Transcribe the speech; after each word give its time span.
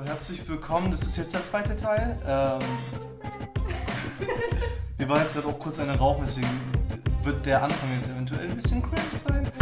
Herzlich 0.00 0.48
willkommen, 0.48 0.90
das 0.90 1.02
ist 1.02 1.18
jetzt 1.18 1.34
der 1.34 1.42
zweite 1.42 1.76
Teil. 1.76 2.16
Ähm, 2.26 2.60
wir 4.96 5.08
waren 5.08 5.20
jetzt 5.20 5.34
gerade 5.34 5.46
auch 5.48 5.58
kurz 5.58 5.78
eine 5.78 5.96
rauchen, 5.96 6.22
deswegen 6.24 6.48
wird 7.22 7.44
der 7.44 7.62
Anfang 7.62 7.92
jetzt 7.94 8.08
eventuell 8.08 8.48
ein 8.48 8.56
bisschen 8.56 8.82
cringe 8.82 9.10
sein. 9.10 9.52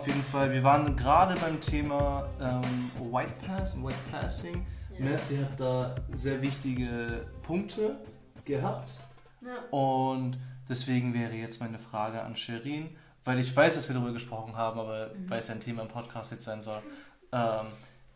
Auf 0.00 0.06
jeden 0.06 0.22
Fall. 0.22 0.50
Wir 0.50 0.64
waren 0.64 0.96
gerade 0.96 1.38
beim 1.38 1.60
Thema 1.60 2.26
ähm, 2.40 2.90
White 3.12 3.34
Pass 3.46 3.74
und 3.74 3.84
White 3.84 3.98
Passing. 4.10 4.66
Messi 4.98 5.36
hat 5.36 5.60
da 5.60 5.94
sehr 6.10 6.40
wichtige 6.40 7.26
Punkte 7.42 7.98
gehabt. 8.46 8.92
Ja. 9.42 9.58
Und 9.70 10.38
deswegen 10.66 11.12
wäre 11.12 11.34
jetzt 11.34 11.60
meine 11.60 11.78
Frage 11.78 12.22
an 12.22 12.34
Sherin, 12.34 12.96
weil 13.24 13.40
ich 13.40 13.54
weiß, 13.54 13.74
dass 13.74 13.90
wir 13.90 13.94
darüber 13.94 14.14
gesprochen 14.14 14.56
haben, 14.56 14.80
aber 14.80 15.10
weil 15.26 15.40
es 15.40 15.48
ja 15.48 15.54
ein 15.54 15.60
Thema 15.60 15.82
im 15.82 15.88
Podcast 15.88 16.32
jetzt 16.32 16.44
sein 16.44 16.62
soll. 16.62 16.80
Ähm, 17.32 17.66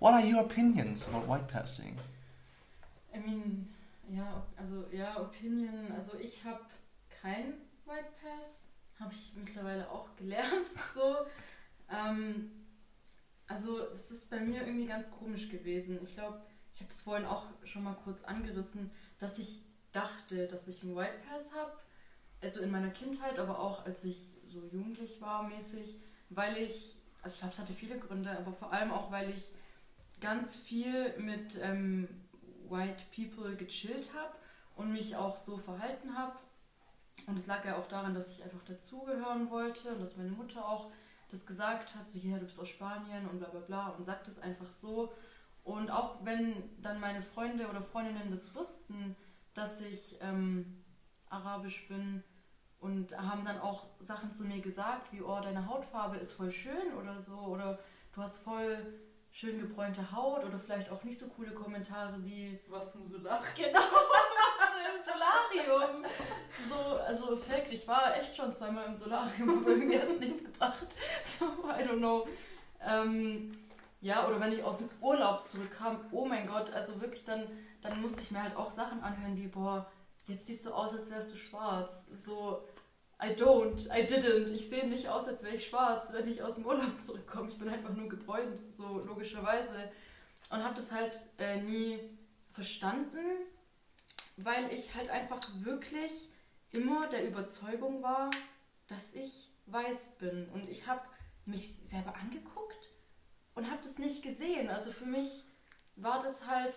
what 0.00 0.14
are 0.14 0.24
your 0.24 0.40
opinions 0.40 1.06
about 1.12 1.30
White 1.30 1.52
Passing? 1.52 1.96
I 3.14 3.18
mean, 3.18 3.68
ja, 4.08 4.42
also 4.56 4.86
ja, 4.90 5.20
Opinion, 5.20 5.92
also 5.94 6.16
ich 6.18 6.42
habe 6.46 6.62
kein 7.10 7.52
White 7.84 8.08
Pass, 8.22 8.68
habe 8.98 9.12
ich 9.12 9.34
mittlerweile 9.36 9.86
auch 9.90 10.08
gelernt, 10.16 10.70
so. 10.94 11.26
Ähm, 11.90 12.50
also 13.46 13.78
es 13.92 14.10
ist 14.10 14.30
bei 14.30 14.40
mir 14.40 14.66
irgendwie 14.66 14.86
ganz 14.86 15.10
komisch 15.10 15.50
gewesen. 15.50 15.98
Ich 16.02 16.14
glaube, 16.14 16.42
ich 16.74 16.80
habe 16.80 16.90
es 16.90 17.00
vorhin 17.00 17.26
auch 17.26 17.46
schon 17.64 17.84
mal 17.84 17.94
kurz 17.94 18.24
angerissen, 18.24 18.90
dass 19.18 19.38
ich 19.38 19.62
dachte, 19.92 20.46
dass 20.48 20.66
ich 20.66 20.82
einen 20.82 20.96
White 20.96 21.18
Pass 21.28 21.52
habe, 21.54 21.72
also 22.42 22.60
in 22.60 22.70
meiner 22.70 22.90
Kindheit, 22.90 23.38
aber 23.38 23.60
auch 23.60 23.84
als 23.86 24.04
ich 24.04 24.28
so 24.48 24.60
jugendlich 24.72 25.20
war 25.20 25.44
mäßig, 25.44 25.98
weil 26.30 26.56
ich, 26.56 26.98
also 27.22 27.34
ich 27.34 27.40
glaube, 27.40 27.54
es 27.54 27.60
hatte 27.60 27.72
viele 27.72 27.98
Gründe, 27.98 28.36
aber 28.36 28.52
vor 28.52 28.72
allem 28.72 28.90
auch, 28.90 29.10
weil 29.10 29.30
ich 29.30 29.44
ganz 30.20 30.56
viel 30.56 31.16
mit 31.18 31.58
ähm, 31.62 32.08
White 32.68 33.04
People 33.14 33.56
gechillt 33.56 34.12
habe 34.14 34.34
und 34.74 34.92
mich 34.92 35.16
auch 35.16 35.36
so 35.36 35.58
verhalten 35.58 36.16
habe. 36.16 36.36
Und 37.26 37.38
es 37.38 37.46
lag 37.46 37.64
ja 37.64 37.76
auch 37.78 37.86
daran, 37.86 38.14
dass 38.14 38.32
ich 38.32 38.42
einfach 38.42 38.64
dazugehören 38.64 39.50
wollte 39.50 39.92
und 39.94 40.00
dass 40.00 40.16
meine 40.16 40.30
Mutter 40.30 40.66
auch 40.66 40.90
das 41.30 41.46
gesagt 41.46 41.94
hat, 41.94 42.08
so, 42.08 42.18
ja, 42.18 42.38
du 42.38 42.44
bist 42.44 42.58
aus 42.58 42.68
Spanien 42.68 43.28
und 43.28 43.38
bla 43.38 43.48
bla 43.48 43.60
bla 43.60 43.88
und 43.90 44.04
sagt 44.04 44.28
es 44.28 44.38
einfach 44.38 44.70
so. 44.70 45.12
Und 45.62 45.90
auch 45.90 46.24
wenn 46.24 46.54
dann 46.82 47.00
meine 47.00 47.22
Freunde 47.22 47.68
oder 47.68 47.82
Freundinnen 47.82 48.30
das 48.30 48.54
wussten, 48.54 49.16
dass 49.54 49.80
ich 49.80 50.18
ähm, 50.20 50.84
arabisch 51.28 51.88
bin 51.88 52.22
und 52.80 53.16
haben 53.16 53.44
dann 53.44 53.58
auch 53.60 53.86
Sachen 54.00 54.32
zu 54.34 54.44
mir 54.44 54.60
gesagt, 54.60 55.12
wie, 55.12 55.22
oh, 55.22 55.40
deine 55.40 55.66
Hautfarbe 55.66 56.16
ist 56.16 56.32
voll 56.32 56.50
schön 56.50 56.92
oder 57.00 57.18
so, 57.18 57.38
oder 57.38 57.78
du 58.12 58.20
hast 58.20 58.38
voll 58.38 58.94
schön 59.30 59.58
gebräunte 59.58 60.12
Haut 60.12 60.44
oder 60.44 60.58
vielleicht 60.58 60.90
auch 60.90 61.02
nicht 61.02 61.18
so 61.18 61.26
coole 61.26 61.52
Kommentare 61.52 62.22
wie 62.24 62.60
Was 62.68 62.94
nur 62.94 63.06
so 63.08 63.18
lacht. 63.18 63.56
Genau, 63.56 63.80
Solarium. 65.04 66.04
So, 66.68 66.96
also 66.98 67.36
Fakt, 67.36 67.72
ich 67.72 67.86
war 67.86 68.16
echt 68.16 68.34
schon 68.36 68.52
zweimal 68.52 68.86
im 68.86 68.96
Solarium, 68.96 69.58
aber 69.58 69.70
irgendwie 69.70 69.98
hat 69.98 70.08
es 70.08 70.20
nichts 70.20 70.44
gebracht. 70.44 70.86
So, 71.24 71.46
I 71.46 71.82
don't 71.82 71.98
know. 71.98 72.26
Ähm, 72.80 73.58
ja, 74.00 74.26
oder 74.26 74.40
wenn 74.40 74.52
ich 74.52 74.62
aus 74.62 74.78
dem 74.78 74.90
Urlaub 75.00 75.42
zurückkam, 75.42 75.98
oh 76.12 76.24
mein 76.26 76.46
Gott, 76.46 76.70
also 76.72 77.00
wirklich 77.00 77.24
dann, 77.24 77.46
dann 77.82 78.00
musste 78.00 78.20
ich 78.20 78.30
mir 78.30 78.42
halt 78.42 78.56
auch 78.56 78.70
Sachen 78.70 79.02
anhören 79.02 79.36
wie, 79.36 79.48
boah, 79.48 79.90
jetzt 80.26 80.46
siehst 80.46 80.66
du 80.66 80.72
aus, 80.72 80.92
als 80.92 81.10
wärst 81.10 81.32
du 81.32 81.36
schwarz. 81.36 82.06
So, 82.14 82.62
I 83.22 83.28
don't, 83.28 83.86
I 83.86 84.06
didn't. 84.06 84.50
Ich 84.52 84.68
sehe 84.68 84.86
nicht 84.86 85.08
aus, 85.08 85.26
als 85.26 85.42
wäre 85.42 85.54
ich 85.54 85.66
schwarz, 85.66 86.12
wenn 86.12 86.28
ich 86.28 86.42
aus 86.42 86.56
dem 86.56 86.66
Urlaub 86.66 87.00
zurückkomme. 87.00 87.48
Ich 87.48 87.58
bin 87.58 87.68
einfach 87.68 87.94
nur 87.94 88.08
gebräunt, 88.08 88.58
so 88.58 89.00
logischerweise. 89.06 89.90
Und 90.50 90.62
habe 90.62 90.74
das 90.74 90.92
halt 90.92 91.18
äh, 91.38 91.60
nie 91.62 91.98
verstanden, 92.52 93.18
weil 94.36 94.72
ich 94.72 94.94
halt 94.94 95.10
einfach 95.10 95.40
wirklich 95.60 96.30
immer 96.70 97.08
der 97.08 97.26
Überzeugung 97.26 98.02
war, 98.02 98.30
dass 98.88 99.14
ich 99.14 99.52
weiß 99.66 100.18
bin. 100.18 100.48
Und 100.50 100.68
ich 100.68 100.86
habe 100.86 101.02
mich 101.46 101.78
selber 101.84 102.14
angeguckt 102.16 102.90
und 103.54 103.70
habe 103.70 103.82
das 103.82 103.98
nicht 103.98 104.22
gesehen. 104.22 104.68
Also 104.68 104.90
für 104.90 105.06
mich 105.06 105.44
war 105.96 106.20
das 106.20 106.46
halt, 106.46 106.74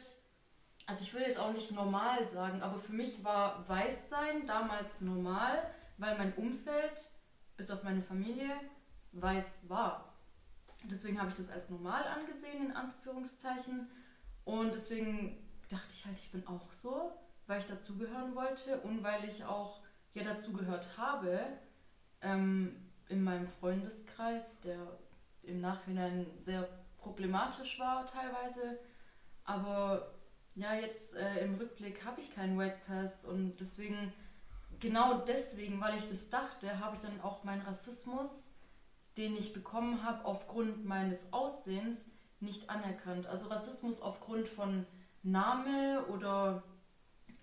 also 0.86 1.02
ich 1.02 1.14
will 1.14 1.22
jetzt 1.22 1.40
auch 1.40 1.54
nicht 1.54 1.72
normal 1.72 2.26
sagen, 2.28 2.62
aber 2.62 2.80
für 2.80 2.94
mich 2.94 3.24
war 3.24 3.68
Weißsein 3.68 4.46
damals 4.46 5.02
normal, 5.02 5.72
weil 5.98 6.18
mein 6.18 6.34
Umfeld, 6.36 7.10
bis 7.56 7.72
auf 7.72 7.84
meine 7.84 8.04
Familie, 8.04 8.52
weiß 9.14 9.68
war. 9.68 10.14
Deswegen 10.84 11.20
habe 11.20 11.30
ich 11.30 11.36
das 11.36 11.50
als 11.50 11.70
normal 11.70 12.04
angesehen, 12.04 12.68
in 12.68 12.72
Anführungszeichen. 12.72 13.90
Und 14.46 14.76
deswegen 14.76 15.44
dachte 15.70 15.92
ich 15.92 16.06
halt, 16.06 16.18
ich 16.18 16.32
bin 16.32 16.46
auch 16.48 16.72
so, 16.72 17.18
weil 17.48 17.60
ich 17.60 17.68
dazugehören 17.68 18.36
wollte 18.36 18.80
und 18.82 19.04
weil 19.04 19.24
ich 19.26 19.44
auch 19.46 19.82
ja 20.14 20.24
dazugehört 20.24 20.98
habe 20.98 21.40
ähm, 22.22 22.76
in 23.10 23.24
meinem 23.24 23.48
Freundeskreis, 23.48 24.62
der 24.62 24.78
im 25.44 25.62
Nachhinein 25.62 26.28
sehr 26.38 26.68
problematisch 26.98 27.80
war 27.80 28.06
teilweise. 28.06 28.80
Aber 29.44 30.14
ja, 30.56 30.74
jetzt 30.74 31.16
äh, 31.16 31.44
im 31.44 31.56
Rückblick 31.56 32.04
habe 32.06 32.20
ich 32.20 32.34
keinen 32.34 32.60
White 32.60 32.78
Pass 32.86 33.26
und 33.26 33.60
deswegen, 33.60 34.12
genau 34.80 35.20
deswegen, 35.20 35.80
weil 35.80 35.98
ich 35.98 36.10
das 36.10 36.30
dachte, 36.30 36.80
habe 36.80 36.96
ich 36.96 37.02
dann 37.02 37.22
auch 37.22 37.44
meinen 37.44 37.62
Rassismus, 37.62 38.52
den 39.18 39.36
ich 39.36 39.54
bekommen 39.54 40.04
habe 40.04 40.26
aufgrund 40.26 40.86
meines 40.86 41.32
Aussehens, 41.32 42.12
nicht 42.40 42.70
anerkannt. 42.70 43.26
Also 43.28 43.48
Rassismus 43.48 44.02
aufgrund 44.02 44.48
von 44.48 44.86
Name 45.24 46.06
oder 46.08 46.64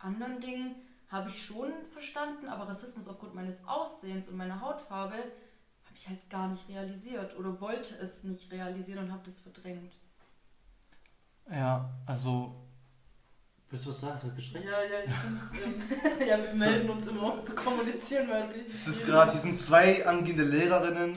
anderen 0.05 0.41
Dingen 0.41 0.77
habe 1.09 1.29
ich 1.29 1.45
schon 1.45 1.73
verstanden, 1.91 2.49
aber 2.49 2.69
Rassismus 2.69 3.09
aufgrund 3.09 3.35
meines 3.35 3.67
Aussehens 3.67 4.29
und 4.29 4.37
meiner 4.37 4.61
Hautfarbe 4.61 5.15
habe 5.15 5.97
ich 5.97 6.09
halt 6.09 6.29
gar 6.31 6.49
nicht 6.49 6.69
realisiert 6.69 7.37
oder 7.39 7.61
wollte 7.61 7.97
es 7.97 8.25
nicht 8.25 8.51
realisieren 8.53 9.05
und 9.05 9.13
habe 9.13 9.23
das 9.25 9.41
verdrängt. 9.41 9.93
Ja, 11.51 11.91
also. 12.07 12.55
Willst 13.69 13.87
du 13.87 13.91
was 13.91 14.01
sagen? 14.01 14.15
Es 14.17 14.25
hat 14.25 14.37
geschrien. 14.37 14.65
Ja, 14.65 14.83
ja, 14.83 15.01
ich 15.05 15.63
ähm, 15.65 15.83
ja, 16.29 16.43
wir 16.43 16.55
melden 16.55 16.91
uns 16.91 17.07
immer, 17.07 17.35
um 17.35 17.45
zu 17.45 17.55
kommunizieren, 17.55 18.29
weil 18.29 18.51
es 18.51 18.67
Es 18.67 18.89
ist 18.89 19.07
gerade, 19.07 19.31
hier 19.33 19.41
sind 19.41 19.59
zwei 19.59 20.07
angehende 20.07 20.45
Lehrerinnen. 20.45 21.17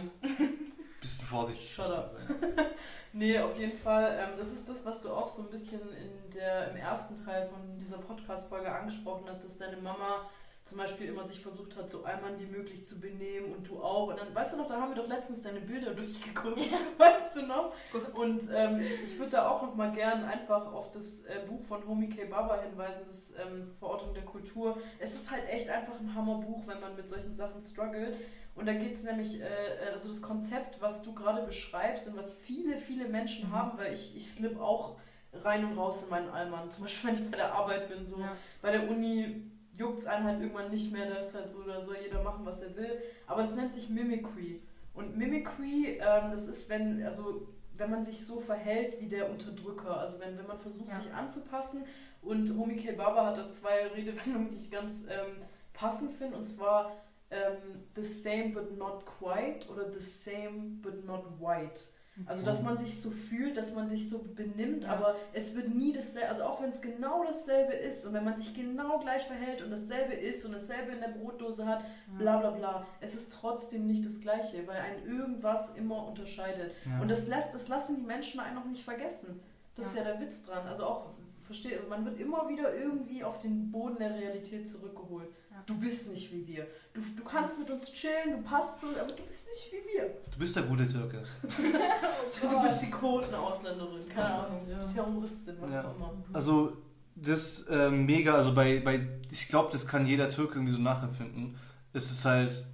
Bisschen 1.02 1.28
vorsichtig. 1.28 1.74
Shut 1.74 1.88
up. 1.88 2.16
Nee, 3.18 3.40
auf 3.40 3.58
jeden 3.58 3.76
Fall. 3.76 4.16
Ähm, 4.20 4.38
das 4.38 4.52
ist 4.52 4.70
das, 4.70 4.86
was 4.86 5.02
du 5.02 5.10
auch 5.10 5.28
so 5.28 5.42
ein 5.42 5.50
bisschen 5.50 5.82
in 5.96 6.30
der, 6.36 6.70
im 6.70 6.78
ersten 6.78 7.26
Teil 7.26 7.48
von 7.48 7.76
dieser 7.80 7.98
Podcast-Folge 7.98 8.72
angesprochen 8.72 9.26
hast, 9.28 9.44
dass 9.44 9.58
deine 9.58 9.78
Mama 9.78 10.30
zum 10.66 10.78
Beispiel 10.78 11.08
immer 11.08 11.24
sich 11.24 11.40
versucht 11.40 11.78
hat, 11.78 11.90
so 11.90 12.04
allmann 12.04 12.38
wie 12.40 12.46
möglich 12.46 12.86
zu 12.86 13.00
benehmen 13.00 13.54
und 13.54 13.68
du 13.68 13.82
auch. 13.82 14.10
Und 14.10 14.20
dann, 14.20 14.36
weißt 14.36 14.54
du 14.54 14.58
noch, 14.58 14.68
da 14.68 14.80
haben 14.80 14.94
wir 14.94 15.02
doch 15.02 15.08
letztens 15.08 15.42
deine 15.42 15.62
Bilder 15.62 15.94
durchgeguckt, 15.96 16.60
weißt 16.98 17.38
du 17.38 17.42
noch? 17.48 17.74
Und 18.14 18.44
ähm, 18.54 18.82
ich 18.82 19.18
würde 19.18 19.32
da 19.32 19.50
auch 19.50 19.64
noch 19.64 19.74
mal 19.74 19.92
gern 19.94 20.24
einfach 20.26 20.72
auf 20.72 20.92
das 20.92 21.26
äh, 21.26 21.40
Buch 21.48 21.64
von 21.64 21.88
Homi 21.88 22.10
K. 22.10 22.26
Baba 22.26 22.62
hinweisen, 22.62 23.06
das 23.08 23.34
ähm, 23.42 23.72
Verortung 23.80 24.14
der 24.14 24.26
Kultur. 24.26 24.78
Es 25.00 25.16
ist 25.16 25.32
halt 25.32 25.50
echt 25.50 25.70
einfach 25.70 26.00
ein 26.00 26.14
Hammerbuch, 26.14 26.68
wenn 26.68 26.82
man 26.82 26.96
mit 26.96 27.10
solchen 27.10 27.34
Sachen 27.34 27.62
struggelt. 27.62 28.16
Und 28.58 28.66
da 28.66 28.74
geht 28.74 28.92
es 28.92 29.04
nämlich, 29.04 29.40
äh, 29.42 29.46
also 29.94 30.10
das 30.10 30.22
Konzept, 30.22 30.82
was 30.82 31.04
du 31.04 31.14
gerade 31.14 31.44
beschreibst 31.44 32.08
und 32.08 32.18
was 32.18 32.34
viele, 32.34 32.78
viele 32.78 33.08
Menschen 33.08 33.50
Mhm. 33.50 33.54
haben, 33.54 33.78
weil 33.78 33.94
ich, 33.94 34.18
ich 34.18 34.30
slip 34.30 34.60
auch 34.60 34.98
rein 35.32 35.64
und 35.64 35.78
raus 35.78 36.04
in 36.04 36.10
meinen 36.10 36.30
Allmann. 36.30 36.70
Zum 36.72 36.84
Beispiel, 36.86 37.10
wenn 37.12 37.16
ich 37.24 37.32
bei 37.32 37.38
der 37.38 37.54
Arbeit 37.54 37.88
bin, 37.88 38.06
so 38.06 38.20
Ja. 38.20 38.36
bei 38.62 38.72
der 38.72 38.90
Uni 38.90 39.44
juckt 39.74 40.00
es 40.00 40.08
einen 40.08 40.26
halt 40.26 40.42
irgendwann 40.42 40.72
nicht 40.72 40.92
mehr, 40.92 41.08
da 41.08 41.16
ist 41.18 41.36
halt 41.36 41.52
so, 41.52 41.62
da 41.62 41.80
soll 41.80 41.98
jeder 42.04 42.24
machen, 42.24 42.44
was 42.46 42.62
er 42.64 42.76
will. 42.76 43.00
Aber 43.28 43.44
das 43.44 43.56
nennt 43.56 43.72
sich 43.72 43.90
Mimicry. 43.90 44.62
Und 44.96 45.16
Mimicry, 45.16 46.00
ähm, 46.02 46.32
das 46.32 46.48
ist, 46.48 46.68
wenn, 46.70 47.04
also 47.04 47.48
wenn 47.76 47.92
man 47.92 48.04
sich 48.04 48.26
so 48.26 48.40
verhält 48.40 49.00
wie 49.00 49.06
der 49.08 49.30
Unterdrücker, 49.30 50.00
also 50.00 50.20
wenn, 50.20 50.36
wenn 50.36 50.48
man 50.48 50.58
versucht, 50.60 50.90
Ja. 50.90 50.96
sich 51.00 51.14
anzupassen. 51.14 51.86
Und 52.24 52.58
Homi 52.58 52.76
K. 52.76 52.94
Baba 52.94 53.28
hat 53.28 53.38
da 53.38 53.48
zwei 53.50 53.86
Redewendungen, 53.96 54.50
die 54.50 54.58
ich 54.58 54.72
ganz 54.72 55.04
ähm, 55.04 55.44
passend 55.74 56.16
finde, 56.18 56.38
und 56.38 56.44
zwar 56.44 56.92
ähm, 57.32 57.86
the 57.96 58.04
same 58.04 58.50
but 58.54 58.78
not 58.78 59.06
quite 59.06 59.68
oder 59.70 59.92
the 59.92 60.00
same 60.00 60.80
but 60.82 61.06
not 61.06 61.24
white. 61.40 61.82
Also, 62.26 62.44
dass 62.46 62.64
man 62.64 62.78
sich 62.78 63.00
so 63.00 63.12
fühlt, 63.12 63.58
dass 63.58 63.76
man 63.76 63.88
sich 63.88 64.10
so 64.10 64.24
benimmt, 64.34 64.86
Ja. 64.86 64.94
aber 64.94 65.16
es 65.34 65.56
wird 65.56 65.70
nie 65.70 65.94
dasselbe, 65.94 66.30
also 66.30 66.46
auch 66.46 66.60
wenn 66.64 66.72
es 66.72 66.82
genau 66.82 67.24
dasselbe 67.24 67.74
ist 67.74 68.08
und 68.08 68.14
wenn 68.14 68.24
man 68.24 68.36
sich 68.36 68.56
genau 68.56 68.98
gleich 68.98 69.22
verhält 69.24 69.62
und 69.62 69.70
dasselbe 69.70 70.14
ist 70.14 70.44
und 70.44 70.54
dasselbe 70.54 70.94
in 70.94 71.00
der 71.00 71.10
Brotdose 71.10 71.68
hat, 71.68 71.84
bla 72.18 72.38
bla 72.40 72.50
bla, 72.50 72.88
es 73.02 73.14
ist 73.14 73.34
trotzdem 73.34 73.86
nicht 73.86 74.04
das 74.04 74.20
Gleiche, 74.20 74.66
weil 74.66 74.78
ein 74.78 75.06
irgendwas 75.06 75.76
immer 75.76 76.08
unterscheidet. 76.08 76.72
Ja. 76.88 77.02
Und 77.02 77.12
das, 77.12 77.28
lässt, 77.28 77.54
das 77.54 77.68
lassen 77.68 77.98
die 77.98 78.08
Menschen 78.08 78.40
einen 78.40 78.56
noch 78.56 78.66
nicht 78.66 78.84
vergessen. 78.84 79.40
Das 79.76 79.94
ja. 79.94 80.02
ist 80.02 80.08
ja 80.08 80.12
der 80.14 80.20
Witz 80.20 80.44
dran. 80.44 80.66
Also 80.68 80.86
auch, 80.86 81.06
verstehe, 81.44 81.80
man 81.88 82.04
wird 82.04 82.20
immer 82.20 82.50
wieder 82.50 82.76
irgendwie 82.76 83.24
auf 83.24 83.38
den 83.38 83.72
Boden 83.72 83.98
der 84.00 84.16
Realität 84.16 84.68
zurückgeholt. 84.68 85.30
Ja. 85.68 85.74
Du 85.74 85.80
bist 85.80 86.12
nicht 86.12 86.32
wie 86.34 86.48
wir. 86.48 86.68
Du, 86.94 87.02
du 87.02 87.24
kannst 87.24 87.60
mit 87.60 87.70
uns 87.70 87.92
chillen, 87.92 88.32
du 88.32 88.42
passt 88.42 88.82
so, 88.82 88.88
aber 88.88 89.12
du 89.12 89.24
bist 89.24 89.48
nicht 89.48 89.72
wie 89.72 89.98
wir. 89.98 90.10
Du 90.32 90.40
bist 90.40 90.56
der 90.56 90.64
gute 90.64 90.88
Türke. 90.88 91.24
du 91.42 92.62
bist 92.62 92.84
die 92.84 92.92
Quotenausländerin, 92.92 94.08
keine 94.10 94.34
Ahnung. 94.34 94.62
Ja. 94.70 94.80
Terroristin, 94.80 95.56
was 95.60 95.86
auch 95.86 95.96
immer. 95.96 96.14
Also 96.34 96.78
das 97.16 97.68
äh, 97.68 97.90
mega, 97.90 98.36
also 98.36 98.54
bei, 98.54 98.80
bei 98.80 99.08
ich 99.32 99.48
glaube, 99.50 99.70
das 99.72 99.88
kann 99.88 100.06
jeder 100.06 100.30
Türke 100.30 100.56
irgendwie 100.56 100.74
so 100.74 100.82
nachempfinden. 100.82 101.58
Es 101.94 102.12
ist 102.12 102.26
halt, 102.26 102.66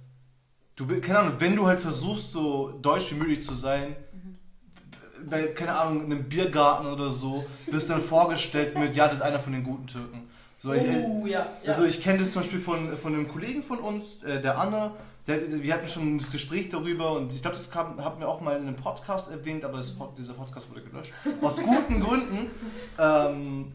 du, 0.76 0.86
keine 1.00 1.20
Ahnung, 1.20 1.34
wenn 1.38 1.56
du 1.56 1.66
halt 1.66 1.80
versuchst, 1.80 2.32
so 2.32 2.78
deutsch 2.82 3.12
wie 3.12 3.16
möglich 3.16 3.42
zu 3.42 3.54
sein, 3.54 3.96
mhm. 4.12 5.28
bei, 5.28 5.46
keine 5.48 5.76
Ahnung, 5.76 6.04
in 6.04 6.12
einem 6.12 6.28
Biergarten 6.28 6.86
oder 6.86 7.10
so, 7.10 7.46
wirst 7.66 7.90
dann 7.90 8.02
vorgestellt 8.02 8.78
mit, 8.78 8.94
ja, 8.94 9.06
das 9.06 9.14
ist 9.14 9.22
einer 9.22 9.40
von 9.40 9.52
den 9.52 9.64
guten 9.64 9.86
Türken. 9.86 10.28
So, 10.64 10.72
ich, 10.72 10.82
oh, 10.82 11.26
ja, 11.26 11.46
ja. 11.62 11.72
Also 11.72 11.84
ich 11.84 12.02
kenne 12.02 12.20
das 12.20 12.32
zum 12.32 12.40
Beispiel 12.40 12.58
von, 12.58 12.96
von 12.96 13.12
einem 13.12 13.28
Kollegen 13.28 13.62
von 13.62 13.80
uns, 13.80 14.22
äh, 14.22 14.40
der 14.40 14.56
Anne, 14.56 14.92
der, 15.26 15.62
wir 15.62 15.74
hatten 15.74 15.88
schon 15.88 16.16
das 16.16 16.32
Gespräch 16.32 16.70
darüber 16.70 17.12
und 17.12 17.34
ich 17.34 17.42
glaube, 17.42 17.54
das 17.54 17.70
kam, 17.70 18.02
haben 18.02 18.18
wir 18.18 18.30
auch 18.30 18.40
mal 18.40 18.56
in 18.56 18.62
einem 18.66 18.76
Podcast 18.76 19.30
erwähnt, 19.30 19.62
aber 19.66 19.76
das, 19.76 19.94
dieser 20.16 20.32
Podcast 20.32 20.70
wurde 20.70 20.80
gelöscht. 20.80 21.12
Aus 21.42 21.62
guten 21.62 22.00
Gründen. 22.00 22.50
Ähm, 22.98 23.72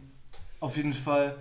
auf 0.60 0.78
jeden 0.78 0.94
Fall. 0.94 1.36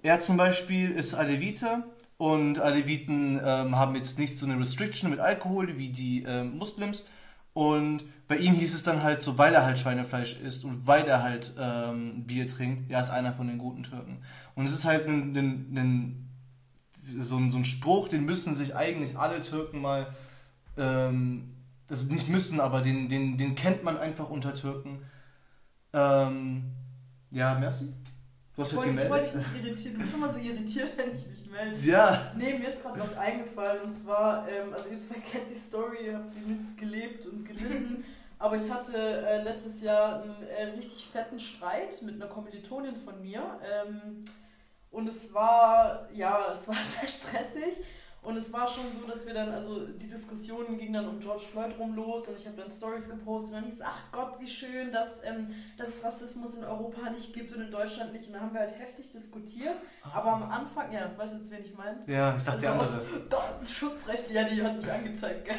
Er 0.00 0.20
zum 0.20 0.36
Beispiel 0.36 0.92
ist 0.92 1.14
Alevite 1.14 1.82
und 2.16 2.60
Aleviten 2.60 3.40
ähm, 3.44 3.76
haben 3.76 3.96
jetzt 3.96 4.20
nicht 4.20 4.38
so 4.38 4.46
eine 4.46 4.60
Restriction 4.60 5.10
mit 5.10 5.18
Alkohol 5.18 5.76
wie 5.76 5.88
die 5.88 6.22
ähm, 6.22 6.56
Muslims. 6.56 7.08
Und 7.54 8.04
bei 8.26 8.36
ihm 8.36 8.54
hieß 8.54 8.74
es 8.74 8.82
dann 8.82 9.02
halt 9.02 9.22
so, 9.22 9.38
weil 9.38 9.54
er 9.54 9.64
halt 9.64 9.78
Schweinefleisch 9.78 10.40
isst 10.40 10.64
und 10.64 10.86
weil 10.86 11.06
er 11.06 11.22
halt 11.22 11.54
ähm, 11.58 12.24
Bier 12.26 12.48
trinkt, 12.48 12.90
er 12.90 13.00
ist 13.00 13.10
einer 13.10 13.32
von 13.32 13.46
den 13.46 13.58
guten 13.58 13.84
Türken. 13.84 14.18
Und 14.56 14.64
es 14.64 14.72
ist 14.72 14.84
halt 14.84 15.06
ein, 15.06 15.36
ein, 15.36 15.76
ein, 15.76 16.28
so, 16.92 17.36
ein, 17.36 17.50
so 17.52 17.58
ein 17.58 17.64
Spruch, 17.64 18.08
den 18.08 18.24
müssen 18.24 18.54
sich 18.56 18.74
eigentlich 18.74 19.16
alle 19.16 19.40
Türken 19.40 19.80
mal, 19.80 20.08
ähm, 20.76 21.54
also 21.88 22.12
nicht 22.12 22.28
müssen, 22.28 22.60
aber 22.60 22.80
den, 22.80 23.08
den, 23.08 23.38
den 23.38 23.54
kennt 23.54 23.84
man 23.84 23.98
einfach 23.98 24.30
unter 24.30 24.54
Türken. 24.54 24.98
Ähm, 25.92 26.72
ja, 27.30 27.54
merci. 27.54 27.94
Du 28.56 28.62
hast 28.62 28.76
halt 28.76 28.84
gemeldet. 28.84 29.04
Ich 29.04 29.10
wollte 29.10 29.24
dich 29.24 29.34
nicht 29.34 29.64
irritieren. 29.64 29.94
Du 29.94 30.00
bist 30.02 30.14
immer 30.14 30.28
so 30.28 30.38
irritiert, 30.38 30.96
wenn 30.96 31.14
ich 31.14 31.26
mich 31.26 31.50
melde. 31.50 31.80
Ja. 31.80 32.32
Nee, 32.36 32.58
mir 32.58 32.68
ist 32.68 32.82
gerade 32.82 33.00
was 33.00 33.16
eingefallen. 33.16 33.82
Und 33.82 33.90
zwar, 33.90 34.48
ähm, 34.48 34.72
also 34.72 34.90
ihr 34.90 35.00
zwei 35.00 35.18
kennt 35.32 35.50
die 35.50 35.54
Story, 35.54 36.06
ihr 36.06 36.18
habt 36.18 36.30
sie 36.30 36.40
mitgelebt 36.40 37.26
und 37.26 37.44
gelitten. 37.44 38.04
Aber 38.38 38.56
ich 38.56 38.70
hatte 38.70 38.96
äh, 39.26 39.42
letztes 39.42 39.80
Jahr 39.82 40.22
einen 40.22 40.42
äh, 40.42 40.64
richtig 40.76 41.06
fetten 41.06 41.38
Streit 41.38 42.00
mit 42.02 42.16
einer 42.16 42.26
Kommilitonin 42.26 42.94
von 42.94 43.20
mir. 43.20 43.58
Ähm, 43.62 44.22
und 44.90 45.08
es 45.08 45.34
war, 45.34 46.08
ja, 46.12 46.52
es 46.52 46.68
war 46.68 46.76
sehr 46.84 47.08
stressig. 47.08 47.78
Und 48.24 48.38
es 48.38 48.50
war 48.54 48.66
schon 48.66 48.84
so, 48.90 49.06
dass 49.06 49.26
wir 49.26 49.34
dann, 49.34 49.50
also 49.50 49.86
die 49.86 50.08
Diskussionen 50.08 50.78
gingen 50.78 50.94
dann 50.94 51.06
um 51.06 51.20
George 51.20 51.44
Floyd 51.44 51.74
rum 51.78 51.94
los 51.94 52.26
und 52.28 52.38
ich 52.38 52.46
habe 52.46 52.56
dann 52.56 52.70
Stories 52.70 53.10
gepostet 53.10 53.54
und 53.54 53.62
dann 53.62 53.70
hieß, 53.70 53.82
ach 53.82 54.00
Gott, 54.12 54.40
wie 54.40 54.48
schön, 54.48 54.90
dass, 54.90 55.22
ähm, 55.24 55.54
dass 55.76 55.88
es 55.88 56.04
Rassismus 56.04 56.56
in 56.56 56.64
Europa 56.64 57.10
nicht 57.10 57.34
gibt 57.34 57.54
und 57.54 57.60
in 57.60 57.70
Deutschland 57.70 58.14
nicht. 58.14 58.28
Und 58.28 58.32
da 58.32 58.40
haben 58.40 58.54
wir 58.54 58.60
halt 58.60 58.78
heftig 58.78 59.10
diskutiert. 59.10 59.76
Ah. 60.02 60.20
Aber 60.20 60.32
am 60.32 60.50
Anfang, 60.50 60.90
ja, 60.90 61.10
weißt 61.14 61.34
du 61.34 61.38
jetzt, 61.38 61.50
wen 61.50 61.64
ich 61.64 61.76
meine? 61.76 61.98
Ja, 62.06 62.34
ich 62.34 62.42
dachte 62.42 62.70
also 62.70 62.98
die 62.98 63.10
andere. 63.12 63.28
Datenschutzrecht, 63.28 64.30
ja, 64.30 64.44
die 64.44 64.62
hat 64.62 64.76
mich 64.76 64.90
angezeigt, 64.90 65.44
gell? 65.44 65.58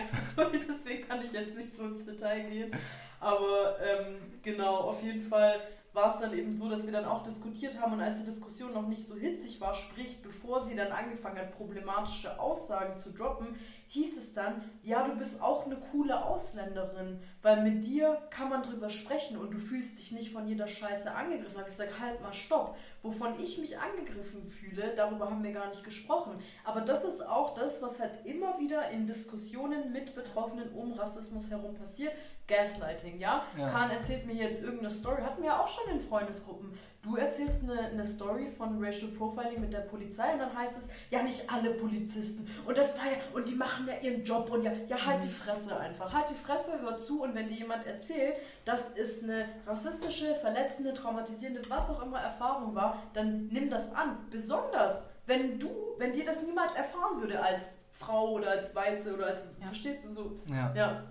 deswegen 0.67 1.07
kann 1.07 1.23
ich 1.23 1.31
jetzt 1.33 1.55
nicht 1.55 1.71
so 1.71 1.85
ins 1.85 2.07
Detail 2.07 2.49
gehen. 2.49 2.75
Aber 3.19 3.77
ähm, 3.79 4.17
genau, 4.41 4.75
auf 4.75 5.03
jeden 5.03 5.23
Fall 5.23 5.59
war 5.95 6.13
es 6.13 6.19
dann 6.19 6.37
eben 6.37 6.51
so, 6.51 6.69
dass 6.69 6.85
wir 6.85 6.91
dann 6.91 7.05
auch 7.05 7.23
diskutiert 7.23 7.79
haben 7.79 7.93
und 7.93 8.01
als 8.01 8.19
die 8.19 8.25
Diskussion 8.25 8.73
noch 8.73 8.87
nicht 8.87 9.05
so 9.05 9.15
hitzig 9.15 9.61
war, 9.61 9.73
sprich 9.73 10.21
bevor 10.21 10.61
sie 10.61 10.75
dann 10.75 10.91
angefangen 10.91 11.37
hat, 11.37 11.51
problematische 11.53 12.37
Aussagen 12.39 12.97
zu 12.97 13.13
droppen, 13.13 13.55
hieß 13.95 14.17
es 14.17 14.33
dann, 14.33 14.61
ja, 14.83 15.07
du 15.07 15.15
bist 15.15 15.41
auch 15.41 15.65
eine 15.65 15.77
coole 15.77 16.25
Ausländerin, 16.25 17.21
weil 17.41 17.63
mit 17.63 17.85
dir 17.85 18.21
kann 18.29 18.49
man 18.49 18.61
drüber 18.61 18.89
sprechen 18.89 19.37
und 19.37 19.51
du 19.51 19.57
fühlst 19.57 19.97
dich 19.97 20.11
nicht 20.11 20.33
von 20.33 20.45
jeder 20.47 20.67
Scheiße 20.67 21.15
angegriffen. 21.15 21.53
Da 21.53 21.59
habe 21.61 21.69
ich 21.69 21.77
gesagt, 21.77 21.99
halt 21.99 22.21
mal, 22.21 22.33
stopp. 22.33 22.77
Wovon 23.03 23.39
ich 23.39 23.57
mich 23.57 23.79
angegriffen 23.79 24.49
fühle, 24.49 24.93
darüber 24.95 25.29
haben 25.29 25.43
wir 25.43 25.53
gar 25.53 25.67
nicht 25.67 25.83
gesprochen. 25.83 26.33
Aber 26.65 26.81
das 26.81 27.05
ist 27.05 27.25
auch 27.25 27.53
das, 27.53 27.81
was 27.81 28.01
halt 28.01 28.25
immer 28.25 28.59
wieder 28.59 28.89
in 28.89 29.07
Diskussionen 29.07 29.93
mit 29.93 30.13
Betroffenen 30.13 30.73
um 30.73 30.91
Rassismus 30.93 31.49
herum 31.49 31.75
passiert. 31.75 32.11
Gaslighting, 32.47 33.19
ja? 33.19 33.43
ja? 33.57 33.69
Kahn 33.69 33.89
erzählt 33.91 34.27
mir 34.27 34.35
jetzt 34.35 34.61
irgendeine 34.61 34.89
Story, 34.89 35.21
hatten 35.21 35.41
wir 35.41 35.59
auch 35.59 35.69
schon 35.69 35.89
in 35.91 36.01
Freundesgruppen. 36.01 36.77
Du 37.05 37.17
erzählst 37.17 37.63
eine, 37.65 37.79
eine 37.79 38.03
Story 38.03 38.47
von 38.47 38.83
Racial 38.83 39.11
Profiling 39.11 39.61
mit 39.61 39.71
der 39.71 39.81
Polizei 39.81 40.33
und 40.33 40.39
dann 40.39 40.57
heißt 40.57 40.79
es, 40.79 40.89
ja, 41.11 41.21
nicht 41.21 41.47
alle 41.51 41.75
Polizisten. 41.75 42.47
Und 42.65 42.75
das 42.75 42.97
war 42.97 43.05
ja, 43.05 43.17
und 43.31 43.47
die 43.47 43.53
machen 43.53 43.87
ja 43.87 43.93
ihren 44.01 44.23
Job 44.23 44.49
und 44.49 44.63
ja, 44.63 44.71
ja, 44.87 45.05
halt 45.05 45.23
die 45.23 45.29
Fresse 45.29 45.79
einfach. 45.79 46.11
Halt 46.11 46.31
die 46.31 46.33
Fresse, 46.33 46.81
hör 46.81 46.97
zu 46.97 47.21
und 47.21 47.35
wenn 47.35 47.47
dir 47.47 47.57
jemand 47.57 47.85
erzählt, 47.85 48.33
dass 48.65 48.97
es 48.97 49.23
eine 49.23 49.45
rassistische, 49.67 50.33
verletzende, 50.33 50.95
traumatisierende, 50.95 51.61
was 51.69 51.91
auch 51.91 52.01
immer 52.01 52.19
Erfahrung 52.19 52.73
war, 52.73 53.03
dann 53.13 53.49
nimm 53.49 53.69
das 53.69 53.93
an. 53.93 54.17
Besonders, 54.31 55.11
wenn 55.27 55.59
du, 55.59 55.69
wenn 55.99 56.11
dir 56.11 56.25
das 56.25 56.43
niemals 56.47 56.73
erfahren 56.73 57.21
würde 57.21 57.39
als 57.39 57.81
Frau 57.91 58.31
oder 58.31 58.49
als 58.49 58.75
Weiße 58.75 59.13
oder 59.13 59.27
als, 59.27 59.45
ja. 59.59 59.67
verstehst 59.67 60.05
du 60.05 60.11
so? 60.11 60.39
Ja. 60.49 60.73
ja. 60.75 61.03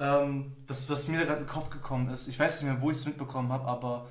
Ähm, 0.00 0.56
was, 0.66 0.88
was 0.88 1.06
mir 1.08 1.18
gerade 1.18 1.40
in 1.40 1.44
den 1.44 1.52
Kopf 1.52 1.68
gekommen 1.68 2.08
ist, 2.08 2.28
ich 2.28 2.40
weiß 2.40 2.62
nicht 2.62 2.72
mehr, 2.72 2.80
wo 2.80 2.90
ich 2.90 2.96
es 2.96 3.04
mitbekommen 3.04 3.52
habe, 3.52 3.68
aber 3.68 4.08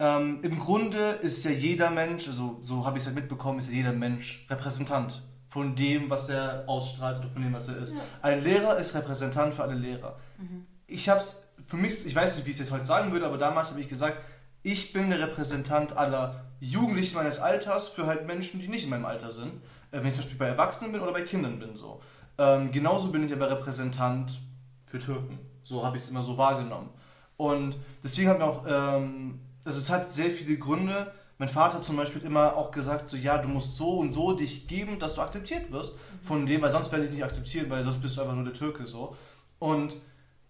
ähm, 0.00 0.38
im 0.42 0.58
Grunde 0.58 1.10
ist 1.10 1.44
ja 1.44 1.50
jeder 1.50 1.90
Mensch, 1.90 2.26
also 2.26 2.58
so 2.62 2.86
habe 2.86 2.96
ich 2.96 3.02
es 3.02 3.06
halt 3.06 3.16
mitbekommen, 3.16 3.58
ist 3.58 3.68
ja 3.68 3.76
jeder 3.76 3.92
Mensch 3.92 4.46
Repräsentant 4.48 5.22
von 5.44 5.76
dem, 5.76 6.08
was 6.08 6.30
er 6.30 6.64
ausstrahlt 6.66 7.18
oder 7.18 7.28
von 7.28 7.42
dem, 7.42 7.52
was 7.52 7.68
er 7.68 7.76
ist. 7.76 7.94
Ja. 7.94 8.00
Ein 8.22 8.42
Lehrer 8.42 8.78
ist 8.78 8.94
Repräsentant 8.94 9.52
für 9.52 9.62
alle 9.62 9.74
Lehrer. 9.74 10.16
Mhm. 10.38 10.64
Ich 10.86 11.10
habe 11.10 11.20
es 11.20 11.48
für 11.66 11.76
mich, 11.76 12.06
ich 12.06 12.14
weiß 12.14 12.36
nicht, 12.36 12.46
wie 12.46 12.50
ich 12.50 12.56
es 12.56 12.60
jetzt 12.60 12.72
heute 12.72 12.86
sagen 12.86 13.12
würde, 13.12 13.26
aber 13.26 13.36
damals 13.36 13.70
habe 13.70 13.80
ich 13.80 13.88
gesagt, 13.88 14.16
ich 14.62 14.94
bin 14.94 15.10
der 15.10 15.20
Repräsentant 15.20 15.96
aller 15.96 16.46
Jugendlichen 16.60 17.16
meines 17.16 17.38
Alters 17.38 17.88
für 17.88 18.06
halt 18.06 18.26
Menschen, 18.26 18.60
die 18.60 18.68
nicht 18.68 18.84
in 18.84 18.90
meinem 18.90 19.04
Alter 19.04 19.30
sind. 19.30 19.52
Äh, 19.90 19.98
wenn 20.00 20.06
ich 20.06 20.14
zum 20.14 20.22
Beispiel 20.22 20.38
bei 20.38 20.46
Erwachsenen 20.46 20.92
bin 20.92 21.02
oder 21.02 21.12
bei 21.12 21.22
Kindern 21.22 21.58
bin, 21.58 21.76
so. 21.76 22.00
Ähm, 22.38 22.72
genauso 22.72 23.12
bin 23.12 23.22
ich 23.24 23.32
aber 23.34 23.50
Repräsentant 23.50 24.40
für 24.86 24.98
Türken. 24.98 25.38
So 25.62 25.84
habe 25.84 25.98
ich 25.98 26.04
es 26.04 26.10
immer 26.10 26.22
so 26.22 26.38
wahrgenommen. 26.38 26.88
Und 27.36 27.76
deswegen 28.02 28.30
hat 28.30 28.38
mir 28.38 28.44
auch, 28.44 28.64
ähm, 28.66 29.40
also 29.64 29.78
es 29.78 29.90
hat 29.90 30.10
sehr 30.10 30.30
viele 30.30 30.56
Gründe. 30.56 31.12
Mein 31.38 31.48
Vater 31.48 31.80
zum 31.80 31.96
Beispiel 31.96 32.20
hat 32.20 32.26
immer 32.26 32.56
auch 32.56 32.70
gesagt, 32.70 33.08
so 33.08 33.16
ja, 33.16 33.38
du 33.38 33.48
musst 33.48 33.76
so 33.76 33.98
und 33.98 34.12
so 34.12 34.32
dich 34.32 34.68
geben, 34.68 34.98
dass 34.98 35.14
du 35.14 35.22
akzeptiert 35.22 35.72
wirst 35.72 35.98
von 36.22 36.46
dem, 36.46 36.60
weil 36.60 36.70
sonst 36.70 36.92
werde 36.92 37.06
ich 37.06 37.10
nicht 37.12 37.24
akzeptieren, 37.24 37.70
weil 37.70 37.82
sonst 37.84 38.02
bist 38.02 38.16
du 38.16 38.20
einfach 38.20 38.34
nur 38.34 38.44
der 38.44 38.54
Türke 38.54 38.84
so. 38.86 39.16
Und 39.58 39.96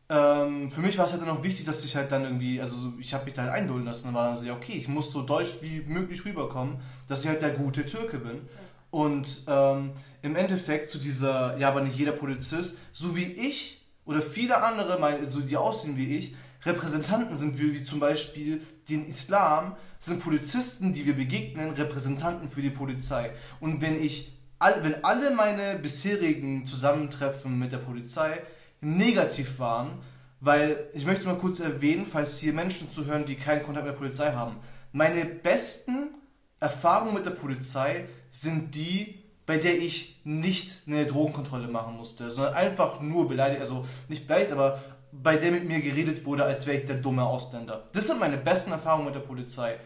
ähm, 0.09 0.71
für 0.73 0.81
mich 0.81 0.99
war 0.99 1.07
es 1.07 1.12
halt 1.12 1.23
dann 1.23 1.29
auch 1.29 1.45
wichtig, 1.45 1.64
dass 1.64 1.85
ich 1.85 1.95
halt 1.95 2.11
dann 2.11 2.25
irgendwie, 2.25 2.61
also 2.61 2.93
ich 2.99 3.14
habe 3.14 3.26
mich 3.26 3.35
da 3.35 3.43
halt 3.43 3.52
eindulden 3.52 3.87
lassen. 3.87 4.07
Dann 4.07 4.14
war 4.14 4.26
dann 4.26 4.35
so, 4.35 4.45
ja, 4.45 4.55
okay, 4.55 4.73
ich 4.73 4.88
muss 4.88 5.12
so 5.12 5.23
deutsch 5.23 5.59
wie 5.61 5.83
möglich 5.83 6.25
rüberkommen, 6.25 6.81
dass 7.07 7.23
ich 7.23 7.29
halt 7.29 7.43
der 7.43 7.50
gute 7.50 7.87
Türke 7.87 8.19
bin. 8.19 8.40
Und 8.90 9.43
ähm, 9.47 9.93
im 10.23 10.35
Endeffekt 10.35 10.90
zu 10.90 10.99
dieser, 10.99 11.57
ja, 11.59 11.69
aber 11.69 11.81
nicht 11.83 11.97
jeder 11.97 12.12
Polizist, 12.12 12.79
so 12.90 13.17
wie 13.17 13.25
ich 13.25 13.87
oder 14.05 14.21
viele 14.21 14.61
andere, 14.62 14.99
so 15.31 15.40
die 15.40 15.57
aussehen 15.57 15.97
wie 15.97 16.17
ich, 16.17 16.35
Repräsentanten 16.62 17.35
sind, 17.35 17.59
wie, 17.59 17.75
wie 17.75 17.85
zum 17.85 18.00
Beispiel 18.00 18.62
den 18.88 19.07
Islam, 19.07 19.76
sind 19.99 20.23
Polizisten, 20.23 20.93
die 20.93 21.07
wir 21.07 21.14
begegnen, 21.14 21.71
Repräsentanten 21.71 22.49
für 22.49 22.62
die 22.62 22.71
Polizei. 22.71 23.33
Und 23.61 23.81
wenn 23.81 24.02
ich, 24.02 24.33
all, 24.59 24.83
wenn 24.85 25.05
alle 25.05 25.31
meine 25.31 25.79
bisherigen 25.79 26.67
Zusammentreffen 26.67 27.59
mit 27.59 27.73
der 27.73 27.79
Polizei 27.79 28.43
negativ 28.81 29.59
waren, 29.59 29.99
weil 30.40 30.88
ich 30.95 31.05
möchte 31.05 31.26
mal 31.26 31.37
kurz 31.37 31.61
erwähnen, 31.61 32.07
falls 32.07 32.38
hier 32.38 32.52
Menschen 32.52 32.90
zuhören, 32.90 33.26
die 33.26 33.37
keinen 33.37 33.62
Kontakt 33.62 33.87
mit 33.87 33.95
der 33.95 33.99
Polizei 33.99 34.33
haben, 34.33 34.57
meine 34.93 35.25
besten 35.25 36.14
Erfahrungen 36.59 37.14
mit 37.14 37.26
der 37.26 37.31
Polizei 37.31 38.07
sind 38.31 38.75
die, 38.75 39.19
bei 39.47 39.59
der 39.59 39.79
ich 39.79 40.21
nicht 40.25 40.87
eine 40.87 41.07
Drogenkontrolle 41.07 41.69
machen 41.69 41.97
musste, 41.97 42.31
sondern 42.31 42.55
einfach 42.55 43.00
nur 43.00 43.29
beleidigt, 43.29 43.61
also 43.61 43.87
nicht 44.09 44.26
beleidigt, 44.26 44.52
aber 44.52 44.81
bei 45.12 45.37
der 45.37 45.52
mit 45.52 45.67
mir 45.67 45.81
geredet 45.81 46.25
wurde, 46.25 46.45
als 46.45 46.67
wäre 46.67 46.76
ich 46.76 46.87
der 46.87 46.97
dumme 46.97 47.25
Ausländer. 47.25 47.88
Das 47.93 48.07
sind 48.07 48.21
meine 48.21 48.37
besten 48.37 48.73
Erfahrungen 48.73 49.07
mit 49.07 49.14
der 49.14 49.21
Polizei. 49.21 49.76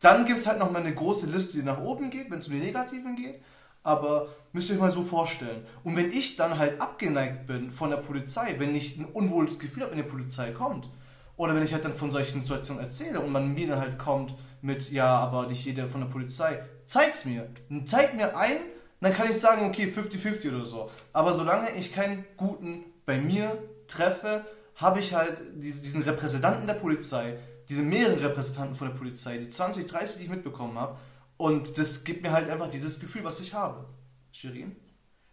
Dann 0.00 0.24
gibt 0.26 0.40
es 0.40 0.46
halt 0.46 0.58
noch 0.58 0.70
mal 0.70 0.80
eine 0.80 0.94
große 0.94 1.26
Liste, 1.26 1.58
die 1.58 1.64
nach 1.64 1.80
oben 1.80 2.10
geht, 2.10 2.30
wenn 2.30 2.38
es 2.38 2.48
um 2.48 2.54
die 2.54 2.60
Negativen 2.60 3.16
geht. 3.16 3.42
Aber 3.82 4.28
müsst 4.52 4.68
ihr 4.68 4.76
euch 4.76 4.80
mal 4.80 4.90
so 4.90 5.02
vorstellen. 5.02 5.64
Und 5.82 5.96
wenn 5.96 6.10
ich 6.10 6.36
dann 6.36 6.58
halt 6.58 6.80
abgeneigt 6.80 7.46
bin 7.46 7.70
von 7.70 7.90
der 7.90 7.96
Polizei, 7.96 8.54
wenn 8.58 8.74
ich 8.74 8.98
ein 8.98 9.06
unwohles 9.06 9.58
Gefühl 9.58 9.84
habe, 9.84 9.92
wenn 9.92 10.02
die 10.02 10.08
Polizei 10.08 10.50
kommt, 10.50 10.88
oder 11.36 11.54
wenn 11.54 11.62
ich 11.62 11.72
halt 11.72 11.84
dann 11.84 11.94
von 11.94 12.10
solchen 12.10 12.40
Situationen 12.40 12.82
erzähle 12.82 13.20
und 13.20 13.30
man 13.30 13.54
mir 13.54 13.68
dann 13.68 13.80
halt 13.80 13.96
kommt 13.96 14.34
mit, 14.60 14.90
ja, 14.90 15.18
aber 15.18 15.46
nicht 15.46 15.64
jeder 15.64 15.88
von 15.88 16.00
der 16.00 16.08
Polizei, 16.08 16.62
zeig's 16.84 17.24
mir. 17.24 17.48
Zeig 17.84 18.14
mir 18.14 18.36
ein, 18.36 18.56
dann 19.00 19.14
kann 19.14 19.30
ich 19.30 19.38
sagen, 19.38 19.66
okay, 19.66 19.86
50-50 19.86 20.48
oder 20.48 20.64
so. 20.64 20.90
Aber 21.12 21.34
solange 21.34 21.70
ich 21.70 21.94
keinen 21.94 22.24
guten 22.36 22.84
bei 23.06 23.18
mir 23.18 23.56
treffe, 23.86 24.44
habe 24.78 25.00
ich 25.00 25.12
halt 25.12 25.40
diesen 25.56 26.02
Repräsentanten 26.02 26.66
der 26.66 26.74
Polizei, 26.74 27.38
diese 27.68 27.82
mehreren 27.82 28.18
Repräsentanten 28.18 28.76
von 28.76 28.88
der 28.88 28.94
Polizei, 28.94 29.38
die 29.38 29.48
20, 29.48 29.86
30, 29.86 30.18
die 30.18 30.24
ich 30.24 30.30
mitbekommen 30.30 30.78
habe. 30.78 30.96
Und 31.36 31.78
das 31.78 32.04
gibt 32.04 32.22
mir 32.22 32.32
halt 32.32 32.48
einfach 32.48 32.70
dieses 32.70 32.98
Gefühl, 32.98 33.24
was 33.24 33.40
ich 33.40 33.54
habe. 33.54 33.86
Shirin? 34.32 34.76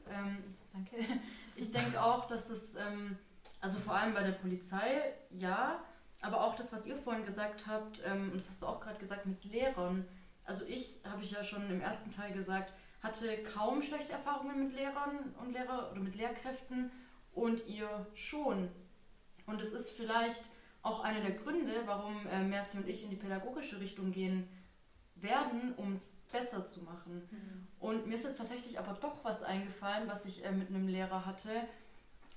Ähm, 0.10 0.38
danke. 0.74 0.96
Ich 1.56 1.72
denke 1.72 2.02
auch, 2.04 2.28
dass 2.28 2.50
es, 2.50 2.76
ähm, 2.76 3.18
also 3.62 3.80
vor 3.80 3.96
allem 3.96 4.14
bei 4.14 4.24
der 4.24 4.34
Polizei, 4.34 5.14
ja, 5.30 5.80
aber 6.22 6.44
auch 6.44 6.56
das, 6.56 6.74
was 6.74 6.86
ihr 6.86 6.98
vorhin 6.98 7.26
gesagt 7.26 7.66
habt, 7.68 8.02
ähm, 8.06 8.32
und 8.32 8.36
das 8.36 8.50
hast 8.50 8.62
du 8.62 8.66
auch 8.66 8.82
gerade 8.82 9.00
gesagt 9.00 9.26
mit 9.26 9.44
Lehrern. 9.46 10.06
Also 10.44 10.66
ich, 10.66 11.00
habe 11.10 11.24
ich 11.24 11.32
ja 11.32 11.44
schon 11.44 11.70
im 11.70 11.82
ersten 11.82 12.12
Teil 12.12 12.34
gesagt, 12.34 12.74
hatte 13.02 13.42
kaum 13.44 13.82
schlechte 13.82 14.14
Erfahrungen 14.14 14.66
mit 14.66 14.76
Lehrern 14.76 15.34
und 15.40 15.54
Lehrer 15.54 15.92
oder 15.92 16.02
mit 16.02 16.16
Lehrkräften 16.16 16.92
und 17.32 17.68
ihr 17.68 18.08
schon. 18.16 18.70
Und 19.46 19.62
es 19.62 19.72
ist 19.72 19.92
vielleicht 19.92 20.44
auch 20.82 21.04
einer 21.04 21.22
der 21.22 21.32
Gründe, 21.32 21.84
warum 21.86 22.28
äh, 22.28 22.44
Mercy 22.44 22.78
und 22.78 22.88
ich 22.88 23.04
in 23.04 23.10
die 23.10 23.16
pädagogische 23.16 23.80
Richtung 23.80 24.12
gehen 24.12 24.48
werden, 25.16 25.74
um 25.76 25.94
es 25.94 26.14
besser 26.32 26.68
zu 26.68 26.82
machen. 26.84 27.28
Mhm. 27.32 27.68
Und 27.80 28.08
mir 28.08 28.16
ist 28.16 28.24
jetzt 28.24 28.38
tatsächlich 28.38 28.78
aber 28.78 28.94
doch 28.94 29.24
was 29.24 29.44
eingefallen, 29.44 30.08
was 30.08 30.26
ich 30.26 30.46
äh, 30.46 30.52
mit 30.52 30.70
einem 30.70 30.88
Lehrer 30.88 31.26
hatte. 31.26 31.50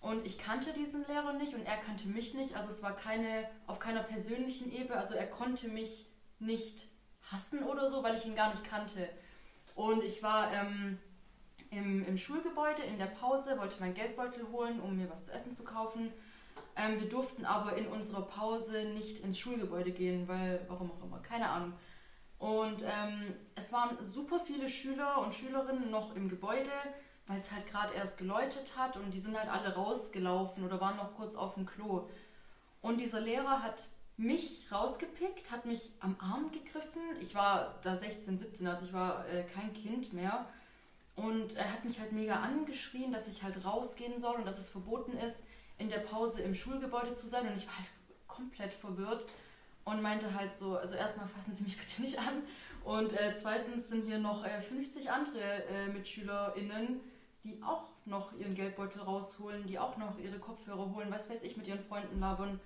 Und 0.01 0.25
ich 0.25 0.39
kannte 0.39 0.73
diesen 0.73 1.05
Lehrer 1.07 1.33
nicht 1.33 1.55
und 1.55 1.67
er 1.67 1.77
kannte 1.77 2.09
mich 2.09 2.33
nicht. 2.35 2.57
Also 2.57 2.71
es 2.71 2.83
war 2.83 2.95
keine 2.95 3.49
auf 3.67 3.79
keiner 3.79 4.03
persönlichen 4.03 4.71
Ebene. 4.71 4.97
Also 4.97 5.15
er 5.15 5.27
konnte 5.27 5.69
mich 5.69 6.07
nicht 6.39 6.89
hassen 7.33 7.65
oder 7.65 7.89
so, 7.89 8.03
weil 8.03 8.15
ich 8.15 8.25
ihn 8.25 8.37
gar 8.37 8.51
nicht 8.51 8.65
kannte. 8.65 9.09
Und 9.75 10.03
ich 10.05 10.23
war 10.23 10.53
ähm, 10.53 10.99
im, 11.71 12.07
im 12.07 12.17
Schulgebäude 12.17 12.83
in 12.83 12.99
der 12.99 13.07
Pause, 13.07 13.59
wollte 13.59 13.81
meinen 13.81 13.95
Geldbeutel 13.95 14.49
holen, 14.51 14.81
um 14.81 14.97
mir 14.97 15.11
was 15.11 15.25
zu 15.25 15.33
essen 15.33 15.55
zu 15.55 15.65
kaufen. 15.65 16.13
Ähm, 16.79 17.01
wir 17.01 17.09
durften 17.09 17.45
aber 17.45 17.77
in 17.77 17.89
unserer 17.89 18.23
Pause 18.23 18.85
nicht 18.95 19.19
ins 19.25 19.39
Schulgebäude 19.39 19.91
gehen, 19.91 20.29
weil, 20.29 20.65
warum 20.69 20.93
auch 20.93 21.03
immer, 21.05 21.19
keine 21.19 21.49
Ahnung. 21.49 21.73
Und 22.39 22.83
ähm, 22.83 23.35
es 23.57 23.73
waren 23.73 24.03
super 24.05 24.39
viele 24.39 24.69
Schüler 24.69 25.21
und 25.21 25.35
Schülerinnen 25.35 25.91
noch 25.91 26.15
im 26.15 26.29
Gebäude, 26.29 26.71
weil 27.27 27.39
es 27.39 27.51
halt 27.51 27.67
gerade 27.67 27.95
erst 27.95 28.17
geläutet 28.17 28.77
hat 28.77 28.97
und 28.97 29.13
die 29.13 29.19
sind 29.19 29.37
halt 29.37 29.51
alle 29.51 29.75
rausgelaufen 29.75 30.65
oder 30.65 30.81
waren 30.81 30.97
noch 30.97 31.17
kurz 31.17 31.35
auf 31.35 31.55
dem 31.55 31.67
Klo. 31.67 32.09
Und 32.81 32.99
dieser 33.01 33.21
Lehrer 33.21 33.61
hat 33.61 33.89
mich 34.17 34.71
rausgepickt, 34.71 35.51
hat 35.51 35.67
mich 35.67 35.95
am 35.99 36.17
Arm 36.21 36.53
gegriffen. 36.53 37.03
Ich 37.21 37.35
war 37.35 37.81
da 37.83 37.97
16, 37.97 38.39
17, 38.39 38.67
also 38.69 38.87
ich 38.87 38.93
war 38.93 39.29
äh, 39.29 39.43
kein 39.43 39.73
Kind 39.73 40.13
mehr. 40.13 40.47
Und 41.17 41.57
er 41.57 41.73
hat 41.73 41.85
mich 41.85 41.99
halt 41.99 42.13
mega 42.13 42.37
angeschrien, 42.37 43.13
dass 43.13 43.27
ich 43.27 43.43
halt 43.43 43.65
rausgehen 43.65 44.21
soll 44.21 44.37
und 44.37 44.47
dass 44.47 44.59
es 44.59 44.71
verboten 44.71 45.17
ist, 45.19 45.43
in 45.79 45.89
der 45.89 45.99
Pause 45.99 46.43
im 46.43 46.55
Schulgebäude 46.55 47.15
zu 47.15 47.29
sein. 47.29 47.47
Und 47.47 47.57
ich 47.57 47.67
war 47.67 47.77
halt 47.77 47.89
komplett 48.27 48.73
verwirrt 48.73 49.25
und 49.85 50.03
meinte 50.03 50.35
halt 50.35 50.55
so, 50.55 50.77
also 50.77 50.95
erstmal 50.95 51.29
fassen 51.29 51.55
Sie 51.55 51.65
mich 51.65 51.79
bitte 51.79 52.03
nicht 52.03 52.19
an. 52.19 52.43
Und 52.85 53.13
äh, 53.13 53.35
zweitens 53.35 53.89
sind 53.89 54.05
hier 54.05 54.19
noch 54.19 54.45
äh, 54.45 54.61
50 54.61 55.11
andere 55.11 55.65
äh, 55.65 55.89
MitschülerInnen, 55.89 57.01
die 57.45 57.63
auch 57.63 57.85
noch 58.05 58.33
ihren 58.33 58.55
Geldbeutel 58.55 59.03
rausholen, 59.03 59.67
die 59.67 59.79
auch 59.79 59.97
noch 59.97 60.19
ihre 60.19 60.39
Kopfhörer 60.39 60.95
holen, 60.95 61.11
was 61.11 61.31
weiß 61.31 61.43
ich, 61.43 61.57
mit 61.57 61.67
ihren 61.67 61.83
Freunden 61.83 62.21
labern. 62.21 62.61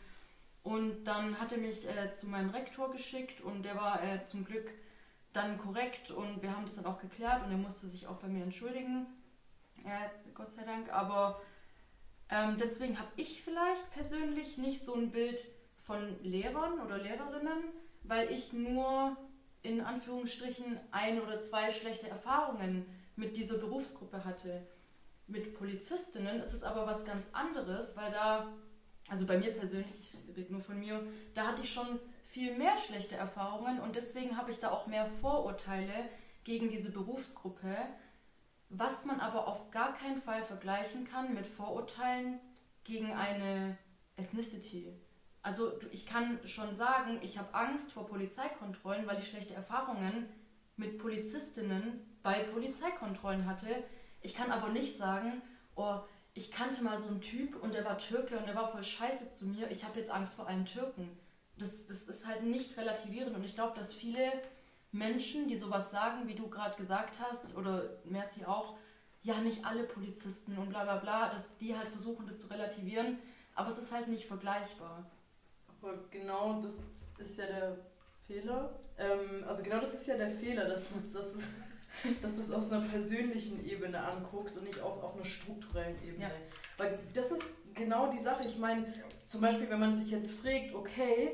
Und 0.63 1.05
dann 1.05 1.41
hat 1.41 1.53
er 1.53 1.59
mich 1.59 1.89
äh, 1.89 2.13
zu 2.13 2.29
meinem 2.29 2.51
Rektor 2.51 2.91
geschickt 2.93 3.41
und 3.41 3.65
der 3.65 3.77
war 3.77 4.03
äh, 4.03 4.23
zum 4.23 4.45
Glück 4.45 4.71
dann 5.33 5.59
korrekt 5.59 6.11
und 6.11 6.43
wir 6.43 6.55
haben 6.55 6.65
das 6.65 6.77
dann 6.77 6.87
auch 6.87 6.99
geklärt 6.99 7.43
und 7.45 7.51
er 7.51 7.57
musste 7.57 7.89
sich 7.89 8.07
auch 8.07 8.17
bei 8.17 8.29
mir 8.29 8.45
entschuldigen. 8.45 9.07
Ja, 9.85 10.11
Gott 10.35 10.53
sei 10.53 10.63
Dank. 10.63 10.93
Aber 10.93 11.41
ähm, 12.33 12.57
deswegen 12.59 12.99
habe 12.99 13.11
ich 13.17 13.43
vielleicht 13.43 13.91
persönlich 13.93 14.59
nicht 14.59 14.85
so 14.85 14.95
ein 14.95 15.11
Bild 15.11 15.47
von 15.81 16.17
Lehrern 16.23 16.81
oder 16.81 16.99
Lehrerinnen, 16.99 17.63
weil 18.03 18.31
ich 18.33 18.53
nur 18.53 19.17
in 19.63 19.81
Anführungsstrichen 19.81 20.81
ein 20.91 21.21
oder 21.21 21.41
zwei 21.41 21.71
schlechte 21.71 22.09
Erfahrungen 22.09 22.87
mit 23.15 23.37
dieser 23.37 23.59
Berufsgruppe 23.59 24.25
hatte. 24.25 24.67
Mit 25.27 25.55
Polizistinnen 25.55 26.41
ist 26.41 26.53
es 26.53 26.65
aber 26.65 26.87
was 26.87 27.05
ganz 27.05 27.31
anderes, 27.33 27.97
weil 27.97 28.11
da 28.11 28.53
also 29.09 29.27
bei 29.27 29.39
mir 29.39 29.53
persönlich, 29.53 29.91
ich 30.01 30.37
rede 30.37 30.53
nur 30.53 30.61
von 30.61 30.79
mir, 30.79 31.03
da 31.35 31.49
hatte 31.49 31.63
ich 31.63 31.73
schon 31.73 31.99
viel 32.29 32.57
mehr 32.57 32.79
schlechte 32.79 33.17
Erfahrungen 33.17 33.81
und 33.81 33.97
deswegen 33.97 34.37
habe 34.37 34.51
ich 34.51 34.59
da 34.59 34.71
auch 34.71 34.87
mehr 34.87 35.07
Vorurteile 35.21 35.93
gegen 36.45 36.71
diese 36.71 36.91
Berufsgruppe, 36.91 37.77
was 38.73 39.05
man 39.05 39.21
aber 39.21 39.47
auf 39.47 39.71
gar 39.71 39.95
keinen 39.95 40.21
Fall 40.23 40.43
vergleichen 40.43 41.07
kann 41.07 41.35
mit 41.35 41.47
Vorurteilen 41.47 42.41
gegen 42.85 43.13
eine 43.13 43.77
Ethnicity. 44.17 44.93
Also 45.43 45.73
ich 45.91 46.07
kann 46.07 46.39
schon 46.47 46.75
sagen, 46.75 47.19
ich 47.23 47.39
habe 47.39 47.55
Angst 47.55 47.93
vor 47.93 48.07
Polizeikontrollen, 48.07 49.07
weil 49.07 49.19
ich 49.19 49.29
schlechte 49.29 49.55
Erfahrungen 49.55 50.27
mit 50.77 50.99
Polizistinnen 50.99 52.01
bei 52.23 52.45
Polizeikontrollen 52.45 53.47
hatte. 53.47 53.85
Ich 54.23 54.35
kann 54.35 54.51
aber 54.51 54.69
nicht 54.69 54.97
sagen, 54.97 55.43
oh, 55.75 56.01
ich 56.35 56.51
kannte 56.51 56.83
mal 56.83 56.99
so 56.99 57.09
einen 57.09 57.21
Typ 57.21 57.63
und 57.63 57.75
der 57.75 57.85
war 57.85 57.99
Türke 57.99 58.39
und 58.39 58.47
der 58.47 58.55
war 58.55 58.71
voll 58.71 58.83
scheiße 58.83 59.33
zu 59.33 59.47
mir. 59.47 59.71
Ich 59.71 59.85
habe 59.85 59.99
jetzt 59.99 60.11
Angst 60.11 60.35
vor 60.35 60.47
allen 60.47 60.65
Türken. 60.65 61.19
Das, 61.59 61.87
das 61.87 62.03
ist 62.05 62.27
halt 62.27 62.45
nicht 62.45 62.79
relativierend 62.79 63.37
und 63.37 63.45
ich 63.45 63.55
glaube, 63.55 63.79
dass 63.79 63.93
viele 63.93 64.33
Menschen, 64.93 65.49
die 65.49 65.57
sowas 65.57 65.91
sagen, 65.91 66.29
wie 66.29 66.35
du 66.35 66.49
gerade 66.49 66.77
gesagt 66.77 67.17
hast, 67.19 67.57
oder 67.57 67.99
Mercy 68.05 68.45
auch, 68.45 68.77
ja, 69.23 69.41
nicht 69.41 69.65
alle 69.65 69.85
Polizisten 69.85 70.59
und 70.59 70.69
bla 70.69 70.85
bla 70.85 70.97
bla, 70.97 71.29
dass 71.29 71.57
die 71.57 71.77
halt 71.77 71.89
versuchen, 71.89 72.27
das 72.27 72.41
zu 72.41 72.49
relativieren, 72.49 73.19
aber 73.55 73.71
es 73.71 73.79
ist 73.79 73.93
halt 73.93 74.09
nicht 74.09 74.27
vergleichbar. 74.27 75.11
Aber 75.81 75.95
genau 76.11 76.61
das 76.61 76.89
ist 77.19 77.39
ja 77.39 77.47
der 77.47 77.79
Fehler. 78.27 78.79
Ähm, 78.99 79.45
also 79.47 79.63
genau 79.63 79.81
das 79.81 79.95
ist 79.95 80.07
ja 80.07 80.17
der 80.17 80.31
Fehler, 80.31 80.69
dass 80.69 80.91
du 80.91 80.99
es 80.99 81.13
dass 81.13 81.35
dass 82.23 82.37
du 82.37 82.43
es 82.43 82.51
aus 82.51 82.73
einer 82.73 82.87
persönlichen 82.89 83.65
Ebene 83.67 84.03
anguckst 84.03 84.59
und 84.59 84.65
nicht 84.65 84.81
auf, 84.81 85.03
auf 85.03 85.15
einer 85.15 85.25
strukturellen 85.25 85.97
Ebene. 86.03 86.25
Ja. 86.25 86.31
Weil 86.79 86.99
das 87.15 87.33
ist 87.33 87.75
genau 87.75 88.11
die 88.11 88.19
Sache. 88.19 88.45
Ich 88.47 88.59
meine, 88.59 88.93
zum 89.27 89.41
Beispiel, 89.41 89.69
wenn 89.71 89.81
man 89.81 89.97
sich 89.97 90.11
jetzt 90.11 90.33
fragt, 90.33 90.75
okay, 90.75 91.33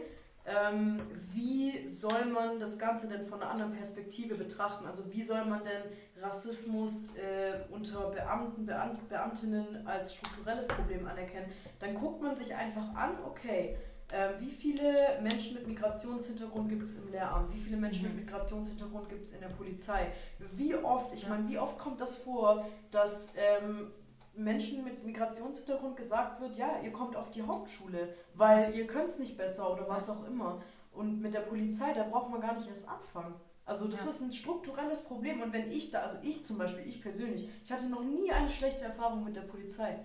ähm, 0.48 1.00
wie 1.32 1.86
soll 1.86 2.24
man 2.26 2.58
das 2.58 2.78
Ganze 2.78 3.08
denn 3.08 3.24
von 3.24 3.42
einer 3.42 3.50
anderen 3.50 3.72
Perspektive 3.72 4.34
betrachten? 4.34 4.86
Also 4.86 5.12
wie 5.12 5.22
soll 5.22 5.44
man 5.44 5.62
denn 5.62 5.82
Rassismus 6.22 7.14
äh, 7.16 7.64
unter 7.70 8.10
Beamten, 8.10 8.64
Beamt, 8.64 9.08
Beamtinnen 9.08 9.86
als 9.86 10.14
strukturelles 10.14 10.66
Problem 10.66 11.06
anerkennen? 11.06 11.52
Dann 11.80 11.94
guckt 11.94 12.22
man 12.22 12.34
sich 12.34 12.54
einfach 12.54 12.94
an, 12.94 13.18
okay, 13.26 13.76
ähm, 14.10 14.34
wie 14.38 14.50
viele 14.50 15.20
Menschen 15.22 15.54
mit 15.54 15.66
Migrationshintergrund 15.66 16.70
gibt 16.70 16.84
es 16.84 16.96
im 16.96 17.10
Lehramt? 17.10 17.52
Wie 17.54 17.60
viele 17.60 17.76
Menschen 17.76 18.08
mhm. 18.08 18.16
mit 18.16 18.24
Migrationshintergrund 18.24 19.08
gibt 19.10 19.26
es 19.26 19.34
in 19.34 19.40
der 19.40 19.48
Polizei? 19.48 20.12
Wie 20.38 20.74
oft, 20.74 21.12
ich 21.14 21.28
meine, 21.28 21.46
wie 21.48 21.58
oft 21.58 21.78
kommt 21.78 22.00
das 22.00 22.16
vor, 22.16 22.66
dass 22.90 23.34
ähm, 23.36 23.90
Menschen 24.38 24.84
mit 24.84 25.04
Migrationshintergrund 25.04 25.96
gesagt 25.96 26.40
wird, 26.40 26.56
ja, 26.56 26.80
ihr 26.82 26.92
kommt 26.92 27.16
auf 27.16 27.30
die 27.30 27.42
Hauptschule, 27.42 28.14
weil 28.34 28.74
ihr 28.74 28.86
könnt 28.86 29.10
es 29.10 29.18
nicht 29.18 29.36
besser 29.36 29.72
oder 29.72 29.88
was 29.88 30.08
auch 30.08 30.26
immer. 30.26 30.62
Und 30.92 31.20
mit 31.20 31.34
der 31.34 31.40
Polizei, 31.40 31.92
da 31.92 32.04
braucht 32.04 32.30
man 32.30 32.40
gar 32.40 32.54
nicht 32.54 32.68
erst 32.68 32.88
anfangen. 32.88 33.34
Also 33.64 33.86
das 33.86 34.04
ja. 34.04 34.10
ist 34.10 34.22
ein 34.22 34.32
strukturelles 34.32 35.04
Problem. 35.04 35.42
Und 35.42 35.52
wenn 35.52 35.70
ich 35.70 35.90
da, 35.90 36.00
also 36.00 36.18
ich 36.22 36.44
zum 36.44 36.56
Beispiel, 36.56 36.86
ich 36.88 37.02
persönlich, 37.02 37.48
ich 37.64 37.70
hatte 37.70 37.88
noch 37.88 38.02
nie 38.02 38.32
eine 38.32 38.48
schlechte 38.48 38.84
Erfahrung 38.84 39.24
mit 39.24 39.36
der 39.36 39.42
Polizei. 39.42 39.98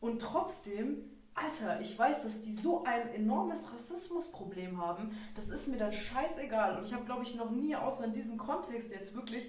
Und 0.00 0.20
trotzdem 0.20 1.04
Alter, 1.34 1.80
ich 1.80 1.98
weiß, 1.98 2.24
dass 2.24 2.42
die 2.42 2.52
so 2.52 2.84
ein 2.84 3.08
enormes 3.14 3.72
Rassismusproblem 3.72 4.80
haben. 4.80 5.16
Das 5.34 5.50
ist 5.50 5.68
mir 5.68 5.78
dann 5.78 5.92
scheißegal. 5.92 6.76
Und 6.76 6.86
ich 6.86 6.92
habe, 6.92 7.04
glaube 7.04 7.22
ich, 7.22 7.34
noch 7.34 7.50
nie 7.50 7.74
außer 7.74 8.04
in 8.04 8.12
diesem 8.12 8.36
Kontext 8.36 8.92
jetzt 8.92 9.14
wirklich 9.14 9.48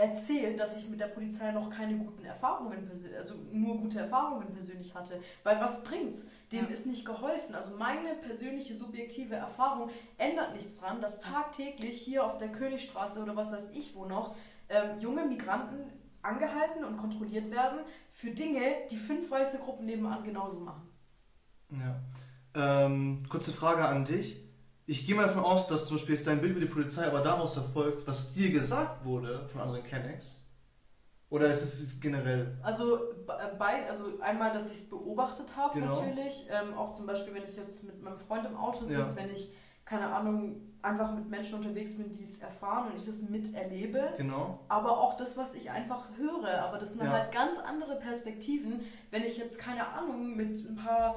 erzählt, 0.00 0.58
dass 0.58 0.78
ich 0.78 0.88
mit 0.88 0.98
der 0.98 1.08
Polizei 1.08 1.52
noch 1.52 1.68
keine 1.68 1.96
guten 1.98 2.24
Erfahrungen, 2.24 2.90
also 3.16 3.34
nur 3.52 3.76
gute 3.78 4.00
Erfahrungen 4.00 4.50
persönlich 4.52 4.94
hatte. 4.94 5.20
Weil 5.42 5.60
was 5.60 5.84
bringt's? 5.84 6.30
Dem 6.52 6.64
ja. 6.64 6.70
ist 6.70 6.86
nicht 6.86 7.04
geholfen. 7.04 7.54
Also 7.54 7.76
meine 7.76 8.14
persönliche 8.14 8.74
subjektive 8.74 9.34
Erfahrung 9.34 9.90
ändert 10.16 10.54
nichts 10.54 10.80
dran, 10.80 11.02
dass 11.02 11.20
tagtäglich 11.20 12.00
hier 12.00 12.24
auf 12.24 12.38
der 12.38 12.48
Königstraße 12.48 13.22
oder 13.22 13.36
was 13.36 13.52
weiß 13.52 13.72
ich 13.72 13.94
wo 13.94 14.06
noch 14.06 14.34
ähm, 14.70 14.98
junge 15.00 15.26
Migranten 15.26 15.92
angehalten 16.22 16.84
und 16.84 16.96
kontrolliert 16.96 17.50
werden 17.50 17.80
für 18.12 18.30
Dinge, 18.30 18.62
die 18.90 18.96
fünf 18.96 19.30
weiße 19.30 19.58
Gruppen 19.58 19.86
nebenan 19.86 20.24
genauso 20.24 20.60
machen. 20.60 20.88
Ja. 21.70 22.00
Ähm, 22.54 23.18
kurze 23.28 23.52
Frage 23.52 23.84
an 23.84 24.04
dich. 24.04 24.49
Ich 24.90 25.06
gehe 25.06 25.14
mal 25.14 25.26
davon 25.26 25.44
aus, 25.44 25.68
dass 25.68 25.86
zum 25.86 25.98
Beispiel 25.98 26.16
dein 26.16 26.40
Bild 26.40 26.56
über 26.56 26.66
die 26.66 26.72
Polizei 26.72 27.06
aber 27.06 27.20
daraus 27.20 27.56
erfolgt, 27.56 28.08
was 28.08 28.34
dir 28.34 28.50
gesagt 28.50 29.04
wurde 29.04 29.46
von 29.46 29.60
anderen 29.60 29.84
Kennex. 29.84 30.50
Oder 31.28 31.48
ist 31.52 31.62
es 31.62 32.00
generell? 32.00 32.58
Also, 32.60 32.98
bei, 33.24 33.88
also 33.88 34.18
einmal, 34.20 34.52
dass 34.52 34.72
ich 34.72 34.78
es 34.78 34.90
beobachtet 34.90 35.56
habe 35.56 35.78
genau. 35.78 35.94
natürlich. 35.94 36.48
Ähm, 36.50 36.74
auch 36.74 36.90
zum 36.90 37.06
Beispiel, 37.06 37.32
wenn 37.34 37.44
ich 37.44 37.54
jetzt 37.56 37.84
mit 37.84 38.02
meinem 38.02 38.18
Freund 38.18 38.44
im 38.44 38.56
Auto 38.56 38.84
sitze, 38.84 38.94
ja. 38.94 39.14
wenn 39.14 39.30
ich, 39.30 39.54
keine 39.84 40.12
Ahnung, 40.12 40.60
einfach 40.82 41.14
mit 41.14 41.30
Menschen 41.30 41.58
unterwegs 41.58 41.96
bin, 41.96 42.10
die 42.10 42.24
es 42.24 42.42
erfahren 42.42 42.88
und 42.88 42.96
ich 42.96 43.06
das 43.06 43.28
miterlebe. 43.28 44.14
Genau. 44.16 44.58
Aber 44.66 44.98
auch 44.98 45.16
das, 45.16 45.36
was 45.36 45.54
ich 45.54 45.70
einfach 45.70 46.08
höre. 46.16 46.64
Aber 46.64 46.78
das 46.78 46.94
sind 46.94 47.04
ja. 47.04 47.12
halt 47.12 47.30
ganz 47.30 47.60
andere 47.60 47.94
Perspektiven, 48.00 48.80
wenn 49.12 49.22
ich 49.22 49.38
jetzt, 49.38 49.60
keine 49.60 49.86
Ahnung, 49.86 50.34
mit 50.34 50.68
ein 50.68 50.74
paar 50.74 51.14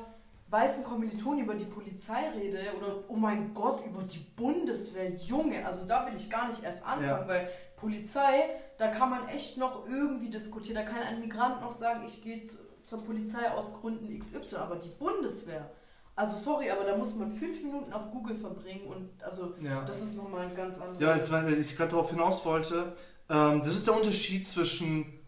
weißen 0.53 0.83
Kommilitonen 0.83 1.43
über 1.43 1.55
die 1.55 1.65
Polizei 1.65 2.29
rede 2.29 2.60
oder 2.77 3.03
oh 3.07 3.15
mein 3.15 3.55
Gott, 3.55 3.83
über 3.86 4.03
die 4.03 4.19
Bundeswehr, 4.19 5.12
Junge, 5.15 5.65
also 5.65 5.86
da 5.86 6.05
will 6.05 6.13
ich 6.15 6.29
gar 6.29 6.48
nicht 6.48 6.63
erst 6.63 6.86
anfangen, 6.86 7.22
ja. 7.22 7.27
weil 7.27 7.50
Polizei, 7.75 8.50
da 8.77 8.88
kann 8.88 9.10
man 9.10 9.27
echt 9.27 9.57
noch 9.57 9.88
irgendwie 9.89 10.29
diskutieren. 10.29 10.75
Da 10.75 10.83
kann 10.83 11.01
ein 11.01 11.19
Migrant 11.19 11.60
noch 11.60 11.72
sagen, 11.72 12.03
ich 12.05 12.24
gehe 12.24 12.39
zur 12.39 13.03
Polizei 13.03 13.50
aus 13.51 13.74
Gründen 13.81 14.17
XY, 14.17 14.57
aber 14.57 14.75
die 14.75 14.89
Bundeswehr, 14.89 15.72
also 16.15 16.38
sorry, 16.38 16.69
aber 16.69 16.83
da 16.83 16.95
muss 16.95 17.15
man 17.15 17.31
fünf 17.31 17.63
Minuten 17.63 17.91
auf 17.91 18.12
Google 18.12 18.36
verbringen 18.36 18.86
und 18.86 19.24
also 19.24 19.55
ja. 19.60 19.83
das 19.83 20.03
ist 20.03 20.15
nochmal 20.15 20.48
ein 20.48 20.55
ganz 20.55 20.79
anderes. 20.79 21.01
Ja, 21.01 21.31
weil 21.31 21.60
ich 21.60 21.75
gerade 21.75 21.89
darauf 21.89 22.12
hinaus 22.12 22.45
wollte, 22.45 22.93
ähm, 23.27 23.62
das 23.63 23.74
ist 23.74 23.88
der 23.88 23.95
Unterschied 23.95 24.48
zwischen 24.48 25.19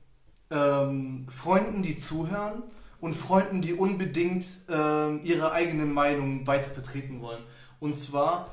ähm, 0.51 1.25
Freunden, 1.29 1.81
die 1.81 1.97
zuhören 1.97 2.63
und 3.05 3.13
Freunden, 3.13 3.61
die 3.61 3.75
unbedingt 3.75 4.47
ähm, 4.67 5.19
ihre 5.23 5.51
eigene 5.51 5.85
Meinung 5.85 6.47
weiter 6.47 6.71
vertreten 6.71 7.21
wollen. 7.21 7.43
Und 7.79 7.95
zwar, 7.95 8.49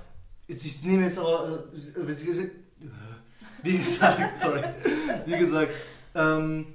jetzt, 0.47 0.66
ich 0.66 0.85
nehme 0.85 1.04
jetzt 1.04 1.18
aber, 1.18 1.64
äh, 1.73 2.87
wie 3.62 3.78
gesagt, 3.78 4.37
sorry, 4.37 4.62
wie 5.25 5.38
gesagt, 5.38 5.73
ähm, 6.14 6.66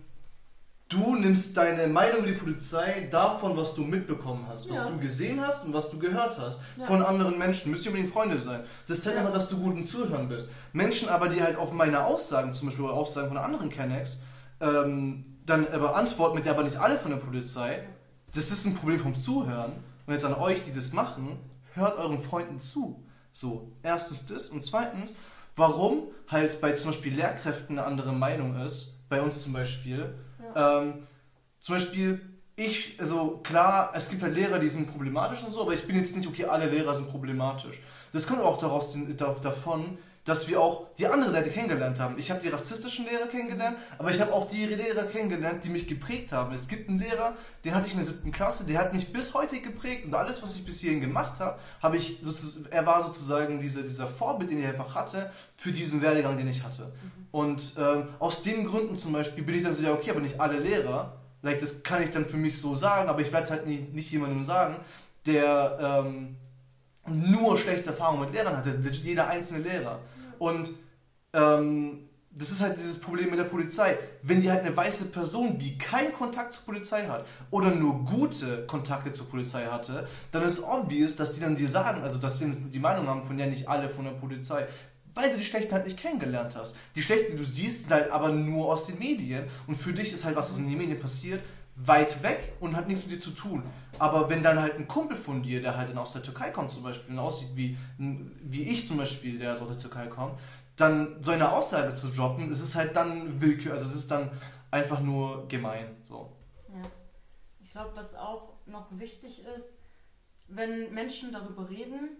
du 0.89 1.17
nimmst 1.17 1.55
deine 1.55 1.85
Meinung 1.85 2.21
über 2.21 2.27
die 2.29 2.33
Polizei 2.33 3.07
davon, 3.11 3.55
was 3.55 3.75
du 3.75 3.83
mitbekommen 3.83 4.47
hast, 4.49 4.71
was 4.71 4.77
ja. 4.77 4.89
du 4.89 4.97
gesehen 4.97 5.39
hast 5.45 5.67
und 5.67 5.73
was 5.75 5.91
du 5.91 5.99
gehört 5.99 6.39
hast 6.39 6.61
ja. 6.77 6.85
von 6.87 7.03
anderen 7.03 7.37
Menschen. 7.37 7.69
Müsst 7.69 7.85
ihr 7.85 7.91
unbedingt 7.91 8.11
Freunde 8.11 8.39
sein. 8.39 8.61
Das 8.87 9.01
zeigt 9.01 9.17
ja. 9.17 9.21
einfach, 9.21 9.35
dass 9.35 9.49
du 9.49 9.59
gut 9.59 9.77
im 9.77 9.85
Zuhören 9.85 10.27
bist. 10.29 10.49
Menschen 10.73 11.09
aber, 11.09 11.29
die 11.29 11.43
halt 11.43 11.57
auf 11.57 11.73
meine 11.73 12.05
Aussagen, 12.05 12.55
zum 12.55 12.69
Beispiel 12.69 12.85
Aussagen 12.85 13.27
von 13.27 13.37
anderen 13.37 13.69
Kennex, 13.69 14.23
ähm, 14.61 15.36
dann 15.47 15.67
aber 15.69 15.95
antworten 15.95 16.35
mit, 16.35 16.45
ja, 16.45 16.51
aber 16.51 16.63
nicht 16.63 16.77
alle 16.77 16.99
von 16.99 17.11
der 17.11 17.17
Polizei. 17.17 17.83
Das 18.35 18.51
ist 18.51 18.65
ein 18.65 18.75
Problem 18.75 18.99
vom 18.99 19.19
Zuhören. 19.19 19.71
Und 20.05 20.13
jetzt 20.13 20.25
an 20.25 20.35
euch, 20.35 20.63
die 20.63 20.71
das 20.71 20.93
machen, 20.93 21.39
hört 21.73 21.97
euren 21.97 22.19
Freunden 22.19 22.59
zu. 22.59 23.03
So, 23.31 23.71
erstens 23.81 24.27
das 24.27 24.49
und 24.49 24.63
zweitens, 24.65 25.15
warum 25.55 26.03
halt 26.27 26.59
bei 26.61 26.73
zum 26.73 26.91
Beispiel 26.91 27.15
Lehrkräften 27.15 27.77
eine 27.77 27.87
andere 27.87 28.13
Meinung 28.13 28.59
ist, 28.65 29.07
bei 29.09 29.21
uns 29.21 29.41
zum 29.41 29.53
Beispiel. 29.53 30.13
Ja. 30.55 30.81
Ähm, 30.81 30.95
zum 31.61 31.75
Beispiel, 31.75 32.21
ich, 32.55 32.99
also 32.99 33.37
klar, 33.43 33.91
es 33.93 34.09
gibt 34.09 34.23
halt 34.23 34.35
Lehrer, 34.35 34.59
die 34.59 34.69
sind 34.69 34.91
problematisch 34.91 35.43
und 35.43 35.53
so, 35.53 35.61
aber 35.61 35.73
ich 35.73 35.85
bin 35.85 35.95
jetzt 35.95 36.15
nicht, 36.15 36.27
okay, 36.27 36.45
alle 36.45 36.69
Lehrer 36.69 36.95
sind 36.95 37.09
problematisch. 37.09 37.81
Das 38.11 38.25
kommt 38.25 38.41
auch 38.41 38.57
daraus, 38.57 38.97
davon, 39.41 39.97
dass 40.27 40.49
wir 40.49 40.59
auch 40.59 40.87
die 40.97 41.07
andere 41.07 41.29
Seite 41.29 41.49
kennengelernt 41.49 42.01
haben. 42.01 42.17
Ich 42.17 42.29
habe 42.31 42.41
die 42.41 42.49
rassistischen 42.49 43.05
Lehrer 43.05 43.27
kennengelernt, 43.27 43.77
aber 43.97 44.11
ich 44.11 44.19
habe 44.19 44.33
auch 44.33 44.45
die 44.45 44.65
Lehrer 44.65 45.03
kennengelernt, 45.03 45.63
die 45.63 45.69
mich 45.69 45.87
geprägt 45.87 46.33
haben. 46.33 46.53
Es 46.53 46.67
gibt 46.67 46.89
einen 46.89 46.99
Lehrer, 46.99 47.33
den 47.63 47.73
hatte 47.73 47.87
ich 47.87 47.93
in 47.93 47.99
der 47.99 48.07
siebten 48.07 48.33
Klasse, 48.33 48.65
der 48.65 48.77
hat 48.79 48.93
mich 48.93 49.13
bis 49.13 49.33
heute 49.33 49.61
geprägt 49.61 50.05
und 50.05 50.13
alles, 50.13 50.43
was 50.43 50.57
ich 50.57 50.65
bis 50.65 50.81
hierhin 50.81 50.99
gemacht 50.99 51.39
habe, 51.39 51.57
habe 51.81 51.95
ich 51.95 52.19
sozusagen, 52.21 52.73
er 52.73 52.85
war 52.85 53.01
sozusagen 53.05 53.61
diese, 53.61 53.83
dieser 53.83 54.07
Vorbild, 54.07 54.51
den 54.51 54.59
ich 54.59 54.65
einfach 54.65 54.95
hatte, 54.95 55.31
für 55.55 55.71
diesen 55.71 56.01
Werdegang, 56.01 56.37
den 56.37 56.49
ich 56.49 56.61
hatte. 56.61 56.83
Mhm. 56.83 57.27
Und 57.31 57.73
ähm, 57.77 58.09
aus 58.19 58.41
den 58.41 58.65
Gründen 58.65 58.97
zum 58.97 59.13
Beispiel 59.13 59.45
bin 59.45 59.55
ich 59.55 59.63
dann 59.63 59.73
so, 59.73 59.85
ja, 59.85 59.93
okay, 59.93 60.11
aber 60.11 60.19
nicht 60.19 60.41
alle 60.41 60.59
Lehrer, 60.59 61.13
like, 61.41 61.59
das 61.59 61.83
kann 61.83 62.03
ich 62.03 62.11
dann 62.11 62.27
für 62.27 62.37
mich 62.37 62.59
so 62.59 62.75
sagen, 62.75 63.07
aber 63.07 63.21
ich 63.21 63.31
werde 63.31 63.45
es 63.45 63.51
halt 63.51 63.65
nie, 63.65 63.87
nicht 63.93 64.11
jemandem 64.11 64.43
sagen, 64.43 64.75
der 65.25 66.03
ähm, 66.05 66.35
nur 67.07 67.57
schlechte 67.57 67.91
Erfahrungen 67.91 68.25
mit 68.25 68.33
Lehrern 68.33 68.57
hatte, 68.57 68.77
jeder 68.91 69.29
einzelne 69.29 69.63
Lehrer. 69.63 69.99
Und 70.39 70.71
ähm, 71.33 72.07
das 72.31 72.51
ist 72.51 72.61
halt 72.61 72.77
dieses 72.77 72.99
Problem 72.99 73.29
mit 73.29 73.39
der 73.39 73.45
Polizei. 73.45 73.97
Wenn 74.21 74.41
die 74.41 74.51
halt 74.51 74.61
eine 74.61 74.75
weiße 74.75 75.05
Person, 75.05 75.57
die 75.57 75.77
keinen 75.77 76.13
Kontakt 76.13 76.53
zur 76.53 76.65
Polizei 76.65 77.07
hat 77.07 77.25
oder 77.49 77.71
nur 77.71 78.05
gute 78.05 78.65
Kontakte 78.67 79.11
zur 79.11 79.27
Polizei 79.27 79.65
hatte, 79.65 80.07
dann 80.31 80.43
ist 80.43 80.63
obvious, 80.63 81.15
dass 81.15 81.31
die 81.31 81.41
dann 81.41 81.55
dir 81.55 81.69
sagen, 81.69 82.03
also 82.03 82.19
dass 82.19 82.39
die 82.39 82.45
die 82.51 82.79
Meinung 82.79 83.07
haben 83.07 83.23
von 83.23 83.39
ja 83.39 83.47
nicht 83.47 83.67
alle 83.67 83.89
von 83.89 84.05
der 84.05 84.11
Polizei, 84.11 84.67
weil 85.15 85.31
du 85.31 85.37
die 85.37 85.43
Schlechten 85.43 85.73
halt 85.73 85.85
nicht 85.85 85.97
kennengelernt 85.97 86.55
hast. 86.55 86.75
Die 86.95 87.01
Schlechten, 87.01 87.31
die 87.31 87.37
du 87.37 87.43
siehst, 87.43 87.81
sind 87.81 87.91
halt 87.91 88.11
aber 88.11 88.29
nur 88.29 88.71
aus 88.71 88.85
den 88.85 88.99
Medien 88.99 89.45
und 89.65 89.75
für 89.75 89.93
dich 89.93 90.13
ist 90.13 90.25
halt 90.25 90.35
was, 90.35 90.55
in 90.55 90.69
den 90.69 90.77
Medien 90.77 90.99
passiert, 90.99 91.41
weit 91.77 92.23
weg 92.23 92.53
und 92.59 92.75
hat 92.75 92.87
nichts 92.87 93.05
mit 93.05 93.15
dir 93.15 93.19
zu 93.19 93.31
tun. 93.31 93.63
Aber 93.99 94.29
wenn 94.29 94.41
dann 94.43 94.59
halt 94.59 94.75
ein 94.75 94.87
Kumpel 94.87 95.15
von 95.15 95.43
dir, 95.43 95.61
der 95.61 95.77
halt 95.77 95.89
dann 95.89 95.97
aus 95.97 96.13
der 96.13 96.23
Türkei 96.23 96.49
kommt 96.49 96.71
zum 96.71 96.83
Beispiel 96.83 97.13
und 97.13 97.19
aussieht 97.19 97.55
wie, 97.55 97.77
wie 97.97 98.63
ich 98.63 98.87
zum 98.87 98.97
Beispiel, 98.97 99.37
der 99.39 99.53
aus 99.53 99.65
der 99.65 99.77
Türkei 99.77 100.07
kommt, 100.07 100.39
dann 100.75 101.21
so 101.23 101.31
eine 101.31 101.51
Aussage 101.51 101.93
zu 101.93 102.09
droppen, 102.09 102.49
es 102.49 102.61
ist 102.61 102.75
halt 102.75 102.95
dann 102.95 103.41
Willkür, 103.41 103.73
also 103.73 103.87
es 103.87 103.95
ist 103.95 104.11
dann 104.11 104.31
einfach 104.71 104.99
nur 104.99 105.47
gemein. 105.47 105.97
So. 106.03 106.35
Ja. 106.69 106.81
Ich 107.59 107.71
glaube, 107.71 107.95
was 107.95 108.15
auch 108.15 108.53
noch 108.65 108.87
wichtig 108.99 109.43
ist, 109.45 109.77
wenn 110.47 110.93
Menschen 110.93 111.31
darüber 111.31 111.69
reden, 111.69 112.17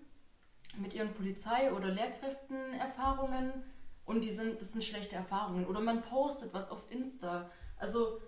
mit 0.78 0.94
ihren 0.94 1.14
Polizei- 1.14 1.72
oder 1.72 1.88
Lehrkräften 1.88 2.74
Erfahrungen 2.74 3.52
und 4.06 4.22
die 4.22 4.32
sind, 4.32 4.62
das 4.62 4.74
sind 4.74 4.84
schlechte 4.84 5.16
Erfahrungen 5.16 5.66
oder 5.66 5.80
man 5.80 6.02
postet 6.02 6.54
was 6.54 6.72
auf 6.72 6.92
Insta. 6.92 7.50
Also 7.78 8.20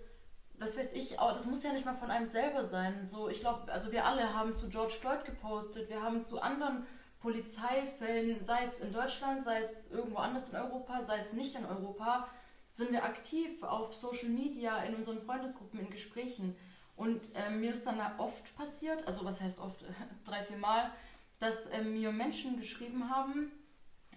was 0.60 0.76
weiß 0.76 0.92
ich, 0.92 1.16
das 1.16 1.46
muss 1.46 1.62
ja 1.62 1.72
nicht 1.72 1.86
mal 1.86 1.96
von 1.96 2.10
einem 2.10 2.28
selber 2.28 2.62
sein. 2.64 3.06
So, 3.06 3.30
ich 3.30 3.40
glaube, 3.40 3.72
also 3.72 3.90
wir 3.90 4.04
alle 4.04 4.34
haben 4.34 4.54
zu 4.54 4.68
George 4.68 4.94
Floyd 5.00 5.24
gepostet, 5.24 5.88
wir 5.88 6.02
haben 6.02 6.22
zu 6.22 6.40
anderen 6.40 6.86
Polizeifällen, 7.20 8.44
sei 8.44 8.64
es 8.64 8.80
in 8.80 8.92
Deutschland, 8.92 9.42
sei 9.42 9.58
es 9.58 9.90
irgendwo 9.90 10.18
anders 10.18 10.50
in 10.50 10.56
Europa, 10.56 11.02
sei 11.02 11.16
es 11.16 11.32
nicht 11.32 11.54
in 11.54 11.64
Europa, 11.64 12.28
sind 12.72 12.92
wir 12.92 13.04
aktiv 13.04 13.62
auf 13.62 13.94
Social 13.94 14.28
Media, 14.28 14.82
in 14.82 14.94
unseren 14.94 15.20
Freundesgruppen, 15.22 15.80
in 15.80 15.90
Gesprächen. 15.90 16.54
Und 16.94 17.22
äh, 17.34 17.50
mir 17.50 17.70
ist 17.72 17.86
dann 17.86 17.98
oft 18.18 18.54
passiert, 18.54 19.06
also 19.06 19.24
was 19.24 19.40
heißt 19.40 19.60
oft, 19.60 19.82
drei, 20.24 20.44
vier 20.44 20.58
Mal, 20.58 20.90
dass 21.38 21.66
äh, 21.68 21.82
mir 21.82 22.12
Menschen 22.12 22.58
geschrieben 22.58 23.08
haben 23.08 23.50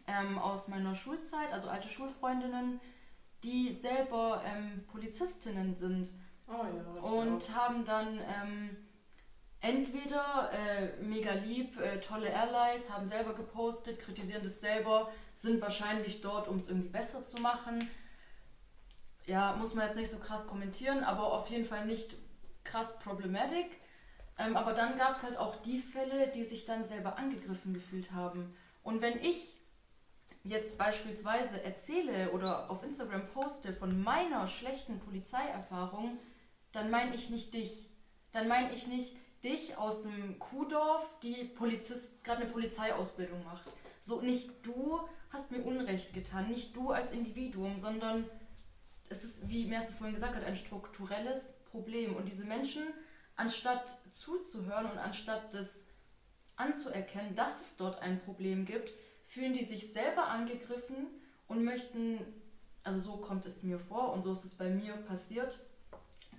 ähm, 0.07 0.37
aus 0.37 0.67
meiner 0.67 0.93
Schulzeit, 0.93 1.53
also 1.53 1.69
alte 1.69 1.87
Schulfreundinnen, 1.87 2.81
die 3.43 3.71
selber 3.73 4.41
ähm, 4.45 4.83
Polizistinnen 4.91 5.73
sind 5.73 6.09
Oh, 6.47 6.51
ja, 6.51 7.01
und 7.01 7.55
haben 7.55 7.85
dann 7.85 8.19
ähm, 8.19 8.77
entweder 9.61 10.51
äh, 10.51 11.01
mega 11.01 11.31
lieb, 11.33 11.79
äh, 11.79 11.99
tolle 11.99 12.27
Airlines, 12.27 12.89
haben 12.89 13.07
selber 13.07 13.33
gepostet, 13.33 13.99
kritisieren 13.99 14.43
das 14.43 14.59
selber, 14.59 15.11
sind 15.35 15.61
wahrscheinlich 15.61 16.21
dort, 16.21 16.47
um 16.47 16.57
es 16.57 16.67
irgendwie 16.67 16.89
besser 16.89 17.25
zu 17.25 17.41
machen. 17.41 17.89
Ja, 19.25 19.55
muss 19.55 19.73
man 19.73 19.87
jetzt 19.87 19.95
nicht 19.95 20.11
so 20.11 20.19
krass 20.19 20.47
kommentieren, 20.47 21.03
aber 21.03 21.31
auf 21.31 21.47
jeden 21.49 21.65
Fall 21.65 21.85
nicht 21.85 22.15
krass 22.65 22.99
problematic. 22.99 23.79
Ähm, 24.37 24.57
aber 24.57 24.73
dann 24.73 24.97
gab 24.97 25.15
es 25.15 25.23
halt 25.23 25.37
auch 25.37 25.55
die 25.61 25.79
Fälle, 25.79 26.27
die 26.29 26.43
sich 26.43 26.65
dann 26.65 26.85
selber 26.85 27.17
angegriffen 27.17 27.73
gefühlt 27.73 28.11
haben. 28.11 28.53
Und 28.83 29.01
wenn 29.01 29.19
ich 29.21 29.55
jetzt 30.43 30.77
beispielsweise 30.77 31.63
erzähle 31.63 32.31
oder 32.31 32.69
auf 32.69 32.83
Instagram 32.83 33.27
poste 33.27 33.71
von 33.71 34.03
meiner 34.03 34.47
schlechten 34.47 34.99
Polizeierfahrung, 34.99 36.19
dann 36.73 36.89
meine 36.89 37.15
ich 37.15 37.29
nicht 37.29 37.53
dich. 37.53 37.89
Dann 38.33 38.47
meine 38.47 38.73
ich 38.73 38.87
nicht 38.87 39.15
dich 39.43 39.77
aus 39.77 40.03
dem 40.03 40.39
Kuhdorf, 40.39 41.05
die 41.21 41.45
Polizist 41.45 42.23
gerade 42.23 42.41
eine 42.41 42.51
Polizeiausbildung 42.51 43.43
macht. 43.43 43.71
So 44.01 44.21
nicht 44.21 44.49
du 44.63 44.99
hast 45.29 45.51
mir 45.51 45.63
Unrecht 45.63 46.13
getan, 46.13 46.49
nicht 46.49 46.75
du 46.75 46.91
als 46.91 47.11
Individuum, 47.11 47.77
sondern 47.77 48.25
es 49.09 49.23
ist, 49.23 49.49
wie 49.49 49.65
Merce 49.65 49.91
vorhin 49.91 50.15
gesagt 50.15 50.35
hat, 50.35 50.43
ein 50.43 50.55
strukturelles 50.55 51.59
Problem. 51.71 52.15
Und 52.15 52.27
diese 52.27 52.45
Menschen, 52.45 52.83
anstatt 53.35 53.97
zuzuhören 54.11 54.89
und 54.89 54.97
anstatt 54.97 55.53
das 55.53 55.85
anzuerkennen, 56.55 57.35
dass 57.35 57.61
es 57.61 57.77
dort 57.77 58.01
ein 58.01 58.19
Problem 58.21 58.65
gibt, 58.65 58.93
fühlen 59.25 59.53
die 59.53 59.63
sich 59.63 59.91
selber 59.91 60.27
angegriffen 60.27 61.07
und 61.47 61.63
möchten, 61.63 62.19
also 62.83 62.99
so 62.99 63.17
kommt 63.17 63.45
es 63.45 63.63
mir 63.63 63.79
vor 63.79 64.13
und 64.13 64.23
so 64.23 64.31
ist 64.31 64.45
es 64.45 64.55
bei 64.55 64.69
mir 64.69 64.93
passiert, 64.93 65.59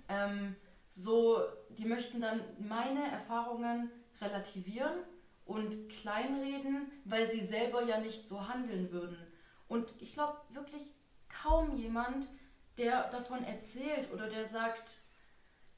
ähm, 0.09 0.55
so, 0.93 1.41
die 1.69 1.85
möchten 1.85 2.21
dann 2.21 2.41
meine 2.59 3.09
Erfahrungen 3.11 3.91
relativieren 4.21 4.93
und 5.45 5.89
kleinreden, 5.89 6.91
weil 7.03 7.27
sie 7.27 7.41
selber 7.41 7.83
ja 7.83 7.99
nicht 7.99 8.27
so 8.27 8.47
handeln 8.47 8.91
würden. 8.91 9.17
Und 9.67 9.93
ich 9.99 10.13
glaube 10.13 10.37
wirklich 10.49 10.83
kaum 11.27 11.75
jemand, 11.75 12.29
der 12.77 13.09
davon 13.09 13.43
erzählt 13.43 14.11
oder 14.13 14.27
der 14.27 14.45
sagt 14.45 14.99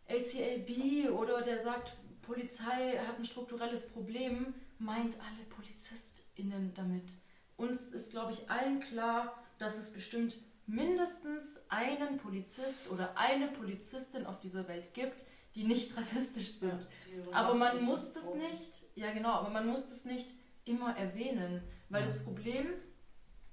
ACAB 0.10 1.12
oder 1.12 1.42
der 1.42 1.62
sagt, 1.62 1.98
Polizei 2.22 2.98
hat 3.08 3.18
ein 3.18 3.26
strukturelles 3.26 3.92
Problem, 3.92 4.54
meint 4.80 5.16
alle 5.20 5.46
PolizistInnen 5.50 6.74
damit. 6.74 7.10
Uns 7.56 7.94
ist, 7.94 8.12
glaube 8.12 8.34
ich, 8.34 8.50
allen 8.50 8.80
klar, 8.80 9.44
dass 9.58 9.78
es 9.78 9.92
bestimmt 9.92 10.38
mindestens 10.68 11.60
einen 11.70 12.18
Polizist 12.18 12.92
oder 12.92 13.18
eine 13.18 13.48
Polizistin 13.48 14.26
auf 14.26 14.40
dieser 14.40 14.68
Welt 14.68 14.94
gibt, 14.94 15.26
die 15.56 15.64
nicht 15.64 15.98
rassistisch 15.98 16.60
sind. 16.60 16.88
Ja, 17.16 17.34
aber 17.34 17.56
man 17.56 17.84
muss 17.84 18.14
das 18.14 18.36
nicht, 18.36 18.86
ja 18.96 19.12
genau, 19.12 19.32
aber 19.32 19.50
man 19.50 19.68
muss 19.68 19.88
das 19.88 20.06
nicht 20.06 20.30
immer 20.66 20.96
erwähnen, 20.96 21.64
weil 21.90 22.02
ja. 22.02 22.08
das 22.08 22.24
Problem 22.24 22.68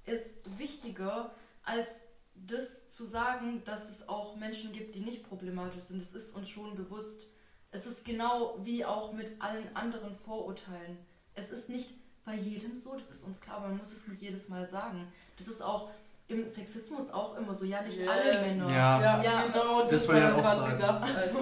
ist 0.04 0.58
wichtiger 0.58 1.32
als 1.62 2.08
das 2.34 2.88
zu 2.90 3.06
sagen, 3.06 3.62
dass 3.64 3.88
es 3.88 4.08
auch 4.08 4.36
Menschen 4.36 4.72
gibt, 4.72 4.94
die 4.96 5.00
nicht 5.00 5.26
problematisch 5.26 5.84
sind. 5.84 6.02
Das 6.02 6.12
ist 6.12 6.34
uns 6.34 6.48
schon 6.48 6.74
bewusst. 6.74 7.28
es 7.70 7.86
ist 7.86 8.04
genau 8.04 8.58
wie 8.62 8.84
auch 8.84 9.12
mit 9.12 9.40
allen 9.40 9.74
anderen 9.74 10.14
Vorurteilen. 10.16 10.98
Es 11.34 11.50
ist 11.50 11.68
nicht 11.68 11.90
bei 12.24 12.34
jedem 12.34 12.76
so, 12.76 12.96
das 12.96 13.10
ist 13.10 13.22
uns 13.22 13.40
klar, 13.40 13.58
aber 13.58 13.68
man 13.68 13.78
muss 13.78 13.92
es 13.92 14.06
nicht 14.08 14.22
jedes 14.22 14.48
Mal 14.48 14.66
sagen. 14.66 15.12
Das 15.38 15.48
ist 15.48 15.62
auch 15.62 15.90
im 16.28 16.48
Sexismus 16.48 17.10
auch 17.10 17.36
immer 17.36 17.54
so, 17.54 17.64
ja, 17.64 17.82
nicht 17.82 17.98
yes. 17.98 18.08
alle 18.08 18.40
Männer. 18.40 18.70
Ja, 18.70 19.00
ja, 19.00 19.22
ja 19.22 19.46
genau, 19.46 19.82
das, 19.82 19.90
das 19.90 20.08
war 20.08 20.16
ja 20.16 20.34
auch 20.34 20.44
sagen. 20.44 20.76
gedacht. 20.76 21.16
Also, 21.16 21.38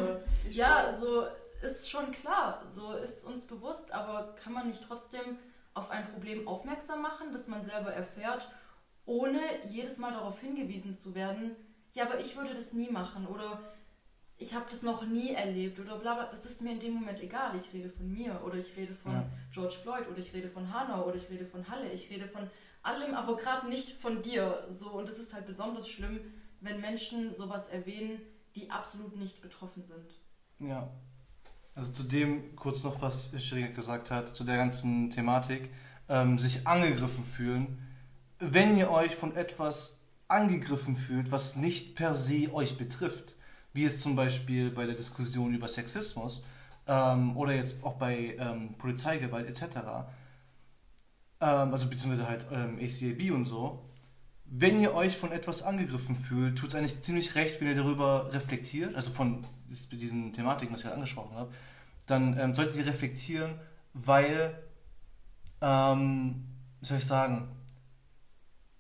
ja, 0.51 0.93
so 0.93 1.25
ist 1.63 1.89
schon 1.89 2.11
klar, 2.11 2.65
so 2.69 2.93
ist 2.95 3.25
uns 3.25 3.45
bewusst, 3.47 3.93
aber 3.93 4.35
kann 4.35 4.53
man 4.53 4.69
nicht 4.69 4.83
trotzdem 4.87 5.39
auf 5.75 5.91
ein 5.91 6.07
Problem 6.13 6.49
aufmerksam 6.49 7.01
machen, 7.01 7.33
das 7.33 7.47
man 7.47 7.65
selber 7.65 7.93
erfährt, 7.93 8.49
ohne 9.07 9.41
jedes 9.69 9.99
Mal 9.99 10.13
darauf 10.13 10.41
hingewiesen 10.41 10.99
zu 10.99 11.15
werden, 11.15 11.57
ja, 11.95 12.05
aber 12.05 12.19
ich 12.19 12.37
würde 12.37 12.55
das 12.55 12.73
nie 12.73 12.91
machen 12.91 13.27
oder 13.27 13.61
ich 14.39 14.55
habe 14.55 14.67
das 14.69 14.83
noch 14.83 15.07
nie 15.07 15.35
erlebt 15.35 15.79
oder 15.79 15.97
bla 15.97 16.15
bla, 16.15 16.25
das 16.25 16.45
ist 16.47 16.63
mir 16.63 16.73
in 16.73 16.81
dem 16.81 16.95
Moment 16.95 17.23
egal. 17.23 17.53
Ich 17.55 17.73
rede 17.73 17.91
von 17.91 18.11
mir 18.11 18.41
oder 18.45 18.57
ich 18.57 18.77
rede 18.77 18.95
von 18.95 19.13
ja. 19.13 19.25
George 19.53 19.77
Floyd 19.83 20.09
oder 20.09 20.19
ich 20.19 20.33
rede 20.35 20.49
von 20.49 20.73
Hanau 20.73 21.07
oder 21.07 21.17
ich 21.17 21.29
rede 21.31 21.47
von 21.47 21.69
Halle, 21.69 21.91
ich 21.93 22.11
rede 22.11 22.27
von 22.27 22.51
allem, 22.83 23.15
aber 23.15 23.37
gerade 23.37 23.69
nicht 23.69 23.93
von 24.01 24.23
dir. 24.23 24.67
So, 24.71 24.91
und 24.91 25.09
es 25.09 25.19
ist 25.19 25.35
halt 25.35 25.47
besonders 25.47 25.89
schlimm, 25.89 26.21
wenn 26.61 26.81
Menschen 26.81 27.35
sowas 27.35 27.69
erwähnen, 27.69 28.21
die 28.55 28.71
absolut 28.71 29.17
nicht 29.17 29.41
betroffen 29.41 29.85
sind. 29.85 30.69
Ja. 30.69 30.91
Also 31.75 31.93
zu 31.93 32.03
dem 32.03 32.55
kurz 32.55 32.85
noch, 32.85 33.01
was 33.01 33.35
Shirin 33.43 33.75
gesagt 33.75 34.11
hat, 34.11 34.35
zu 34.35 34.45
der 34.45 34.59
ganzen 34.59 35.11
Thematik, 35.11 35.71
ähm, 36.09 36.39
sich 36.39 36.67
angegriffen 36.67 37.25
fühlen. 37.25 37.79
Wenn 38.39 38.77
ihr 38.77 38.91
euch 38.91 39.15
von 39.17 39.35
etwas 39.37 40.01
angegriffen 40.29 40.97
fühlt, 40.97 41.31
was 41.31 41.57
nicht 41.57 41.95
per 41.95 42.15
se 42.15 42.53
euch 42.53 42.77
betrifft, 42.77 43.35
wie 43.73 43.85
es 43.85 44.01
zum 44.01 44.17
Beispiel 44.17 44.71
bei 44.71 44.85
der 44.85 44.95
Diskussion 44.95 45.55
über 45.55 45.69
Sexismus 45.69 46.45
ähm, 46.87 47.37
oder 47.37 47.55
jetzt 47.55 47.85
auch 47.85 47.95
bei 47.95 48.37
ähm, 48.39 48.75
Polizeigewalt 48.77 49.49
etc., 49.49 49.79
ähm, 51.43 51.73
also 51.73 51.89
beziehungsweise 51.89 52.29
halt 52.29 52.47
ähm, 52.53 52.79
ACAB 52.79 53.35
und 53.35 53.45
so, 53.45 53.83
wenn 54.47 54.81
ihr 54.81 54.95
euch 54.95 55.17
von 55.17 55.33
etwas 55.33 55.63
angegriffen 55.63 56.15
fühlt, 56.15 56.59
tut 56.59 56.71
es 56.71 56.75
eigentlich 56.75 57.01
ziemlich 57.03 57.35
recht, 57.35 57.61
wenn 57.61 57.69
ihr 57.69 57.75
darüber 57.75 58.33
reflektiert, 58.33 58.95
also 58.95 59.11
von 59.11 59.43
diesen 59.91 60.33
Thematiken, 60.33 60.73
was 60.73 60.81
ich 60.81 60.85
gerade 60.85 60.97
angesprochen 60.97 61.37
habe, 61.37 61.53
dann 62.07 62.39
ähm, 62.39 62.55
solltet 62.55 62.77
ihr 62.77 62.87
reflektieren, 62.87 63.55
weil, 63.93 64.57
ähm, 65.61 66.45
wie 66.81 66.87
soll 66.87 66.99
ich 66.99 67.07
sagen, 67.07 67.49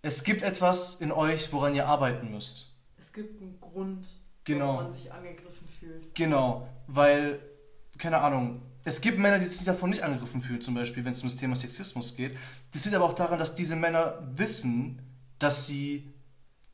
es 0.02 0.24
gibt 0.24 0.42
etwas 0.42 1.00
in 1.00 1.10
euch, 1.10 1.52
woran 1.52 1.74
ihr 1.74 1.86
arbeiten 1.86 2.30
müsst. 2.30 2.74
Es 2.98 3.12
gibt 3.12 3.40
einen 3.40 3.58
Grund, 3.60 4.06
genau. 4.44 4.68
warum 4.68 4.84
man 4.84 4.92
sich 4.92 5.12
angegriffen 5.12 5.68
fühlt. 5.80 6.14
Genau, 6.14 6.68
weil, 6.86 7.40
keine 7.98 8.20
Ahnung, 8.20 8.62
es 8.84 9.00
gibt 9.00 9.18
Männer, 9.18 9.38
die 9.38 9.46
sich 9.46 9.64
davon 9.64 9.90
nicht 9.90 10.02
angegriffen 10.02 10.40
fühlen, 10.40 10.60
zum 10.60 10.74
Beispiel, 10.74 11.04
wenn 11.04 11.12
es 11.12 11.22
um 11.22 11.28
das 11.28 11.38
Thema 11.38 11.54
Sexismus 11.54 12.16
geht. 12.16 12.36
Das 12.72 12.84
liegt 12.84 12.96
aber 12.96 13.04
auch 13.04 13.12
daran, 13.12 13.38
dass 13.38 13.54
diese 13.54 13.76
Männer 13.76 14.18
wissen, 14.34 15.00
dass 15.38 15.66
sie 15.66 16.12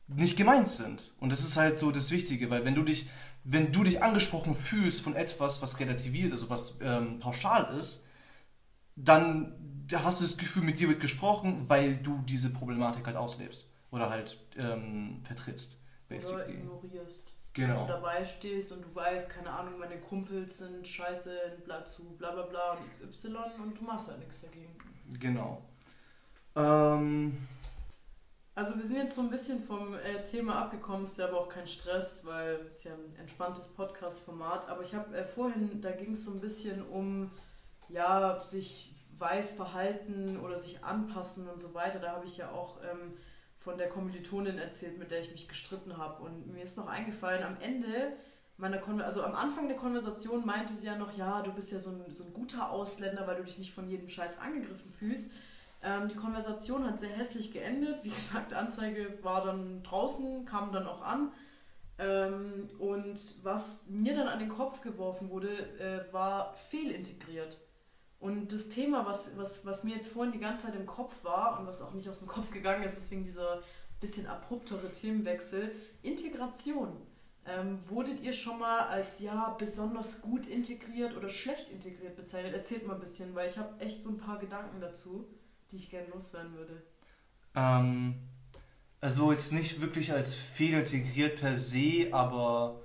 nicht 0.07 0.37
gemeint 0.37 0.69
sind. 0.69 1.13
Und 1.19 1.31
das 1.31 1.41
ist 1.41 1.55
halt 1.57 1.79
so 1.79 1.91
das 1.91 2.11
Wichtige, 2.11 2.49
weil 2.49 2.65
wenn 2.65 2.75
du 2.75 2.83
dich, 2.83 3.09
wenn 3.43 3.71
du 3.71 3.83
dich 3.83 4.01
angesprochen 4.01 4.55
fühlst 4.55 5.01
von 5.01 5.15
etwas, 5.15 5.61
was 5.61 5.79
relativiert, 5.79 6.31
also 6.31 6.49
was 6.49 6.79
ähm, 6.81 7.19
pauschal 7.19 7.77
ist, 7.77 8.07
dann 8.95 9.53
hast 9.93 10.19
du 10.19 10.25
das 10.25 10.37
Gefühl, 10.37 10.63
mit 10.63 10.79
dir 10.79 10.89
wird 10.89 10.99
gesprochen, 10.99 11.65
weil 11.67 11.97
du 11.97 12.21
diese 12.27 12.49
Problematik 12.49 13.05
halt 13.05 13.15
auslebst 13.15 13.65
oder 13.91 14.09
halt 14.09 14.39
ähm, 14.57 15.21
vertrittst. 15.23 15.81
Basically. 16.07 16.43
Oder 16.43 16.49
ignorierst. 16.49 17.27
Genau. 17.59 17.73
Dass 17.73 17.81
du 17.81 17.87
dabei 17.87 18.23
stehst 18.23 18.71
und 18.71 18.85
du 18.85 18.95
weißt, 18.95 19.31
keine 19.31 19.51
Ahnung, 19.51 19.77
meine 19.77 19.99
Kumpels 19.99 20.59
sind 20.59 20.87
scheiße 20.87 21.37
ein 21.51 21.63
Blatt 21.63 21.89
zu 21.89 22.15
bla 22.15 22.31
bla 22.31 22.43
bla 22.43 22.71
und 22.71 22.89
XY 22.89 23.35
und 23.61 23.77
du 23.77 23.83
machst 23.83 24.07
halt 24.07 24.19
nichts 24.19 24.41
dagegen. 24.41 24.73
Genau. 25.19 25.61
Ähm. 26.55 27.37
Also 28.55 28.77
wir 28.77 28.83
sind 28.83 28.95
jetzt 28.95 29.15
so 29.15 29.21
ein 29.21 29.29
bisschen 29.29 29.61
vom 29.61 29.93
äh, 29.93 30.23
Thema 30.23 30.55
abgekommen, 30.55 31.03
ist 31.03 31.17
ja 31.17 31.27
aber 31.27 31.41
auch 31.41 31.49
kein 31.49 31.67
Stress, 31.67 32.25
weil 32.25 32.67
es 32.71 32.85
ja 32.85 32.93
ein 32.93 33.15
entspanntes 33.17 33.67
Podcast-Format. 33.69 34.69
Aber 34.69 34.81
ich 34.81 34.95
habe 34.95 35.15
äh, 35.17 35.25
vorhin, 35.25 35.81
da 35.81 35.91
ging 35.91 36.13
es 36.13 36.25
so 36.25 36.31
ein 36.31 36.39
bisschen 36.39 36.81
um, 36.83 37.31
ja, 37.89 38.41
sich 38.41 38.93
weiß 39.17 39.53
verhalten 39.53 40.39
oder 40.39 40.55
sich 40.55 40.83
anpassen 40.83 41.49
und 41.49 41.59
so 41.59 41.73
weiter. 41.73 41.99
Da 41.99 42.13
habe 42.13 42.25
ich 42.25 42.37
ja 42.37 42.51
auch 42.51 42.79
ähm, 42.83 43.17
von 43.59 43.77
der 43.77 43.89
Kommilitonin 43.89 44.57
erzählt, 44.57 44.97
mit 44.97 45.11
der 45.11 45.19
ich 45.19 45.31
mich 45.31 45.47
gestritten 45.47 45.97
habe. 45.97 46.23
Und 46.23 46.47
mir 46.51 46.63
ist 46.63 46.77
noch 46.77 46.87
eingefallen, 46.87 47.43
am 47.43 47.57
Ende 47.59 48.13
meiner 48.57 48.77
Konversation, 48.77 49.23
also 49.23 49.37
am 49.37 49.47
Anfang 49.47 49.67
der 49.67 49.77
Konversation 49.77 50.45
meinte 50.45 50.73
sie 50.73 50.87
ja 50.87 50.95
noch, 50.97 51.15
ja, 51.15 51.41
du 51.41 51.51
bist 51.53 51.71
ja 51.71 51.79
so 51.79 51.91
ein, 51.91 52.11
so 52.11 52.25
ein 52.25 52.33
guter 52.33 52.71
Ausländer, 52.71 53.27
weil 53.27 53.37
du 53.37 53.43
dich 53.43 53.57
nicht 53.57 53.73
von 53.73 53.89
jedem 53.89 54.07
Scheiß 54.07 54.39
angegriffen 54.39 54.91
fühlst. 54.91 55.33
Ähm, 55.81 56.09
die 56.09 56.15
Konversation 56.15 56.85
hat 56.85 56.99
sehr 56.99 57.09
hässlich 57.09 57.51
geendet. 57.51 58.03
Wie 58.03 58.09
gesagt, 58.19 58.53
Anzeige 58.53 59.17
war 59.23 59.45
dann 59.45 59.83
draußen, 59.83 60.45
kam 60.45 60.71
dann 60.71 60.87
auch 60.87 61.01
an. 61.01 61.31
Ähm, 61.97 62.67
und 62.79 63.19
was 63.43 63.89
mir 63.89 64.15
dann 64.15 64.27
an 64.27 64.39
den 64.39 64.49
Kopf 64.49 64.81
geworfen 64.81 65.29
wurde, 65.29 65.49
äh, 65.79 66.13
war 66.13 66.53
fehlintegriert. 66.53 67.59
Und 68.19 68.51
das 68.51 68.67
Thema, 68.69 69.05
was, 69.05 69.37
was, 69.37 69.65
was 69.65 69.83
mir 69.83 69.95
jetzt 69.95 70.11
vorhin 70.11 70.33
die 70.33 70.39
ganze 70.39 70.67
Zeit 70.67 70.75
im 70.75 70.85
Kopf 70.85 71.13
war 71.23 71.59
und 71.59 71.67
was 71.67 71.81
auch 71.81 71.93
nicht 71.93 72.09
aus 72.09 72.19
dem 72.19 72.27
Kopf 72.27 72.51
gegangen 72.51 72.83
ist, 72.83 72.95
deswegen 72.95 73.23
dieser 73.23 73.61
bisschen 73.99 74.27
abruptere 74.27 74.91
Themenwechsel, 74.91 75.71
Integration. 76.01 76.89
Ähm, 77.45 77.79
wurdet 77.87 78.21
ihr 78.21 78.33
schon 78.33 78.59
mal 78.59 78.81
als 78.87 79.19
ja 79.19 79.55
besonders 79.57 80.21
gut 80.21 80.45
integriert 80.47 81.15
oder 81.15 81.29
schlecht 81.29 81.69
integriert 81.71 82.15
bezeichnet? 82.15 82.53
Erzählt 82.53 82.85
mal 82.85 82.93
ein 82.93 82.99
bisschen, 82.99 83.33
weil 83.33 83.49
ich 83.49 83.57
habe 83.57 83.79
echt 83.79 84.01
so 84.01 84.11
ein 84.11 84.17
paar 84.17 84.37
Gedanken 84.37 84.79
dazu, 84.81 85.27
die 85.71 85.77
ich 85.77 85.89
gerne 85.89 86.07
loswerden 86.09 86.53
würde. 86.55 86.83
Ähm, 87.55 88.15
also 89.01 89.31
jetzt 89.31 89.53
nicht 89.53 89.81
wirklich 89.81 90.11
als 90.11 90.35
fehlintegriert 90.35 91.39
per 91.39 91.57
se, 91.57 92.09
aber 92.11 92.81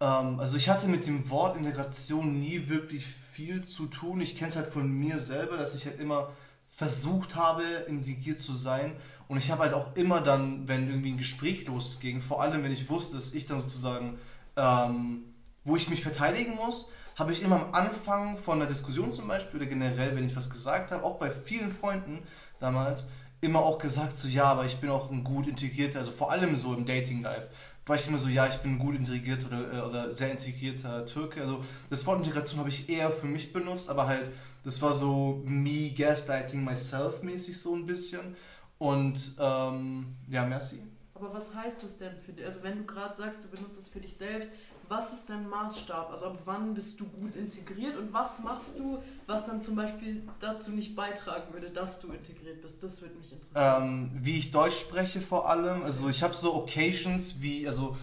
ähm, 0.00 0.40
also 0.40 0.56
ich 0.56 0.68
hatte 0.68 0.88
mit 0.88 1.06
dem 1.06 1.28
Wort 1.30 1.56
Integration 1.56 2.38
nie 2.38 2.68
wirklich 2.68 3.06
viel 3.06 3.64
zu 3.64 3.86
tun. 3.86 4.20
Ich 4.20 4.36
kenne 4.36 4.48
es 4.48 4.56
halt 4.56 4.68
von 4.68 4.90
mir 4.90 5.18
selber, 5.18 5.56
dass 5.56 5.74
ich 5.74 5.86
halt 5.86 6.00
immer 6.00 6.30
versucht 6.70 7.36
habe, 7.36 7.62
integriert 7.88 8.40
zu 8.40 8.52
sein. 8.52 8.92
Und 9.26 9.38
ich 9.38 9.50
habe 9.50 9.62
halt 9.62 9.74
auch 9.74 9.94
immer 9.96 10.20
dann, 10.20 10.68
wenn 10.68 10.88
irgendwie 10.88 11.12
ein 11.12 11.18
Gespräch 11.18 11.66
losging, 11.66 12.20
vor 12.20 12.42
allem 12.42 12.62
wenn 12.62 12.72
ich 12.72 12.88
wusste, 12.88 13.16
dass 13.16 13.34
ich 13.34 13.46
dann 13.46 13.60
sozusagen, 13.60 14.18
ähm, 14.56 15.22
wo 15.64 15.76
ich 15.76 15.90
mich 15.90 16.02
verteidigen 16.02 16.54
muss, 16.54 16.90
habe 17.16 17.32
ich 17.32 17.42
immer 17.42 17.56
am 17.56 17.74
Anfang 17.74 18.36
von 18.36 18.60
einer 18.60 18.70
Diskussion 18.70 19.12
zum 19.12 19.28
Beispiel 19.28 19.60
oder 19.60 19.68
generell, 19.68 20.14
wenn 20.14 20.24
ich 20.24 20.36
was 20.36 20.48
gesagt 20.48 20.92
habe, 20.92 21.02
auch 21.02 21.18
bei 21.18 21.30
vielen 21.30 21.70
Freunden 21.70 22.20
damals, 22.60 23.10
immer 23.40 23.60
auch 23.60 23.78
gesagt, 23.78 24.18
so 24.18 24.28
ja, 24.28 24.44
aber 24.44 24.64
ich 24.64 24.78
bin 24.78 24.90
auch 24.90 25.10
ein 25.10 25.24
gut 25.24 25.46
integrierter, 25.46 25.98
also 25.98 26.10
vor 26.10 26.30
allem 26.30 26.56
so 26.56 26.74
im 26.74 26.86
Dating-Life 26.86 27.50
war 27.88 27.96
ich 27.96 28.06
immer 28.06 28.18
so, 28.18 28.28
ja, 28.28 28.46
ich 28.46 28.56
bin 28.58 28.78
gut 28.78 28.96
integriert 28.96 29.46
oder, 29.46 29.72
äh, 29.72 29.80
oder 29.80 30.12
sehr 30.12 30.30
integrierter 30.30 31.06
Türke. 31.06 31.40
Also 31.40 31.64
das 31.90 32.04
Wort 32.06 32.18
Integration 32.18 32.60
habe 32.60 32.68
ich 32.68 32.88
eher 32.88 33.10
für 33.10 33.26
mich 33.26 33.52
benutzt, 33.52 33.88
aber 33.88 34.06
halt, 34.06 34.30
das 34.64 34.80
war 34.82 34.92
so 34.92 35.42
me 35.44 35.90
gaslighting 35.90 36.64
myself 36.64 37.22
mäßig 37.22 37.60
so 37.60 37.74
ein 37.74 37.86
bisschen. 37.86 38.36
Und 38.78 39.36
ähm, 39.38 40.16
ja, 40.28 40.44
merci. 40.44 40.82
Aber 41.14 41.34
was 41.34 41.52
heißt 41.52 41.82
das 41.82 41.98
denn 41.98 42.16
für 42.16 42.32
dich? 42.32 42.46
Also 42.46 42.62
wenn 42.62 42.78
du 42.78 42.84
gerade 42.84 43.14
sagst, 43.14 43.44
du 43.44 43.48
benutzt 43.48 43.78
es 43.78 43.88
für 43.88 43.98
dich 44.00 44.16
selbst, 44.16 44.52
was 44.88 45.12
ist 45.12 45.28
dein 45.28 45.48
Maßstab? 45.48 46.10
Also 46.10 46.26
ab 46.26 46.38
wann 46.44 46.74
bist 46.74 46.98
du 47.00 47.06
gut 47.06 47.36
integriert 47.36 47.96
und 47.96 48.12
was 48.12 48.42
machst 48.42 48.78
du, 48.78 49.02
was 49.26 49.46
dann 49.46 49.60
zum 49.60 49.76
Beispiel 49.76 50.22
dazu 50.40 50.70
nicht 50.70 50.96
beitragen 50.96 51.52
würde, 51.52 51.70
dass 51.70 52.00
du 52.00 52.12
integriert 52.12 52.62
bist? 52.62 52.82
Das 52.82 53.00
würde 53.02 53.14
mich 53.16 53.32
interessieren. 53.32 53.82
Ähm, 53.82 54.10
wie 54.14 54.38
ich 54.38 54.50
Deutsch 54.50 54.80
spreche 54.80 55.20
vor 55.20 55.48
allem. 55.48 55.82
Also 55.82 56.08
ich 56.08 56.22
habe 56.22 56.34
so 56.34 56.54
Occasions 56.54 57.40
wie, 57.40 57.66
also 57.66 57.96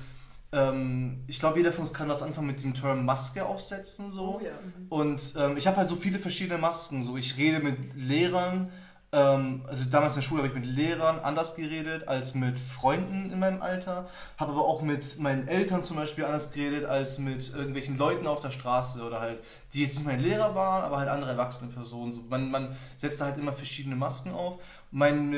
ähm, 0.52 1.24
ich 1.28 1.40
glaube, 1.40 1.58
jeder 1.58 1.72
von 1.72 1.84
uns 1.84 1.94
kann 1.94 2.08
das 2.08 2.24
anfangen 2.24 2.48
mit 2.48 2.64
dem 2.64 2.74
Term 2.74 3.06
Maske 3.06 3.46
aufsetzen. 3.46 4.10
So. 4.12 4.40
Oh 4.40 4.42
ja. 4.44 4.52
Mhm. 4.52 4.88
Und 4.90 5.34
ähm, 5.38 5.58
ich 5.58 5.68
habe 5.68 5.78
halt 5.78 5.90
so 5.90 5.96
viele 5.96 6.20
verschiedene 6.20 6.58
Masken. 6.58 7.02
So. 7.02 7.18
Ich 7.18 7.38
rede 7.38 7.60
mit 7.60 7.78
Lehrern, 7.96 8.72
also 9.16 9.86
damals 9.90 10.16
in 10.16 10.22
der 10.22 10.28
Schule 10.28 10.44
habe 10.44 10.50
ich 10.50 10.54
mit 10.56 10.66
Lehrern 10.66 11.20
anders 11.20 11.56
geredet 11.56 12.08
als 12.08 12.36
mit 12.36 12.60
Freunden 12.60 13.32
in 13.32 13.40
meinem 13.40 13.62
Alter, 13.62 14.10
habe 14.38 14.52
aber 14.52 14.66
auch 14.66 14.82
mit 14.82 15.20
meinen 15.20 15.48
Eltern 15.48 15.84
zum 15.84 15.96
Beispiel 15.96 16.26
anders 16.26 16.52
geredet 16.52 16.86
als 16.86 17.18
mit 17.20 17.54
irgendwelchen 17.54 17.98
Leuten 17.98 18.28
auf 18.28 18.42
der 18.42 18.52
Straße 18.52 19.04
oder 19.04 19.22
halt, 19.22 19.40
die 19.74 19.84
jetzt 19.84 19.96
nicht 19.96 20.06
meine 20.06 20.22
Lehrer 20.22 20.54
waren, 20.54 20.84
aber 20.84 20.98
halt 20.98 21.08
andere 21.08 21.32
erwachsene 21.32 21.72
Personen. 21.72 22.12
So, 22.12 22.24
man, 22.30 22.52
man 22.52 22.76
setzt 22.98 23.22
da 23.22 23.26
halt 23.26 23.38
immer 23.38 23.54
verschiedene 23.54 23.96
Masken 23.96 24.34
auf. 24.34 24.62
Mein, 24.92 25.30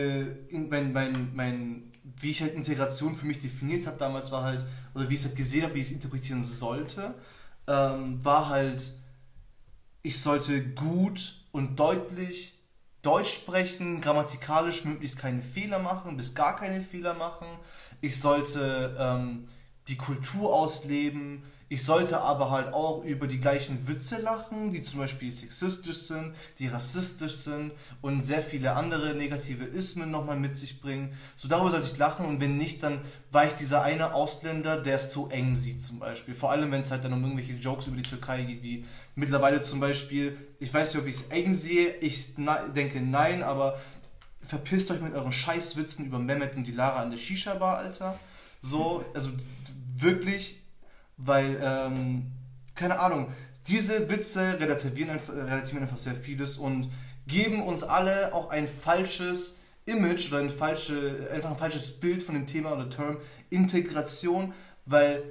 mein, 0.51 0.91
mein, 0.91 1.31
mein, 1.35 1.91
wie 2.19 2.31
ich 2.31 2.41
halt 2.41 2.55
Integration 2.55 3.13
für 3.13 3.27
mich 3.27 3.39
definiert 3.39 3.85
habe 3.85 3.97
damals 3.97 4.31
war 4.31 4.43
halt, 4.43 4.65
oder 4.95 5.09
wie 5.09 5.13
ich 5.13 5.19
es 5.19 5.27
halt 5.27 5.37
gesehen 5.37 5.63
habe, 5.63 5.75
wie 5.75 5.81
ich 5.81 5.87
es 5.87 5.93
interpretieren 5.93 6.43
sollte, 6.43 7.13
ähm, 7.67 8.23
war 8.25 8.49
halt, 8.49 8.91
ich 10.01 10.19
sollte 10.19 10.63
gut 10.69 11.43
und 11.51 11.79
deutlich 11.79 12.57
Deutsch 13.01 13.33
sprechen, 13.33 14.01
grammatikalisch 14.01 14.83
möglichst 14.86 15.19
keine 15.19 15.41
Fehler 15.41 15.79
machen, 15.79 16.17
bis 16.17 16.36
gar 16.36 16.55
keine 16.55 16.81
Fehler 16.81 17.13
machen. 17.13 17.47
Ich 18.01 18.19
sollte 18.19 18.95
ähm, 18.99 19.47
die 19.88 19.97
Kultur 19.97 20.53
ausleben. 20.53 21.43
Ich 21.69 21.84
sollte 21.84 22.21
aber 22.21 22.49
halt 22.49 22.73
auch 22.73 23.03
über 23.03 23.27
die 23.27 23.41
gleichen 23.41 23.89
Witze 23.89 24.21
lachen, 24.21 24.71
die 24.71 24.84
zum 24.84 24.99
Beispiel 24.99 25.32
sexistisch 25.34 25.97
sind, 25.97 26.34
die 26.60 26.67
rassistisch 26.67 27.36
sind 27.36 27.73
und 28.01 28.21
sehr 28.21 28.41
viele 28.41 28.71
andere 28.73 29.13
negative 29.15 29.65
Ismen 29.65 30.10
nochmal 30.10 30.38
mit 30.38 30.56
sich 30.56 30.80
bringen. 30.80 31.17
So 31.36 31.49
darüber 31.49 31.71
sollte 31.71 31.88
ich 31.91 31.97
lachen 31.97 32.25
und 32.25 32.39
wenn 32.39 32.58
nicht, 32.58 32.84
dann 32.84 33.01
war 33.32 33.45
ich 33.45 33.51
dieser 33.53 33.82
eine 33.82 34.13
Ausländer, 34.13 34.82
der 34.82 34.95
es 34.95 35.12
zu 35.12 35.27
eng 35.30 35.56
sieht 35.56 35.84
zum 35.84 35.99
Beispiel. 35.99 36.36
Vor 36.36 36.51
allem, 36.51 36.71
wenn 36.71 36.82
es 36.82 36.91
halt 36.91 37.03
dann 37.03 37.12
um 37.12 37.21
irgendwelche 37.21 37.53
Jokes 37.53 37.88
über 37.88 37.97
die 37.97 38.03
Türkei 38.03 38.43
geht, 38.43 38.63
wie 38.63 38.86
mittlerweile 39.15 39.62
zum 39.62 39.82
Beispiel, 39.82 40.38
ich 40.60 40.73
weiß 40.73 40.93
nicht, 40.93 41.03
ob 41.03 41.10
ich 41.10 41.15
es 41.15 41.27
eng 41.27 41.53
sehe, 41.53 41.95
ich 41.95 42.36
denke 42.73 43.01
nein, 43.01 43.43
aber 43.43 43.77
verpisst 44.41 44.89
euch 44.89 45.01
mit 45.01 45.13
euren 45.13 45.34
Scheißwitzen 45.34 46.06
über 46.06 46.19
Mehmet 46.19 46.56
und 46.56 46.63
die 46.63 46.71
Lara 46.71 47.01
an 47.01 47.12
der 47.12 47.17
Shisha-Bar, 47.17 47.80
Alter. 47.80 48.17
So, 48.62 49.03
also 49.13 49.32
wirklich 49.97 50.62
weil, 51.17 51.60
ähm, 51.62 52.32
keine 52.75 52.99
Ahnung, 52.99 53.34
diese 53.67 54.10
Witze 54.10 54.60
relativieren, 54.60 55.19
relativieren 55.19 55.84
einfach 55.84 55.97
sehr 55.97 56.15
vieles 56.15 56.58
und 56.58 56.89
geben 57.27 57.62
uns 57.63 57.84
alle 57.84 58.34
auch 58.34 58.49
ein 58.49 58.67
falsches 58.67 59.62
Image 59.86 60.32
oder 60.32 60.41
ein, 60.41 60.49
falsche, 60.49 61.30
einfach 61.34 61.49
ein 61.49 61.58
falsches 61.58 61.99
Bild 61.99 62.23
von 62.23 62.36
dem 62.36 62.45
Thema 62.45 62.73
oder 62.73 62.89
Term 62.89 63.17
Integration, 63.49 64.53
weil 64.86 65.23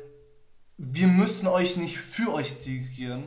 wir 0.78 1.08
müssen 1.08 1.46
euch 1.46 1.76
nicht 1.76 1.98
für 1.98 2.32
euch 2.32 2.52
integrieren, 2.52 3.24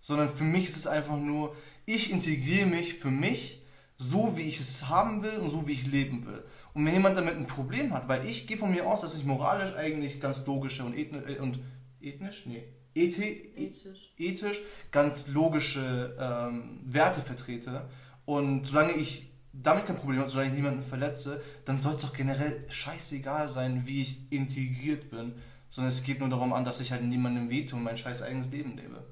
sondern 0.00 0.28
für 0.28 0.44
mich 0.44 0.68
ist 0.68 0.76
es 0.76 0.86
einfach 0.86 1.18
nur, 1.18 1.54
ich 1.84 2.10
integriere 2.10 2.66
mich 2.66 2.94
für 2.94 3.10
mich, 3.10 3.62
so 3.96 4.36
wie 4.36 4.42
ich 4.42 4.60
es 4.60 4.88
haben 4.88 5.22
will 5.22 5.36
und 5.36 5.50
so 5.50 5.66
wie 5.66 5.72
ich 5.72 5.86
leben 5.86 6.26
will. 6.26 6.42
Und 6.74 6.86
wenn 6.86 6.94
jemand 6.94 7.16
damit 7.16 7.36
ein 7.36 7.46
Problem 7.46 7.92
hat, 7.92 8.08
weil 8.08 8.26
ich 8.26 8.46
gehe 8.46 8.56
von 8.56 8.70
mir 8.70 8.86
aus, 8.86 9.02
dass 9.02 9.16
ich 9.16 9.24
moralisch 9.24 9.74
eigentlich 9.74 10.20
ganz 10.20 10.46
logische 10.46 10.84
und, 10.84 10.96
ethnisch, 10.96 11.38
und 11.38 11.58
ethnisch, 12.00 12.46
nee, 12.46 12.64
ethi 12.94 13.52
ethisch. 13.56 14.14
ethisch 14.16 14.60
ganz 14.90 15.28
logische 15.28 16.16
ähm, 16.18 16.80
Werte 16.84 17.20
vertrete. 17.20 17.88
Und 18.24 18.66
solange 18.66 18.92
ich 18.92 19.30
damit 19.52 19.84
kein 19.86 19.96
Problem 19.96 20.20
habe, 20.20 20.30
solange 20.30 20.50
ich 20.50 20.56
niemanden 20.56 20.82
verletze, 20.82 21.42
dann 21.64 21.78
soll 21.78 21.94
es 21.94 22.02
doch 22.02 22.14
generell 22.14 22.64
scheißegal 22.70 23.48
sein, 23.48 23.86
wie 23.86 24.00
ich 24.00 24.32
integriert 24.32 25.10
bin. 25.10 25.34
Sondern 25.68 25.90
es 25.90 26.04
geht 26.04 26.20
nur 26.20 26.28
darum 26.28 26.52
an, 26.52 26.64
dass 26.64 26.80
ich 26.80 26.92
halt 26.92 27.02
niemandem 27.02 27.48
wehtue 27.48 27.78
und 27.78 27.84
mein 27.84 27.96
scheiß 27.96 28.22
eigenes 28.22 28.50
Leben 28.50 28.76
lebe. 28.76 29.04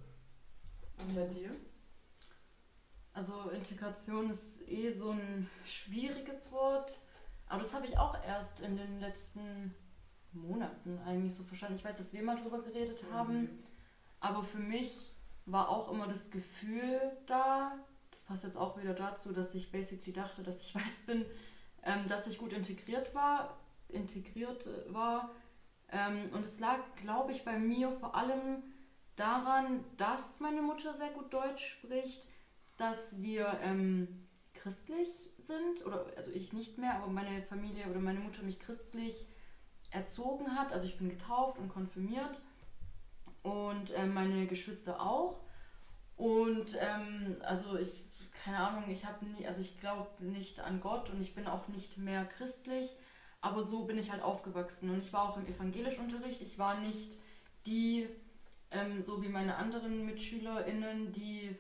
Und 0.99 1.15
bei 1.15 1.27
dir? 1.27 1.51
Also 3.13 3.51
Integration 3.51 4.31
ist 4.31 4.67
eh 4.69 4.91
so 4.91 5.11
ein 5.11 5.49
schwieriges 5.65 6.53
Wort. 6.53 6.99
Aber 7.51 7.63
das 7.63 7.75
habe 7.75 7.85
ich 7.85 7.99
auch 7.99 8.17
erst 8.25 8.61
in 8.61 8.77
den 8.77 9.01
letzten 9.01 9.75
Monaten 10.33 10.99
eigentlich 11.05 11.35
so 11.35 11.43
verstanden. 11.43 11.75
Ich 11.77 11.85
weiß, 11.85 11.99
dass 11.99 12.13
wir 12.13 12.23
mal 12.23 12.37
drüber 12.37 12.63
geredet 12.63 13.03
mhm. 13.03 13.13
haben, 13.13 13.59
aber 14.21 14.45
für 14.45 14.61
mich 14.61 15.17
war 15.47 15.69
auch 15.69 15.91
immer 15.91 16.07
das 16.07 16.31
Gefühl 16.31 17.01
da, 17.27 17.77
das 18.13 18.23
passt 18.23 18.45
jetzt 18.45 18.57
auch 18.57 18.79
wieder 18.81 18.95
dazu, 18.95 19.33
dass 19.33 19.57
ich 19.57 19.73
basically 19.73 20.13
dachte, 20.13 20.45
dass 20.45 20.61
ich 20.61 20.75
weiß 20.77 21.07
bin, 21.07 21.27
ähm, 21.83 22.07
dass 22.09 22.29
ich 22.29 22.39
gut 22.39 22.53
integriert 22.53 23.17
war, 23.17 23.59
integriert 23.89 24.69
äh, 24.69 24.95
war. 24.95 25.31
Ähm, 25.91 26.31
und 26.33 26.45
es 26.45 26.61
lag, 26.61 26.79
glaube 27.03 27.33
ich, 27.33 27.45
bei 27.45 27.59
mir 27.59 27.91
vor 27.91 28.15
allem 28.15 28.63
daran, 29.17 29.85
dass 29.97 30.39
meine 30.39 30.63
Mutter 30.63 30.95
sehr 30.95 31.11
gut 31.11 31.35
Deutsch 31.35 31.67
spricht, 31.67 32.29
dass 32.77 33.21
wir 33.21 33.59
ähm, 33.65 34.29
christlich 34.55 35.30
sind, 35.47 35.85
oder 35.85 36.07
also 36.17 36.31
ich 36.33 36.53
nicht 36.53 36.79
mehr, 36.79 36.97
aber 36.97 37.09
meine 37.09 37.43
Familie 37.43 37.87
oder 37.87 38.01
meine 38.01 38.21
Mutter 38.21 38.43
mich 38.43 38.59
christlich 38.59 39.27
erzogen 39.91 40.57
hat. 40.57 40.73
Also 40.73 40.87
ich 40.87 40.99
bin 40.99 41.09
getauft 41.09 41.59
und 41.59 41.69
konfirmiert 41.69 42.41
und 43.43 43.91
äh, 43.93 44.07
meine 44.07 44.47
Geschwister 44.47 45.01
auch. 45.01 45.41
Und 46.17 46.77
ähm, 46.79 47.37
also 47.43 47.79
ich, 47.79 48.05
keine 48.45 48.59
Ahnung, 48.59 48.85
ich 48.91 49.05
habe 49.07 49.25
nie, 49.25 49.47
also 49.47 49.61
ich 49.61 49.81
glaube 49.81 50.25
nicht 50.25 50.61
an 50.61 50.81
Gott 50.81 51.11
und 51.11 51.21
ich 51.21 51.35
bin 51.35 51.47
auch 51.47 51.69
nicht 51.69 51.99
mehr 51.99 52.25
christlich, 52.25 52.97
aber 53.41 53.65
so 53.65 53.85
bin 53.85 53.99
ich 53.99 54.13
halt 54.13 54.23
aufgewachsen. 54.23 54.91
Und 54.91 54.99
ich 54.99 55.13
war 55.13 55.31
auch 55.31 55.39
im 55.39 55.47
Evangelischunterricht. 55.47 56.43
Ich 56.43 56.59
war 56.59 56.79
nicht 56.81 57.19
die, 57.67 58.09
ähm, 58.71 59.01
so 59.01 59.23
wie 59.23 59.29
meine 59.29 59.57
anderen 59.57 60.05
MitschülerInnen, 60.05 61.13
die 61.13 61.57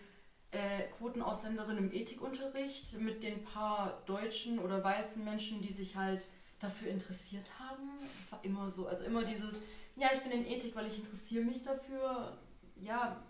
äh, 0.52 0.82
Quotenausländerinnen 0.98 1.84
im 1.84 1.92
Ethikunterricht 1.92 2.98
mit 3.00 3.22
den 3.22 3.44
paar 3.44 4.02
deutschen 4.06 4.58
oder 4.58 4.82
weißen 4.82 5.24
Menschen, 5.24 5.62
die 5.62 5.72
sich 5.72 5.96
halt 5.96 6.26
dafür 6.58 6.90
interessiert 6.90 7.46
haben. 7.58 7.88
Das 8.18 8.32
war 8.32 8.44
immer 8.44 8.70
so. 8.70 8.86
Also 8.86 9.04
immer 9.04 9.24
dieses, 9.24 9.60
ja, 9.96 10.08
ich 10.12 10.20
bin 10.20 10.32
in 10.32 10.46
Ethik, 10.46 10.74
weil 10.74 10.86
ich 10.86 10.98
interessiere 10.98 11.44
mich 11.44 11.62
dafür. 11.62 12.36
Ja, 12.76 13.22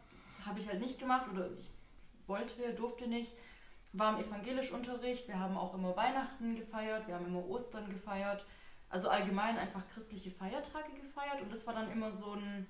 habe 0.44 0.58
ich 0.58 0.68
halt 0.68 0.80
nicht 0.80 0.98
gemacht 0.98 1.26
oder 1.32 1.50
ich 1.52 1.72
wollte, 2.26 2.74
durfte 2.74 3.06
nicht. 3.06 3.36
War 3.92 4.18
im 4.18 4.24
Evangelischunterricht. 4.24 5.28
Wir 5.28 5.38
haben 5.38 5.56
auch 5.56 5.74
immer 5.74 5.96
Weihnachten 5.96 6.56
gefeiert, 6.56 7.06
wir 7.06 7.14
haben 7.14 7.26
immer 7.26 7.46
Ostern 7.48 7.90
gefeiert. 7.90 8.46
Also 8.88 9.08
allgemein 9.08 9.56
einfach 9.56 9.86
christliche 9.88 10.30
Feiertage 10.30 10.92
gefeiert 10.92 11.40
und 11.42 11.52
das 11.52 11.66
war 11.66 11.74
dann 11.74 11.92
immer 11.92 12.10
so 12.12 12.32
ein, 12.32 12.66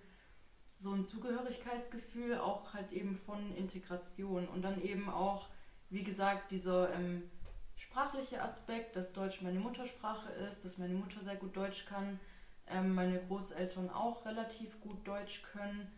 so 0.81 0.93
ein 0.95 1.07
Zugehörigkeitsgefühl, 1.07 2.38
auch 2.38 2.73
halt 2.73 2.90
eben 2.90 3.19
von 3.19 3.55
Integration 3.55 4.49
und 4.49 4.62
dann 4.62 4.83
eben 4.83 5.11
auch, 5.11 5.49
wie 5.90 6.03
gesagt, 6.03 6.51
dieser 6.51 6.93
ähm, 6.95 7.31
sprachliche 7.77 8.43
Aspekt, 8.43 8.97
dass 8.97 9.12
Deutsch 9.12 9.43
meine 9.43 9.61
Muttersprache 9.61 10.31
ist, 10.33 10.64
dass 10.64 10.79
meine 10.79 10.95
Mutter 10.95 11.21
sehr 11.21 11.37
gut 11.37 11.55
Deutsch 11.55 11.85
kann, 11.85 12.19
ähm, 12.66 12.95
meine 12.95 13.19
Großeltern 13.19 13.90
auch 13.90 14.25
relativ 14.25 14.81
gut 14.81 15.07
Deutsch 15.07 15.43
können. 15.53 15.93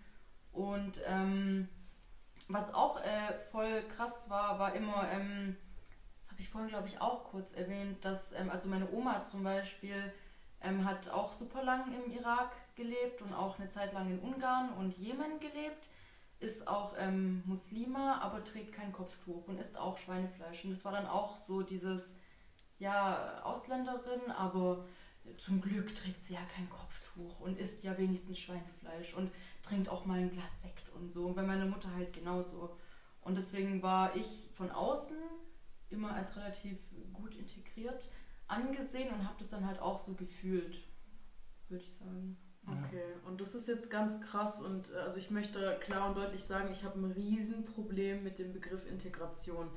Und 0.50 1.00
ähm, 1.06 1.68
was 2.48 2.74
auch 2.74 3.00
äh, 3.00 3.34
voll 3.52 3.82
krass 3.88 4.30
war, 4.30 4.58
war 4.58 4.74
immer, 4.74 5.08
ähm, 5.12 5.56
das 6.18 6.30
habe 6.30 6.40
ich 6.40 6.48
vorhin 6.48 6.70
glaube 6.70 6.88
ich 6.88 7.00
auch 7.00 7.24
kurz 7.30 7.52
erwähnt, 7.52 8.04
dass 8.04 8.32
ähm, 8.32 8.50
also 8.50 8.68
meine 8.68 8.90
Oma 8.90 9.22
zum 9.22 9.44
Beispiel 9.44 10.12
ähm, 10.60 10.84
hat 10.84 11.08
auch 11.08 11.32
super 11.32 11.62
lang 11.62 11.84
im 11.94 12.12
Irak 12.12 12.50
gelebt 12.76 13.22
und 13.22 13.32
auch 13.32 13.58
eine 13.58 13.68
Zeit 13.68 13.92
lang 13.92 14.10
in 14.10 14.18
Ungarn 14.20 14.72
und 14.74 14.96
Jemen 14.96 15.40
gelebt 15.40 15.90
ist 16.40 16.66
auch 16.66 16.94
ähm, 16.98 17.42
Muslima, 17.46 18.20
aber 18.20 18.44
trägt 18.44 18.72
kein 18.72 18.92
Kopftuch 18.92 19.46
und 19.46 19.60
isst 19.60 19.78
auch 19.78 19.96
Schweinefleisch. 19.96 20.64
Und 20.64 20.72
das 20.72 20.84
war 20.84 20.92
dann 20.92 21.06
auch 21.06 21.36
so 21.36 21.62
dieses, 21.62 22.16
ja, 22.78 23.40
Ausländerin, 23.44 24.30
aber 24.36 24.84
zum 25.38 25.60
Glück 25.60 25.94
trägt 25.94 26.24
sie 26.24 26.34
ja 26.34 26.40
kein 26.56 26.68
Kopftuch 26.68 27.38
und 27.40 27.58
isst 27.58 27.84
ja 27.84 27.96
wenigstens 27.96 28.40
Schweinefleisch 28.40 29.14
und 29.14 29.30
trinkt 29.62 29.88
auch 29.88 30.04
mal 30.04 30.18
ein 30.18 30.30
Glas 30.30 30.62
Sekt 30.62 30.90
und 30.94 31.10
so. 31.10 31.26
Und 31.26 31.36
bei 31.36 31.44
meiner 31.44 31.66
Mutter 31.66 31.94
halt 31.94 32.12
genauso. 32.12 32.76
Und 33.20 33.36
deswegen 33.36 33.80
war 33.82 34.16
ich 34.16 34.50
von 34.54 34.72
außen 34.72 35.18
immer 35.90 36.12
als 36.12 36.36
relativ 36.36 36.78
gut 37.12 37.36
integriert 37.36 38.10
angesehen 38.48 39.12
und 39.14 39.24
habe 39.24 39.36
das 39.38 39.50
dann 39.50 39.66
halt 39.66 39.80
auch 39.80 39.98
so 39.98 40.14
gefühlt, 40.14 40.76
würde 41.68 41.84
ich 41.84 41.94
sagen. 41.94 42.36
Okay, 42.66 43.02
und 43.26 43.40
das 43.40 43.54
ist 43.54 43.66
jetzt 43.66 43.90
ganz 43.90 44.20
krass 44.20 44.60
und 44.60 44.92
äh, 44.92 44.98
also 44.98 45.18
ich 45.18 45.30
möchte 45.30 45.76
klar 45.80 46.08
und 46.08 46.16
deutlich 46.16 46.44
sagen, 46.44 46.70
ich 46.72 46.84
habe 46.84 46.98
ein 46.98 47.10
Riesenproblem 47.10 48.22
mit 48.22 48.38
dem 48.38 48.52
Begriff 48.52 48.88
Integration. 48.88 49.68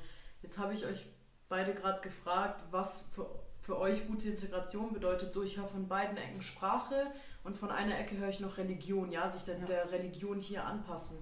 Jetzt 0.42 0.58
habe 0.58 0.72
ich 0.72 0.86
euch 0.86 1.06
beide 1.48 1.74
gerade 1.74 2.00
gefragt, 2.00 2.64
was 2.70 3.06
für, 3.10 3.28
für 3.60 3.78
euch 3.78 4.06
gute 4.06 4.28
Integration 4.28 4.92
bedeutet. 4.92 5.32
So, 5.32 5.42
ich 5.42 5.56
höre 5.56 5.66
von 5.66 5.88
beiden 5.88 6.16
Ecken 6.16 6.42
Sprache 6.42 7.10
und 7.42 7.56
von 7.56 7.70
einer 7.70 7.98
Ecke 7.98 8.16
höre 8.18 8.28
ich 8.28 8.40
noch 8.40 8.56
Religion, 8.56 9.10
ja, 9.10 9.26
sich 9.28 9.44
der, 9.44 9.58
ja. 9.58 9.64
der 9.64 9.90
Religion 9.90 10.38
hier 10.38 10.64
anpassen. 10.64 11.18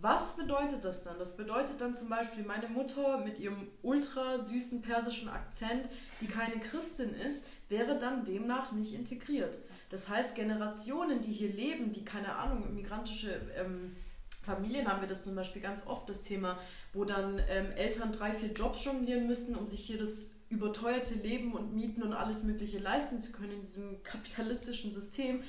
Was 0.00 0.36
bedeutet 0.36 0.84
das 0.84 1.04
dann? 1.04 1.18
Das 1.18 1.38
bedeutet 1.38 1.80
dann 1.80 1.94
zum 1.94 2.10
Beispiel, 2.10 2.44
meine 2.44 2.68
Mutter 2.68 3.18
mit 3.18 3.38
ihrem 3.38 3.68
ultra 3.82 4.38
süßen 4.38 4.82
persischen 4.82 5.30
Akzent, 5.30 5.88
die 6.20 6.26
keine 6.26 6.60
Christin 6.60 7.14
ist, 7.14 7.48
wäre 7.70 7.98
dann 7.98 8.24
demnach 8.24 8.72
nicht 8.72 8.94
integriert. 8.94 9.58
Das 9.90 10.08
heißt, 10.08 10.34
Generationen, 10.34 11.22
die 11.22 11.32
hier 11.32 11.52
leben, 11.52 11.92
die 11.92 12.04
keine 12.04 12.34
Ahnung, 12.34 12.74
migrantische 12.74 13.40
ähm, 13.56 13.96
Familien 14.42 14.88
haben 14.88 15.00
wir 15.00 15.08
das 15.08 15.24
zum 15.24 15.34
Beispiel 15.34 15.60
ganz 15.60 15.86
oft 15.86 16.08
das 16.08 16.22
Thema, 16.22 16.58
wo 16.92 17.04
dann 17.04 17.40
ähm, 17.48 17.72
Eltern 17.72 18.12
drei, 18.12 18.32
vier 18.32 18.52
Jobs 18.52 18.84
jonglieren 18.84 19.26
müssen, 19.26 19.56
um 19.56 19.66
sich 19.66 19.80
hier 19.80 19.98
das 19.98 20.36
überteuerte 20.48 21.14
Leben 21.14 21.52
und 21.54 21.74
Mieten 21.74 22.02
und 22.02 22.12
alles 22.12 22.44
Mögliche 22.44 22.78
leisten 22.78 23.20
zu 23.20 23.32
können 23.32 23.52
in 23.52 23.60
diesem 23.62 24.02
kapitalistischen 24.04 24.92
System, 24.92 25.42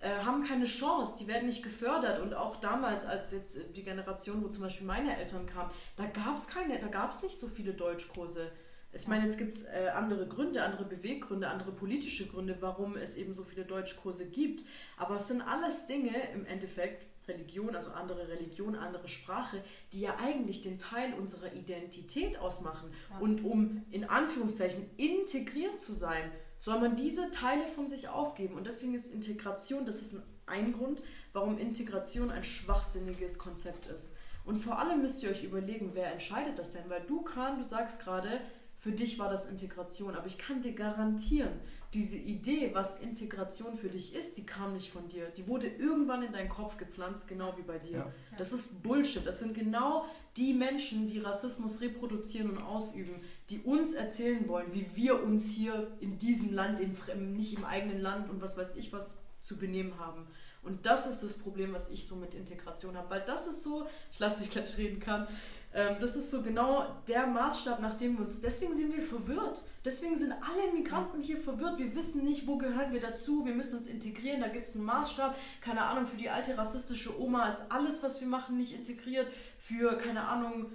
äh, 0.00 0.10
haben 0.24 0.44
keine 0.46 0.66
Chance, 0.66 1.16
die 1.20 1.28
werden 1.28 1.46
nicht 1.46 1.62
gefördert. 1.62 2.20
Und 2.20 2.34
auch 2.34 2.56
damals, 2.56 3.06
als 3.06 3.32
jetzt 3.32 3.58
die 3.74 3.82
Generation, 3.82 4.42
wo 4.42 4.48
zum 4.48 4.64
Beispiel 4.64 4.86
meine 4.86 5.16
Eltern 5.16 5.46
kamen, 5.46 5.70
da 5.96 6.04
gab 6.06 6.36
es 6.36 6.48
keine, 6.48 6.78
da 6.78 6.88
gab 6.88 7.12
es 7.12 7.22
nicht 7.22 7.38
so 7.38 7.48
viele 7.48 7.72
Deutschkurse. 7.72 8.50
Ich 8.92 9.08
meine, 9.08 9.24
jetzt 9.24 9.38
gibt 9.38 9.54
es 9.54 9.64
äh, 9.64 9.90
andere 9.94 10.26
Gründe, 10.26 10.62
andere 10.62 10.84
Beweggründe, 10.84 11.48
andere 11.48 11.72
politische 11.72 12.26
Gründe, 12.26 12.58
warum 12.60 12.96
es 12.96 13.16
eben 13.16 13.32
so 13.32 13.44
viele 13.44 13.64
Deutschkurse 13.64 14.28
gibt. 14.28 14.64
Aber 14.96 15.16
es 15.16 15.28
sind 15.28 15.42
alles 15.42 15.86
Dinge 15.86 16.12
im 16.34 16.44
Endeffekt, 16.44 17.06
Religion, 17.28 17.74
also 17.76 17.92
andere 17.92 18.28
Religion, 18.28 18.74
andere 18.74 19.06
Sprache, 19.08 19.62
die 19.92 20.00
ja 20.00 20.16
eigentlich 20.20 20.62
den 20.62 20.78
Teil 20.78 21.14
unserer 21.14 21.52
Identität 21.52 22.36
ausmachen. 22.38 22.90
Ja. 23.10 23.18
Und 23.20 23.44
um 23.44 23.84
in 23.90 24.04
Anführungszeichen 24.04 24.90
integriert 24.96 25.78
zu 25.78 25.92
sein, 25.92 26.32
soll 26.58 26.80
man 26.80 26.96
diese 26.96 27.30
Teile 27.30 27.66
von 27.66 27.88
sich 27.88 28.08
aufgeben. 28.08 28.56
Und 28.56 28.66
deswegen 28.66 28.94
ist 28.94 29.12
Integration, 29.12 29.86
das 29.86 30.02
ist 30.02 30.14
ein 30.14 30.22
ein 30.46 30.72
Grund, 30.72 31.02
warum 31.32 31.58
Integration 31.58 32.30
ein 32.30 32.44
schwachsinniges 32.44 33.38
Konzept 33.38 33.86
ist. 33.86 34.16
Und 34.44 34.58
vor 34.58 34.78
allem 34.78 35.00
müsst 35.00 35.22
ihr 35.22 35.30
euch 35.30 35.44
überlegen, 35.44 35.92
wer 35.94 36.12
entscheidet 36.12 36.58
das 36.58 36.72
denn? 36.72 36.88
Weil 36.88 37.02
du, 37.02 37.22
Kahn, 37.22 37.58
du 37.58 37.64
sagst 37.64 38.02
gerade, 38.02 38.40
für 38.82 38.90
dich 38.90 39.16
war 39.20 39.30
das 39.30 39.48
Integration, 39.48 40.16
aber 40.16 40.26
ich 40.26 40.38
kann 40.38 40.60
dir 40.60 40.72
garantieren, 40.72 41.52
diese 41.94 42.16
Idee, 42.16 42.70
was 42.72 42.98
Integration 42.98 43.76
für 43.76 43.88
dich 43.88 44.12
ist, 44.12 44.36
die 44.38 44.44
kam 44.44 44.72
nicht 44.72 44.90
von 44.90 45.08
dir. 45.08 45.26
Die 45.36 45.46
wurde 45.46 45.68
irgendwann 45.68 46.24
in 46.24 46.32
deinen 46.32 46.48
Kopf 46.48 46.78
gepflanzt, 46.78 47.28
genau 47.28 47.56
wie 47.56 47.62
bei 47.62 47.78
dir. 47.78 47.98
Ja. 47.98 48.12
Das 48.38 48.52
ist 48.52 48.82
Bullshit. 48.82 49.24
Das 49.24 49.38
sind 49.38 49.54
genau 49.54 50.06
die 50.36 50.52
Menschen, 50.52 51.06
die 51.06 51.20
Rassismus 51.20 51.80
reproduzieren 51.80 52.50
und 52.50 52.60
ausüben, 52.60 53.14
die 53.50 53.60
uns 53.60 53.92
erzählen 53.92 54.48
wollen, 54.48 54.74
wie 54.74 54.86
wir 54.96 55.22
uns 55.22 55.52
hier 55.52 55.92
in 56.00 56.18
diesem 56.18 56.52
Land, 56.52 56.80
in, 56.80 56.96
nicht 57.36 57.56
im 57.56 57.64
eigenen 57.64 58.00
Land 58.00 58.30
und 58.30 58.42
was 58.42 58.58
weiß 58.58 58.74
ich 58.74 58.92
was 58.92 59.22
zu 59.40 59.58
benehmen 59.58 59.96
haben. 60.00 60.26
Und 60.62 60.86
das 60.86 61.06
ist 61.06 61.22
das 61.22 61.38
Problem, 61.38 61.72
was 61.72 61.90
ich 61.90 62.08
so 62.08 62.16
mit 62.16 62.34
Integration 62.34 62.96
habe. 62.96 63.10
Weil 63.10 63.22
das 63.22 63.46
ist 63.46 63.62
so, 63.62 63.86
ich 64.10 64.18
lasse 64.18 64.40
dich 64.40 64.50
gleich 64.50 64.76
reden 64.76 64.98
kann, 64.98 65.28
das 65.72 66.16
ist 66.16 66.30
so 66.30 66.42
genau 66.42 66.86
der 67.08 67.26
Maßstab, 67.26 67.80
nach 67.80 67.94
dem 67.94 68.14
wir 68.14 68.20
uns. 68.20 68.42
Deswegen 68.42 68.74
sind 68.74 68.94
wir 68.94 69.02
verwirrt. 69.02 69.64
Deswegen 69.84 70.16
sind 70.16 70.32
alle 70.32 70.72
Migranten 70.74 71.22
hier 71.22 71.38
verwirrt. 71.38 71.78
Wir 71.78 71.94
wissen 71.94 72.24
nicht, 72.24 72.46
wo 72.46 72.58
gehören 72.58 72.92
wir 72.92 73.00
dazu. 73.00 73.46
Wir 73.46 73.54
müssen 73.54 73.78
uns 73.78 73.86
integrieren. 73.86 74.42
Da 74.42 74.48
gibt 74.48 74.68
es 74.68 74.76
einen 74.76 74.84
Maßstab. 74.84 75.34
Keine 75.62 75.82
Ahnung, 75.82 76.06
für 76.06 76.16
die 76.16 76.28
alte 76.28 76.58
rassistische 76.58 77.18
Oma 77.18 77.48
ist 77.48 77.72
alles, 77.72 78.02
was 78.02 78.20
wir 78.20 78.28
machen, 78.28 78.58
nicht 78.58 78.74
integriert. 78.74 79.28
Für, 79.58 79.96
keine 79.96 80.28
Ahnung, 80.28 80.66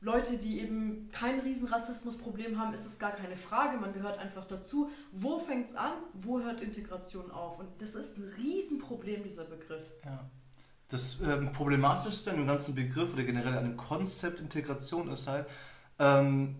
Leute, 0.00 0.38
die 0.38 0.60
eben 0.60 1.08
kein 1.12 1.40
Riesenrassismusproblem 1.40 2.58
haben, 2.58 2.72
ist 2.72 2.86
es 2.86 2.98
gar 2.98 3.12
keine 3.12 3.36
Frage. 3.36 3.76
Man 3.76 3.92
gehört 3.92 4.18
einfach 4.18 4.46
dazu. 4.46 4.90
Wo 5.12 5.38
fängt 5.38 5.68
es 5.68 5.74
an? 5.74 5.92
Wo 6.14 6.40
hört 6.40 6.60
Integration 6.62 7.30
auf? 7.30 7.58
Und 7.58 7.68
das 7.82 7.94
ist 7.94 8.18
ein 8.18 8.32
Riesenproblem, 8.38 9.22
dieser 9.22 9.44
Begriff. 9.44 9.92
Ja. 10.04 10.30
Das 10.88 11.20
ähm, 11.20 11.50
Problematischste 11.50 12.30
an 12.30 12.36
dem 12.36 12.46
ganzen 12.46 12.74
Begriff 12.74 13.12
oder 13.12 13.24
generell 13.24 13.56
an 13.56 13.64
dem 13.64 13.76
Konzept 13.76 14.40
Integration 14.40 15.10
ist 15.10 15.26
halt, 15.26 15.46
ähm, 15.98 16.54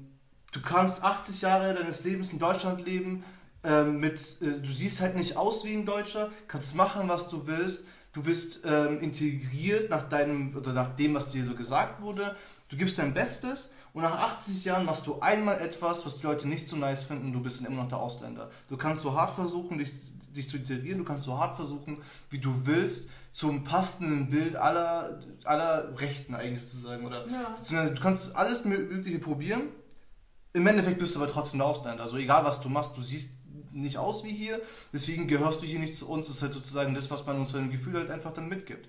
du 0.53 0.61
kannst 0.61 1.05
80 1.05 1.43
Jahre 1.43 1.75
deines 1.75 2.03
Lebens 2.03 2.33
in 2.33 2.39
Deutschland 2.39 2.85
leben, 2.85 3.23
ähm, 3.63 4.01
mit, 4.01 4.19
äh, 4.43 4.61
du 4.61 4.71
siehst 4.71 5.01
halt 5.01 5.17
nicht 5.17 5.37
aus 5.37 5.65
wie 5.65 5.75
ein 5.75 5.87
Deutscher, 5.87 6.31
kannst 6.49 6.75
machen, 6.75 7.09
was 7.09 7.29
du 7.29 7.47
willst, 7.47 7.87
du 8.13 8.23
bist 8.23 8.63
ähm, 8.65 9.01
integriert 9.01 9.91
nach 9.91 10.09
deinem 10.09 10.57
oder 10.57 10.73
nach 10.73 10.97
dem, 10.97 11.15
was 11.15 11.31
dir 11.31 11.45
so 11.45 11.55
gesagt 11.55 12.01
wurde, 12.03 12.35
du 12.69 12.77
gibst 12.77 12.99
dein 12.99 13.15
Bestes 13.15 13.75
und 13.93 14.03
nach 14.03 14.19
80 14.19 14.65
Jahren 14.65 14.85
machst 14.85 15.07
du 15.07 15.21
einmal 15.21 15.61
etwas, 15.61 16.05
was 16.05 16.19
die 16.19 16.27
Leute 16.27 16.49
nicht 16.49 16.69
so 16.69 16.77
nice 16.77 17.05
finden, 17.05 17.33
du 17.33 17.41
bist 17.41 17.61
dann 17.61 17.73
immer 17.73 17.83
noch 17.83 17.89
der 17.89 17.99
Ausländer. 17.99 18.51
Du 18.69 18.77
kannst 18.77 19.03
so 19.03 19.15
hart 19.15 19.35
versuchen, 19.35 19.79
dich, 19.79 19.93
dich 20.37 20.49
zu 20.49 20.57
integrieren, 20.57 20.99
du 20.99 21.05
kannst 21.05 21.25
so 21.25 21.39
hart 21.39 21.57
versuchen, 21.57 21.99
wie 22.31 22.39
du 22.39 22.67
willst, 22.67 23.11
zum 23.33 23.65
passenden 23.65 24.31
Bild 24.31 24.57
aller, 24.57 25.21
aller 25.45 25.99
Rechten 26.01 26.35
eigentlich 26.35 26.63
sozusagen. 26.63 27.05
Oder 27.05 27.27
ja. 27.29 27.89
du 27.89 28.01
kannst 28.01 28.35
alles 28.35 28.65
Mögliche 28.65 29.19
probieren. 29.19 29.63
Im 30.53 30.67
Endeffekt 30.67 30.99
bist 30.99 31.15
du 31.15 31.21
aber 31.21 31.31
trotzdem 31.31 31.59
der 31.59 31.67
Ausländer. 31.67 32.03
Also 32.03 32.17
egal 32.17 32.45
was 32.45 32.63
du 32.63 32.71
machst, 32.71 32.97
du 32.97 33.03
siehst 33.03 33.37
nicht 33.73 33.99
aus 33.99 34.25
wie 34.25 34.31
hier, 34.31 34.61
deswegen 34.93 35.29
gehörst 35.29 35.63
du 35.63 35.67
hier 35.67 35.79
nicht 35.79 35.97
zu 35.97 36.09
uns. 36.09 36.29
Das 36.29 36.37
ist 36.37 36.43
halt 36.43 36.55
sozusagen 36.55 36.95
das, 36.95 37.11
was 37.11 37.27
man 37.27 37.37
uns 37.37 37.53
für 37.53 37.59
ein 37.59 37.71
Gefühl 37.71 37.95
halt 37.95 38.11
einfach 38.11 38.33
dann 38.33 38.49
mitgibt. 38.49 38.89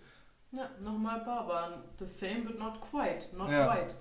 Ja, 0.52 0.70
nochmal 0.82 1.20
Baba. 1.26 1.84
The 2.00 2.06
same 2.06 2.42
but 2.46 2.58
not 2.58 2.80
quite. 2.80 3.36
Not 3.36 3.50
ja. 3.50 3.68
quite. 3.68 3.96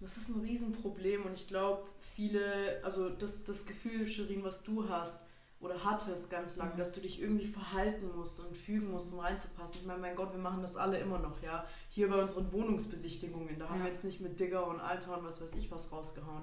Das 0.00 0.16
ist 0.16 0.28
ein 0.28 0.40
Riesenproblem 0.42 1.24
und 1.24 1.34
ich 1.34 1.48
glaube, 1.48 1.84
viele, 2.14 2.80
also 2.82 3.08
das, 3.08 3.44
das 3.44 3.66
Gefühl, 3.66 4.06
Shirin, 4.06 4.44
was 4.44 4.62
du 4.62 4.88
hast, 4.88 5.24
oder 5.62 5.84
hatte 5.84 6.10
es 6.12 6.28
ganz 6.28 6.56
lang, 6.56 6.74
mhm. 6.74 6.78
dass 6.78 6.92
du 6.92 7.00
dich 7.00 7.22
irgendwie 7.22 7.46
verhalten 7.46 8.10
musst 8.16 8.40
und 8.40 8.56
fügen 8.56 8.90
musst, 8.90 9.12
um 9.12 9.20
reinzupassen. 9.20 9.80
Ich 9.80 9.86
meine, 9.86 10.00
mein 10.00 10.16
Gott, 10.16 10.32
wir 10.32 10.40
machen 10.40 10.60
das 10.60 10.76
alle 10.76 10.98
immer 10.98 11.18
noch, 11.18 11.40
ja. 11.42 11.64
Hier 11.88 12.10
bei 12.10 12.20
unseren 12.20 12.52
Wohnungsbesichtigungen, 12.52 13.58
da 13.58 13.66
ja. 13.66 13.70
haben 13.70 13.80
wir 13.80 13.86
jetzt 13.86 14.04
nicht 14.04 14.20
mit 14.20 14.38
Digger 14.40 14.66
und 14.66 14.80
Alter 14.80 15.18
und 15.18 15.24
was 15.24 15.40
weiß 15.40 15.54
ich 15.54 15.70
was 15.70 15.92
rausgehauen. 15.92 16.42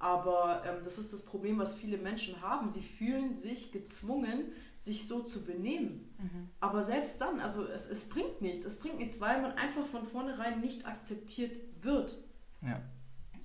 Aber 0.00 0.62
ähm, 0.64 0.84
das 0.84 0.98
ist 0.98 1.12
das 1.12 1.24
Problem, 1.24 1.58
was 1.58 1.74
viele 1.74 1.98
Menschen 1.98 2.40
haben. 2.40 2.68
Sie 2.68 2.82
fühlen 2.82 3.36
sich 3.36 3.72
gezwungen, 3.72 4.52
sich 4.76 5.08
so 5.08 5.22
zu 5.22 5.44
benehmen. 5.44 6.14
Mhm. 6.18 6.50
Aber 6.60 6.84
selbst 6.84 7.20
dann, 7.20 7.40
also 7.40 7.64
es, 7.64 7.88
es 7.88 8.08
bringt 8.08 8.40
nichts. 8.40 8.64
Es 8.64 8.78
bringt 8.78 8.98
nichts, 8.98 9.20
weil 9.20 9.42
man 9.42 9.52
einfach 9.52 9.86
von 9.86 10.04
vornherein 10.04 10.60
nicht 10.60 10.86
akzeptiert 10.86 11.56
wird. 11.80 12.16
Ja. 12.62 12.80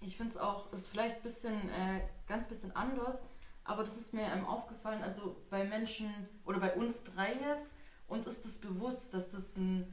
Ich 0.02 0.18
finde 0.18 0.34
es 0.34 0.38
auch, 0.38 0.72
ist 0.74 0.90
vielleicht 0.90 1.18
ein 1.18 1.24
bisschen, 1.24 1.54
äh, 1.54 2.02
ganz 2.28 2.48
bisschen 2.48 2.76
anders 2.76 3.24
aber 3.66 3.84
das 3.84 3.98
ist 3.98 4.14
mir 4.14 4.24
ähm, 4.24 4.46
aufgefallen, 4.46 5.02
also 5.04 5.38
bei 5.50 5.64
Menschen 5.64 6.10
oder 6.46 6.60
bei 6.60 6.74
uns 6.74 7.04
drei 7.04 7.34
jetzt, 7.34 7.76
uns 8.08 8.28
ist 8.28 8.46
das 8.46 8.58
bewusst, 8.58 9.14
dass 9.14 9.32
das 9.32 9.56
ein 9.56 9.88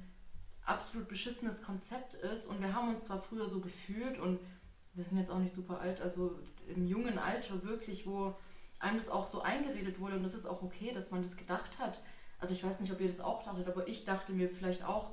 absolut 0.64 1.09
beschissenes 1.09 1.62
Konzept 1.62 2.14
ist 2.14 2.46
und 2.46 2.61
wir 2.61 2.74
haben 2.74 2.94
uns 2.94 3.06
zwar 3.06 3.20
früher 3.20 3.48
so 3.48 3.61
gefühlt 3.61 4.18
und 4.18 4.40
wir 4.94 5.04
sind 5.04 5.18
jetzt 5.18 5.30
auch 5.30 5.38
nicht 5.38 5.54
super 5.54 5.80
alt, 5.80 6.00
also 6.00 6.38
im 6.66 6.87
jungen 6.87 7.18
Alter 7.18 7.62
wirklich, 7.64 8.06
wo 8.06 8.35
einem 8.78 8.98
das 8.98 9.09
auch 9.09 9.26
so 9.26 9.42
eingeredet 9.42 10.00
wurde 10.00 10.16
und 10.16 10.22
das 10.22 10.35
ist 10.35 10.46
auch 10.46 10.62
okay, 10.62 10.92
dass 10.92 11.11
man 11.11 11.22
das 11.22 11.37
gedacht 11.37 11.78
hat. 11.78 12.00
Also 12.38 12.54
ich 12.54 12.64
weiß 12.64 12.80
nicht, 12.80 12.92
ob 12.92 13.00
ihr 13.00 13.09
das 13.09 13.20
auch 13.20 13.44
dachtet, 13.44 13.68
aber 13.68 13.87
ich 13.87 14.04
dachte 14.04 14.33
mir 14.33 14.48
vielleicht 14.48 14.85
auch 14.85 15.11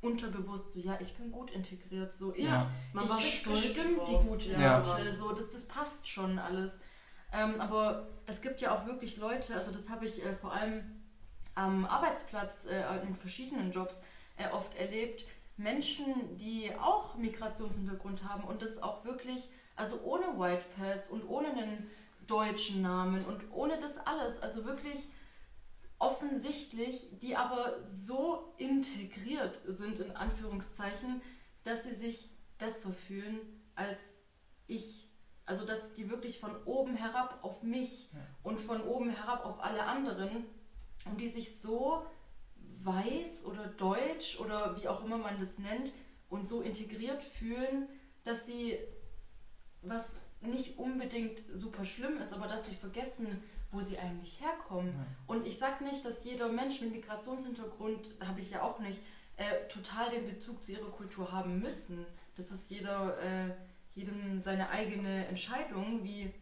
unterbewusst 0.00 0.72
so, 0.72 0.80
ja, 0.80 0.98
ich 1.00 1.14
bin 1.14 1.32
gut 1.32 1.50
integriert, 1.50 2.14
so 2.14 2.34
ich, 2.34 2.44
ja. 2.44 2.70
man 2.92 3.04
ich 3.04 3.10
war 3.10 3.20
stolz 3.20 3.62
bestimmt 3.62 3.98
drauf. 3.98 4.08
die 4.08 4.28
gute 4.28 4.52
ja. 4.52 4.78
Leute, 4.78 5.16
so 5.16 5.32
das, 5.32 5.52
das 5.52 5.66
passt 5.66 6.08
schon 6.08 6.38
alles. 6.38 6.80
Ähm, 7.34 7.60
aber 7.60 8.06
es 8.26 8.40
gibt 8.40 8.60
ja 8.60 8.74
auch 8.74 8.86
wirklich 8.86 9.16
Leute, 9.16 9.54
also 9.54 9.72
das 9.72 9.90
habe 9.90 10.06
ich 10.06 10.24
äh, 10.24 10.34
vor 10.34 10.52
allem 10.52 11.02
am 11.54 11.84
Arbeitsplatz 11.84 12.66
äh, 12.66 12.82
in 13.06 13.16
verschiedenen 13.16 13.72
Jobs 13.72 14.00
äh, 14.36 14.48
oft 14.52 14.74
erlebt, 14.76 15.24
Menschen, 15.56 16.36
die 16.36 16.72
auch 16.80 17.16
Migrationshintergrund 17.16 18.24
haben 18.24 18.44
und 18.44 18.62
das 18.62 18.82
auch 18.82 19.04
wirklich, 19.04 19.48
also 19.76 20.00
ohne 20.02 20.38
White 20.38 20.64
Pass 20.76 21.10
und 21.10 21.28
ohne 21.28 21.48
einen 21.48 21.90
deutschen 22.26 22.82
Namen 22.82 23.24
und 23.24 23.40
ohne 23.52 23.78
das 23.78 23.98
alles, 23.98 24.40
also 24.40 24.64
wirklich 24.64 24.98
offensichtlich, 25.98 27.06
die 27.20 27.36
aber 27.36 27.76
so 27.86 28.54
integriert 28.58 29.60
sind, 29.66 30.00
in 30.00 30.10
Anführungszeichen, 30.12 31.22
dass 31.62 31.84
sie 31.84 31.94
sich 31.94 32.30
besser 32.58 32.92
fühlen 32.92 33.38
als 33.74 34.22
ich 34.66 35.03
also, 35.46 35.66
dass 35.66 35.94
die 35.94 36.08
wirklich 36.08 36.40
von 36.40 36.52
oben 36.64 36.96
herab 36.96 37.38
auf 37.42 37.62
mich 37.62 38.10
ja. 38.12 38.20
und 38.42 38.58
von 38.58 38.80
oben 38.82 39.10
herab 39.10 39.44
auf 39.44 39.62
alle 39.62 39.84
anderen 39.84 40.46
und 41.04 41.20
die 41.20 41.28
sich 41.28 41.60
so 41.60 42.06
weiß 42.82 43.44
oder 43.44 43.66
deutsch 43.66 44.40
oder 44.40 44.80
wie 44.80 44.88
auch 44.88 45.04
immer 45.04 45.18
man 45.18 45.38
das 45.38 45.58
nennt 45.58 45.92
und 46.30 46.48
so 46.48 46.62
integriert 46.62 47.22
fühlen, 47.22 47.88
dass 48.24 48.46
sie, 48.46 48.78
was 49.82 50.16
nicht 50.40 50.78
unbedingt 50.78 51.42
super 51.52 51.84
schlimm 51.84 52.18
ist, 52.20 52.32
aber 52.32 52.46
dass 52.46 52.66
sie 52.66 52.74
vergessen, 52.74 53.42
wo 53.70 53.82
sie 53.82 53.98
eigentlich 53.98 54.40
herkommen. 54.40 54.92
Ja. 54.92 55.06
Und 55.26 55.46
ich 55.46 55.58
sage 55.58 55.84
nicht, 55.84 56.04
dass 56.04 56.24
jeder 56.24 56.48
Mensch 56.48 56.80
mit 56.80 56.92
Migrationshintergrund, 56.92 58.14
habe 58.26 58.40
ich 58.40 58.50
ja 58.50 58.62
auch 58.62 58.78
nicht, 58.78 59.00
äh, 59.36 59.68
total 59.68 60.10
den 60.10 60.26
Bezug 60.26 60.64
zu 60.64 60.72
ihrer 60.72 60.90
Kultur 60.90 61.32
haben 61.32 61.60
müssen. 61.60 62.06
Das 62.36 62.50
ist 62.50 62.70
jeder. 62.70 63.18
Äh, 63.20 63.50
jedem 63.94 64.40
seine 64.40 64.70
eigene 64.70 65.26
Entscheidung, 65.26 66.04
wie, 66.04 66.32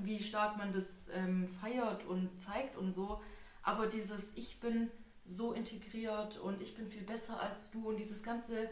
wie 0.00 0.18
stark 0.18 0.56
man 0.56 0.72
das 0.72 1.08
ähm, 1.12 1.48
feiert 1.48 2.04
und 2.04 2.40
zeigt 2.40 2.76
und 2.76 2.92
so. 2.92 3.22
Aber 3.62 3.86
dieses 3.86 4.36
Ich 4.36 4.60
bin 4.60 4.90
so 5.24 5.52
integriert 5.52 6.38
und 6.38 6.60
ich 6.60 6.74
bin 6.74 6.88
viel 6.88 7.04
besser 7.04 7.40
als 7.40 7.70
du 7.70 7.88
und 7.88 7.96
dieses 7.96 8.22
ganze 8.22 8.68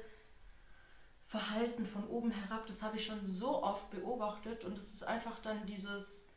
Verhalten 1.25 1.87
von 1.87 2.09
oben 2.09 2.33
herab, 2.33 2.67
das 2.67 2.83
habe 2.83 2.97
ich 2.97 3.07
schon 3.07 3.25
so 3.25 3.63
oft 3.63 3.89
beobachtet 3.91 4.65
und 4.65 4.77
es 4.77 4.93
ist 4.95 5.05
einfach 5.05 5.39
dann 5.39 5.65
dieses, 5.65 6.29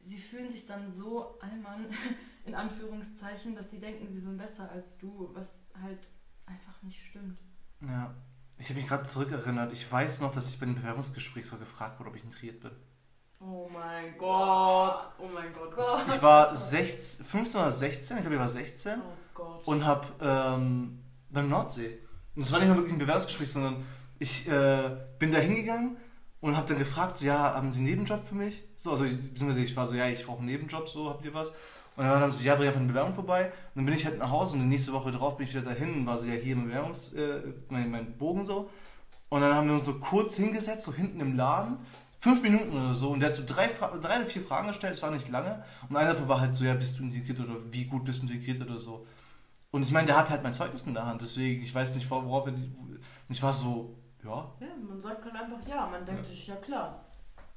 sie 0.00 0.18
fühlen 0.18 0.48
sich 0.48 0.66
dann 0.66 0.88
so 0.88 1.40
Allmann 1.40 1.86
in 2.44 2.54
Anführungszeichen, 2.54 3.56
dass 3.56 3.70
sie 3.70 3.80
denken, 3.80 4.12
sie 4.12 4.20
sind 4.20 4.38
besser 4.38 4.70
als 4.70 4.96
du, 4.98 5.30
was 5.34 5.66
halt 5.82 6.06
einfach 6.46 6.80
nicht 6.82 7.04
stimmt. 7.04 7.40
Ja, 7.84 8.14
ich 8.60 8.68
habe 8.68 8.80
mich 8.80 8.88
gerade 8.88 9.04
zurückerinnert. 9.04 9.72
Ich 9.72 9.90
weiß 9.90 10.20
noch, 10.20 10.32
dass 10.32 10.50
ich 10.50 10.60
bei 10.60 10.66
dem 10.66 10.74
Bewerbungsgespräch 10.74 11.46
so 11.46 11.56
gefragt 11.56 11.98
wurde, 11.98 12.10
ob 12.10 12.16
ich 12.16 12.24
integriert 12.24 12.60
bin. 12.60 12.72
Oh 13.40 13.70
mein 13.72 14.18
Gott. 14.18 15.08
Oh 15.18 15.28
mein 15.32 15.52
Gott. 15.54 15.74
Ich 16.14 16.22
war 16.22 16.54
16, 16.54 17.24
15 17.24 17.60
oder 17.60 17.72
16, 17.72 18.16
ich 18.18 18.22
glaube, 18.22 18.34
ich 18.34 18.40
war 18.40 18.48
16. 18.48 19.00
Oh 19.00 19.04
Gott. 19.34 19.66
Und 19.66 19.84
habe 19.86 20.06
ähm, 20.20 21.02
beim 21.30 21.48
Nordsee. 21.48 21.98
Und 22.36 22.42
es 22.42 22.52
war 22.52 22.58
nicht 22.58 22.68
mal 22.68 22.76
wirklich 22.76 22.92
ein 22.92 22.98
Bewerbungsgespräch, 22.98 23.50
sondern 23.50 23.84
ich 24.18 24.46
äh, 24.46 24.96
bin 25.18 25.32
da 25.32 25.38
hingegangen 25.38 25.96
und 26.40 26.56
habe 26.56 26.68
dann 26.68 26.78
gefragt, 26.78 27.18
so, 27.18 27.26
ja, 27.26 27.54
haben 27.54 27.72
Sie 27.72 27.80
einen 27.80 27.88
Nebenjob 27.88 28.24
für 28.24 28.34
mich? 28.34 28.62
So, 28.76 28.90
also 28.90 29.06
ich, 29.06 29.12
ich 29.40 29.76
war 29.76 29.86
so, 29.86 29.96
ja, 29.96 30.08
ich 30.08 30.26
brauche 30.26 30.38
einen 30.38 30.46
Nebenjob, 30.46 30.88
so, 30.88 31.08
habt 31.08 31.24
ihr 31.24 31.32
was? 31.32 31.54
Und 31.96 32.04
dann 32.04 32.12
war 32.12 32.20
dann 32.20 32.30
so, 32.30 32.42
ja, 32.42 32.54
bring 32.54 32.68
einfach 32.68 32.80
eine 32.80 32.88
Bewerbung 32.88 33.12
vorbei. 33.12 33.46
Und 33.46 33.52
dann 33.76 33.84
bin 33.84 33.94
ich 33.94 34.04
halt 34.06 34.18
nach 34.18 34.30
Hause 34.30 34.56
und 34.56 34.62
die 34.62 34.68
nächste 34.68 34.92
Woche 34.92 35.10
drauf 35.10 35.36
bin 35.36 35.46
ich 35.46 35.54
wieder 35.54 35.64
dahin 35.64 35.94
und 35.94 36.06
war 36.06 36.18
so, 36.18 36.26
ja, 36.26 36.34
hier 36.34 36.54
im 36.54 36.66
Bewerbungs, 36.66 37.12
äh, 37.14 37.42
mein, 37.68 37.90
mein 37.90 38.16
Bogen 38.16 38.44
so. 38.44 38.70
Und 39.28 39.40
dann 39.42 39.54
haben 39.54 39.68
wir 39.68 39.74
uns 39.74 39.84
so 39.84 39.94
kurz 39.94 40.36
hingesetzt, 40.36 40.84
so 40.84 40.92
hinten 40.92 41.20
im 41.20 41.36
Laden, 41.36 41.78
fünf 42.18 42.42
Minuten 42.42 42.72
oder 42.72 42.94
so. 42.94 43.10
Und 43.10 43.20
der 43.20 43.28
hat 43.28 43.36
so 43.36 43.44
drei, 43.46 43.68
drei 44.00 44.16
oder 44.16 44.26
vier 44.26 44.42
Fragen 44.42 44.68
gestellt, 44.68 44.94
es 44.94 45.02
war 45.02 45.10
nicht 45.10 45.28
lange. 45.28 45.62
Und 45.88 45.96
einer 45.96 46.12
davon 46.12 46.28
war 46.28 46.40
halt 46.40 46.54
so, 46.54 46.64
ja, 46.64 46.74
bist 46.74 46.98
du 46.98 47.02
integriert 47.02 47.40
oder 47.40 47.56
wie 47.70 47.84
gut 47.84 48.04
bist 48.04 48.22
du 48.22 48.26
integriert 48.26 48.62
oder 48.62 48.78
so. 48.78 49.06
Und 49.70 49.84
ich 49.84 49.92
meine, 49.92 50.06
der 50.06 50.16
hat 50.16 50.30
halt 50.30 50.42
mein 50.42 50.54
Zeugnis 50.54 50.86
in 50.86 50.94
der 50.94 51.06
Hand, 51.06 51.22
deswegen, 51.22 51.62
ich 51.62 51.74
weiß 51.74 51.94
nicht, 51.94 52.10
worauf 52.10 52.46
er. 52.46 52.54
Ich 53.28 53.42
war 53.42 53.52
so, 53.52 53.96
ja. 54.24 54.52
Ja, 54.60 54.66
man 54.88 55.00
sagt 55.00 55.24
dann 55.24 55.36
einfach 55.36 55.68
ja, 55.68 55.86
man 55.86 56.04
denkt 56.04 56.22
ja. 56.22 56.28
sich, 56.28 56.46
ja 56.48 56.56
klar. 56.56 57.04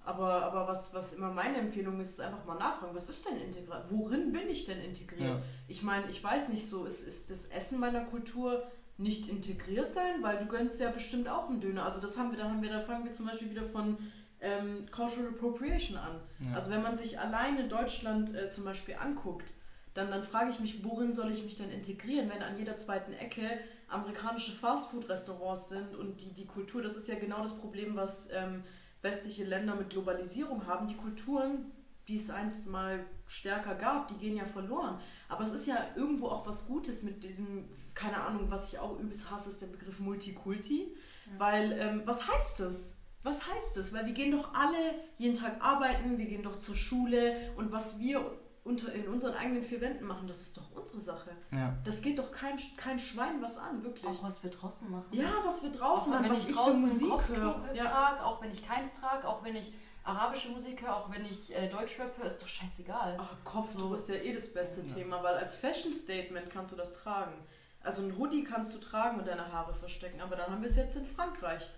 Aber, 0.06 0.44
aber 0.44 0.68
was, 0.68 0.94
was 0.94 1.14
immer 1.14 1.32
meine 1.32 1.58
Empfehlung 1.58 2.00
ist, 2.02 2.12
ist 2.12 2.22
einfach 2.22 2.46
mal 2.46 2.58
nachfragen, 2.58 2.94
was 2.94 3.08
ist 3.08 3.26
denn 3.26 3.40
integriert? 3.40 3.86
Worin 3.90 4.34
bin 4.34 4.50
ich 4.50 4.66
denn 4.66 4.82
integriert? 4.82 5.38
Ja. 5.38 5.42
Ich 5.68 5.82
meine, 5.82 6.10
ich 6.10 6.22
weiß 6.22 6.50
nicht 6.50 6.68
so, 6.68 6.86
ist, 6.86 7.08
ist 7.08 7.32
das 7.32 7.48
Essen 7.48 7.80
meiner 7.80 8.04
Kultur 8.04 8.64
nicht 8.98 9.30
integriert 9.30 9.94
sein? 9.94 10.22
Weil 10.22 10.40
du 10.40 10.46
gönnst 10.46 10.80
ja 10.82 10.90
bestimmt 10.90 11.30
auch 11.30 11.50
einen 11.50 11.62
Döner. 11.62 11.86
Also 11.86 12.02
das 12.02 12.18
haben 12.18 12.32
wir, 12.32 12.38
da 12.38 12.50
haben 12.50 12.62
wir, 12.62 12.70
da 12.70 12.82
fangen 12.82 13.06
wir 13.06 13.14
zum 13.14 13.28
Beispiel 13.28 13.52
wieder 13.52 13.64
von 13.64 13.98
ähm, 14.42 14.86
Cultural 14.92 15.30
Appropriation 15.30 15.98
an. 15.98 16.20
Ja. 16.40 16.56
Also 16.56 16.70
wenn 16.70 16.82
man 16.82 16.98
sich 16.98 17.18
alleine 17.18 17.70
Deutschland 17.70 18.36
äh, 18.36 18.50
zum 18.50 18.66
Beispiel 18.66 18.96
anguckt, 18.96 19.54
dann, 19.94 20.10
dann 20.10 20.24
frage 20.24 20.50
ich 20.50 20.60
mich, 20.60 20.84
worin 20.84 21.14
soll 21.14 21.32
ich 21.32 21.44
mich 21.44 21.56
denn 21.56 21.72
integrieren, 21.72 22.30
wenn 22.30 22.42
an 22.42 22.58
jeder 22.58 22.76
zweiten 22.76 23.14
Ecke 23.14 23.60
amerikanische 23.88 24.52
Fastfood-Restaurants 24.52 25.70
sind 25.70 25.96
und 25.96 26.22
die, 26.22 26.34
die 26.34 26.46
Kultur, 26.46 26.82
das 26.82 26.98
ist 26.98 27.08
ja 27.08 27.16
genau 27.16 27.42
das 27.42 27.58
Problem, 27.58 27.96
was 27.96 28.30
ähm, 28.34 28.64
westliche 29.04 29.44
Länder 29.44 29.76
mit 29.76 29.92
Globalisierung 29.92 30.66
haben. 30.66 30.88
Die 30.88 30.98
Kulturen, 30.98 31.72
die 32.08 32.16
es 32.16 32.32
einst 32.32 32.68
mal 32.68 33.06
stärker 33.28 33.76
gab, 33.76 34.08
die 34.08 34.16
gehen 34.16 34.36
ja 34.36 34.46
verloren. 34.46 35.00
Aber 35.30 35.44
es 35.44 35.54
ist 35.54 35.68
ja 35.68 35.78
irgendwo 35.96 36.28
auch 36.28 36.48
was 36.48 36.68
Gutes 36.68 37.04
mit 37.04 37.24
diesem, 37.24 37.66
keine 37.94 38.18
Ahnung, 38.18 38.48
was 38.50 38.74
ich 38.74 38.80
auch 38.80 39.00
übelst 39.00 39.30
hasse, 39.30 39.50
ist 39.50 39.62
der 39.62 39.68
Begriff 39.68 40.00
Multikulti. 40.00 40.96
Ja. 41.26 41.40
Weil, 41.40 41.72
ähm, 41.74 42.02
was 42.06 42.28
heißt 42.28 42.62
das? 42.62 42.98
Was 43.22 43.48
heißt 43.48 43.78
das? 43.78 43.94
Weil 43.94 44.06
wir 44.06 44.14
gehen 44.14 44.32
doch 44.32 44.54
alle 44.54 44.96
jeden 45.18 45.36
Tag 45.36 45.62
arbeiten, 45.62 46.18
wir 46.18 46.26
gehen 46.26 46.44
doch 46.44 46.58
zur 46.60 46.76
Schule 46.76 47.54
und 47.56 47.72
was 47.72 48.00
wir 48.00 48.38
unter, 48.64 48.94
in 48.94 49.08
unseren 49.08 49.34
eigenen 49.34 49.62
vier 49.62 49.82
Wänden 49.82 50.06
machen, 50.06 50.28
das 50.28 50.42
ist 50.42 50.58
doch 50.58 50.72
unsere 50.74 51.02
Sache. 51.02 51.32
Ja. 51.52 51.76
Das 51.84 52.02
geht 52.02 52.18
doch 52.18 52.32
kein, 52.32 52.58
kein 52.78 52.98
Schwein 52.98 53.42
was 53.42 53.58
an, 53.58 53.84
wirklich. 53.84 54.06
Auch 54.06 54.24
was 54.24 54.42
wir 54.42 54.50
draußen 54.50 54.90
machen. 54.90 55.06
Ja, 55.12 55.34
was 55.44 55.64
wir 55.64 55.72
draußen 55.72 56.14
auch 56.14 56.20
machen, 56.20 56.32
was 56.32 56.48
ich 56.48 56.56
draußen 56.56 56.82
Musik 56.82 57.28
höre. 57.30 57.70
Ja. 57.74 57.86
Trage, 57.86 58.26
auch 58.26 58.42
wenn 58.42 58.52
ich 58.52 58.66
keins 58.66 58.94
trage, 59.00 59.28
auch 59.28 59.44
wenn 59.44 59.56
ich 59.56 59.74
arabische 60.04 60.50
Musik 60.50 60.82
höre, 60.82 60.96
auch 60.96 61.12
wenn 61.12 61.26
ich 61.26 61.54
äh, 61.56 61.68
Deutsch 61.68 62.00
rappe, 62.00 62.26
ist 62.26 62.42
doch 62.42 62.48
scheißegal. 62.48 63.18
Ach, 63.20 63.36
Kopftuch 63.44 63.90
so. 63.90 63.96
ist 63.96 64.10
ja 64.10 64.16
eh 64.16 64.34
das 64.34 64.54
beste 64.54 64.86
ja. 64.88 64.94
Thema, 64.94 65.22
weil 65.24 65.36
als 65.36 65.56
Fashion-Statement 65.56 66.50
kannst 66.50 66.72
du 66.72 66.78
das 66.78 66.94
tragen. 66.94 67.34
Also 67.82 68.02
ein 68.02 68.18
Hoodie 68.18 68.46
kannst 68.46 68.74
du 68.74 68.80
tragen 68.80 69.20
und 69.20 69.28
deine 69.28 69.52
Haare 69.52 69.74
verstecken, 69.74 70.22
aber 70.22 70.38
dann 70.38 70.50
haben 70.50 70.62
wir 70.62 70.70
es 70.70 70.78
jetzt 70.78 70.96
in 70.96 71.06
Frankreich 71.06 71.70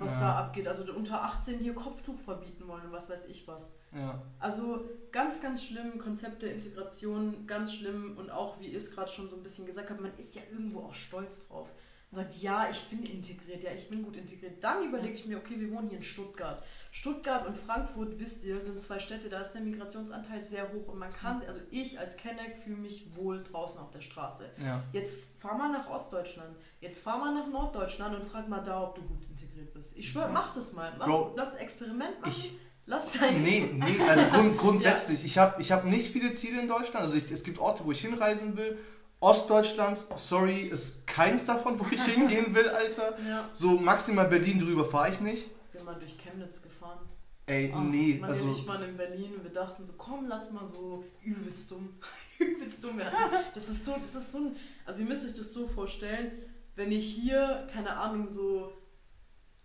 was 0.00 0.14
ja. 0.14 0.20
da 0.20 0.38
abgeht. 0.38 0.66
Also 0.66 0.90
unter 0.92 1.22
18 1.22 1.58
hier 1.58 1.74
Kopftuch 1.74 2.18
verbieten 2.18 2.66
wollen 2.66 2.84
und 2.86 2.92
was 2.92 3.10
weiß 3.10 3.28
ich 3.28 3.46
was. 3.46 3.74
Ja. 3.94 4.20
Also 4.38 4.84
ganz, 5.12 5.42
ganz 5.42 5.64
schlimm, 5.64 5.98
Konzept 5.98 6.42
der 6.42 6.54
Integration, 6.54 7.46
ganz 7.46 7.74
schlimm 7.74 8.16
und 8.16 8.30
auch, 8.30 8.58
wie 8.60 8.68
ihr 8.68 8.78
es 8.78 8.90
gerade 8.90 9.10
schon 9.10 9.28
so 9.28 9.36
ein 9.36 9.42
bisschen 9.42 9.66
gesagt 9.66 9.90
habt, 9.90 10.00
man 10.00 10.16
ist 10.16 10.34
ja 10.34 10.42
irgendwo 10.50 10.80
auch 10.80 10.94
stolz 10.94 11.46
drauf. 11.46 11.68
Man 12.12 12.24
sagt, 12.24 12.42
ja, 12.42 12.68
ich 12.68 12.88
bin 12.88 13.04
integriert, 13.04 13.62
ja, 13.62 13.70
ich 13.72 13.88
bin 13.88 14.02
gut 14.02 14.16
integriert. 14.16 14.62
Dann 14.64 14.88
überlege 14.88 15.14
ich 15.14 15.26
mir, 15.26 15.38
okay, 15.38 15.54
wir 15.58 15.70
wohnen 15.70 15.88
hier 15.88 15.98
in 15.98 16.04
Stuttgart. 16.04 16.60
Stuttgart 16.90 17.46
und 17.46 17.56
Frankfurt, 17.56 18.18
wisst 18.18 18.44
ihr, 18.44 18.60
sind 18.60 18.82
zwei 18.82 18.98
Städte, 18.98 19.28
da 19.28 19.42
ist 19.42 19.52
der 19.52 19.62
Migrationsanteil 19.62 20.42
sehr 20.42 20.72
hoch 20.72 20.88
und 20.88 20.98
man 20.98 21.12
kann, 21.12 21.40
also 21.46 21.60
ich 21.70 22.00
als 22.00 22.16
Kenneck 22.16 22.56
fühle 22.56 22.78
mich 22.78 23.14
wohl 23.14 23.44
draußen 23.44 23.80
auf 23.80 23.92
der 23.92 24.00
Straße. 24.00 24.50
Ja. 24.60 24.82
Jetzt 24.92 25.20
fahr 25.38 25.56
mal 25.56 25.70
nach 25.70 25.88
Ostdeutschland, 25.88 26.56
jetzt 26.80 27.00
fahr 27.04 27.18
mal 27.18 27.32
nach 27.32 27.46
Norddeutschland 27.46 28.16
und 28.16 28.24
frag 28.24 28.48
mal 28.48 28.60
da, 28.60 28.82
ob 28.82 28.96
du 28.96 29.02
gut 29.02 29.24
integriert 29.30 29.72
bist. 29.72 29.96
Ich 29.96 30.08
schwöre, 30.08 30.30
mach 30.30 30.52
das 30.52 30.72
mal. 30.72 30.92
Mach, 30.98 31.06
Bro, 31.06 31.34
lass 31.36 31.54
Experiment 31.54 32.20
machen. 32.20 32.32
Ich, 32.36 32.54
lass 32.86 33.20
dein. 33.20 33.40
Nee, 33.40 33.70
nee, 33.72 34.00
also 34.08 34.26
grund, 34.26 34.58
grundsätzlich. 34.58 35.20
ja. 35.20 35.26
Ich 35.26 35.38
habe 35.38 35.62
ich 35.62 35.70
hab 35.70 35.84
nicht 35.84 36.10
viele 36.10 36.32
Ziele 36.34 36.60
in 36.60 36.66
Deutschland. 36.66 37.06
Also 37.06 37.16
ich, 37.16 37.30
es 37.30 37.44
gibt 37.44 37.60
Orte, 37.60 37.84
wo 37.84 37.92
ich 37.92 38.00
hinreisen 38.00 38.56
will. 38.56 38.76
Ostdeutschland, 39.20 40.06
sorry, 40.16 40.62
ist 40.62 41.06
keins 41.06 41.44
davon, 41.44 41.78
wo 41.78 41.86
ich 41.90 42.02
hingehen 42.04 42.54
will, 42.54 42.68
Alter. 42.68 43.18
Ja. 43.26 43.48
So 43.54 43.72
maximal 43.72 44.26
Berlin 44.26 44.58
drüber 44.58 44.84
fahre 44.84 45.10
ich 45.10 45.20
nicht. 45.20 45.50
Ich 45.66 45.76
bin 45.76 45.84
mal 45.84 45.94
durch 45.94 46.16
Chemnitz 46.18 46.62
gefahren. 46.62 46.98
Ey, 47.46 47.72
oh, 47.74 47.80
nee. 47.80 48.16
Man 48.20 48.30
also, 48.30 48.50
ich 48.52 48.66
waren 48.66 48.82
in 48.82 48.96
Berlin 48.96 49.34
und 49.34 49.44
wir 49.44 49.52
dachten 49.52 49.84
so, 49.84 49.94
komm, 49.98 50.26
lass 50.26 50.52
mal 50.52 50.64
so 50.64 51.04
übelst 51.22 51.70
dumm. 51.70 51.98
übelst 52.38 52.82
dumm 52.82 52.98
werden. 52.98 53.12
Das 53.54 53.68
ist 53.68 53.84
so, 53.84 53.96
das 54.00 54.14
ist 54.14 54.32
so 54.32 54.38
ein, 54.38 54.56
also 54.86 55.02
ihr 55.02 55.08
müsst 55.08 55.28
euch 55.28 55.36
das 55.36 55.52
so 55.52 55.66
vorstellen, 55.66 56.30
wenn 56.76 56.90
ich 56.90 57.06
hier, 57.14 57.68
keine 57.72 57.96
Ahnung, 57.96 58.26
so, 58.26 58.72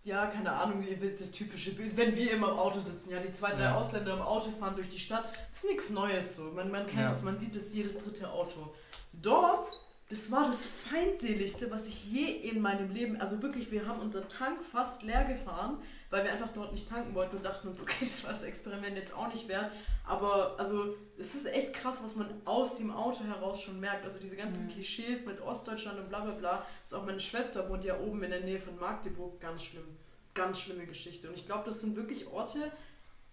ja, 0.03 0.25
keine 0.25 0.51
Ahnung, 0.51 0.85
ihr 0.85 0.99
wisst, 0.99 1.21
das 1.21 1.31
typische 1.31 1.75
Bild, 1.75 1.95
wenn 1.95 2.15
wir 2.15 2.33
immer 2.33 2.49
im 2.49 2.57
Auto 2.57 2.79
sitzen, 2.79 3.11
ja, 3.11 3.19
die 3.19 3.31
zwei, 3.31 3.51
drei 3.51 3.63
ja. 3.63 3.75
Ausländer 3.75 4.13
im 4.13 4.21
Auto 4.21 4.51
fahren 4.51 4.75
durch 4.75 4.89
die 4.89 4.99
Stadt, 4.99 5.23
das 5.49 5.63
ist 5.63 5.69
nichts 5.69 5.89
Neues 5.91 6.35
so. 6.35 6.51
Man, 6.51 6.71
man 6.71 6.85
kennt 6.85 7.01
ja. 7.01 7.07
das, 7.07 7.23
man 7.23 7.37
sieht 7.37 7.55
das 7.55 7.73
jedes 7.73 8.03
dritte 8.03 8.29
Auto. 8.29 8.73
Dort 9.21 9.67
das 10.09 10.31
war 10.31 10.45
das 10.45 10.67
feindseligste, 10.67 11.71
was 11.71 11.87
ich 11.87 12.11
je 12.11 12.25
in 12.25 12.61
meinem 12.61 12.91
Leben, 12.91 13.19
also 13.19 13.41
wirklich, 13.41 13.71
wir 13.71 13.87
haben 13.87 13.99
unseren 13.99 14.27
Tank 14.27 14.63
fast 14.63 15.01
leer 15.01 15.25
gefahren, 15.25 15.79
weil 16.11 16.23
wir 16.23 16.31
einfach 16.31 16.53
dort 16.53 16.71
nicht 16.71 16.87
tanken 16.87 17.15
wollten 17.15 17.37
und 17.37 17.43
dachten 17.43 17.67
uns, 17.67 17.81
okay, 17.81 18.05
das 18.05 18.23
war 18.23 18.29
das 18.29 18.43
Experiment 18.43 18.95
jetzt 18.97 19.15
auch 19.15 19.27
nicht 19.33 19.47
wert. 19.47 19.71
Aber 20.05 20.59
also 20.59 20.95
es 21.17 21.33
ist 21.33 21.47
echt 21.47 21.73
krass, 21.73 22.03
was 22.03 22.15
man 22.15 22.29
aus 22.45 22.77
dem 22.77 22.91
Auto 22.91 23.23
heraus 23.23 23.61
schon 23.61 23.79
merkt. 23.79 24.05
Also 24.05 24.19
diese 24.19 24.35
ganzen 24.35 24.67
mhm. 24.67 24.71
Klischees 24.73 25.25
mit 25.25 25.41
Ostdeutschland 25.41 25.99
und 25.99 26.09
bla 26.09 26.19
bla 26.19 26.33
bla. 26.33 26.65
Das 26.83 26.91
ist 26.91 26.93
auch 26.93 27.05
meine 27.05 27.19
Schwester 27.19 27.67
wohnt 27.67 27.83
ja 27.83 27.99
oben 27.99 28.21
in 28.21 28.29
der 28.29 28.41
Nähe 28.41 28.59
von 28.59 28.77
Magdeburg, 28.77 29.41
ganz 29.41 29.63
schlimm. 29.63 29.97
Ganz 30.35 30.59
schlimme 30.59 30.85
Geschichte. 30.85 31.29
Und 31.29 31.33
ich 31.33 31.47
glaube, 31.47 31.63
das 31.65 31.81
sind 31.81 31.95
wirklich 31.95 32.27
Orte, 32.27 32.71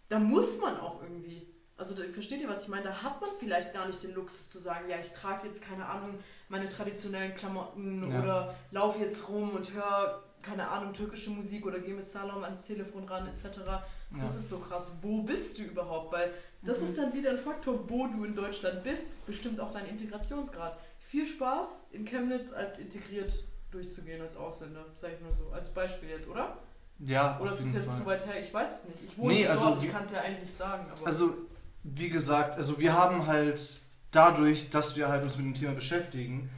da 0.09 0.19
muss 0.19 0.59
man 0.59 0.79
auch 0.81 1.03
irgendwie 1.03 1.47
also 1.77 1.95
versteht 2.13 2.41
ihr, 2.41 2.49
was 2.49 2.65
ich 2.65 2.69
meine? 2.69 2.85
Da 2.85 3.03
hat 3.03 3.21
man 3.21 3.31
vielleicht 3.39 3.73
gar 3.73 3.87
nicht 3.87 4.03
den 4.03 4.15
Luxus 4.15 4.51
zu 4.51 4.59
sagen, 4.59 4.89
ja, 4.89 4.99
ich 5.01 5.13
trage 5.13 5.47
jetzt, 5.47 5.65
keine 5.65 5.87
Ahnung, 5.87 6.19
meine 6.49 6.69
traditionellen 6.69 7.35
Klamotten 7.35 8.11
ja. 8.11 8.21
oder 8.21 8.55
laufe 8.71 9.03
jetzt 9.03 9.29
rum 9.29 9.51
und 9.51 9.73
höre, 9.73 10.23
keine 10.43 10.69
Ahnung, 10.69 10.93
türkische 10.93 11.31
Musik 11.31 11.67
oder 11.67 11.79
gehe 11.79 11.95
mit 11.95 12.07
Salom 12.07 12.45
ans 12.45 12.67
Telefon 12.67 13.05
ran, 13.05 13.27
etc. 13.29 13.59
Ja. 13.67 13.85
Das 14.21 14.37
ist 14.37 14.49
so 14.49 14.59
krass. 14.59 14.99
Wo 15.03 15.23
bist 15.23 15.59
du 15.59 15.63
überhaupt? 15.63 16.13
Weil 16.13 16.33
das 16.63 16.81
mhm. 16.81 16.87
ist 16.87 16.99
dann 16.99 17.15
wieder 17.15 17.31
ein 17.31 17.39
Faktor, 17.39 17.89
wo 17.89 18.07
du 18.07 18.25
in 18.25 18.35
Deutschland 18.35 18.83
bist, 18.83 19.25
bestimmt 19.27 19.59
auch 19.61 19.73
dein 19.73 19.87
Integrationsgrad. 19.87 20.79
Viel 21.01 21.27
Spaß 21.27 21.89
in 21.93 22.05
Chemnitz 22.05 22.53
als 22.53 22.79
integriert 22.79 23.33
durchzugehen 23.71 24.21
als 24.21 24.37
Ausländer, 24.37 24.85
sag 24.95 25.13
ich 25.15 25.21
nur 25.21 25.33
so. 25.33 25.49
Als 25.53 25.71
Beispiel 25.71 26.11
jetzt, 26.11 26.29
oder? 26.29 26.59
Ja. 26.99 27.41
Oder 27.41 27.51
ist 27.51 27.61
es 27.61 27.75
jetzt 27.75 27.87
Fall. 27.87 27.99
zu 27.99 28.07
weit 28.07 28.27
her? 28.27 28.41
Ich 28.41 28.53
weiß 28.53 28.83
es 28.83 28.89
nicht. 28.89 29.05
Ich 29.05 29.19
wohne 29.19 29.33
nee, 29.33 29.39
nicht 29.41 29.51
also 29.51 29.71
dort, 29.71 29.83
ich 29.83 29.91
kann 29.91 30.05
es 30.05 30.13
ja 30.13 30.21
eigentlich 30.21 30.43
nicht 30.43 30.55
sagen. 30.55 30.87
also 31.05 31.35
wie 31.83 32.09
gesagt, 32.09 32.57
also 32.57 32.81
wir 32.81 32.95
haben 32.95 33.27
halt 33.27 33.83
dadurch, 34.11 34.71
dass 34.71 34.97
wir 34.97 35.09
halt 35.09 35.23
uns 35.25 35.37
mit 35.37 35.47
dem 35.47 35.55
Thema 35.55 35.73
beschäftigen, 35.73 36.51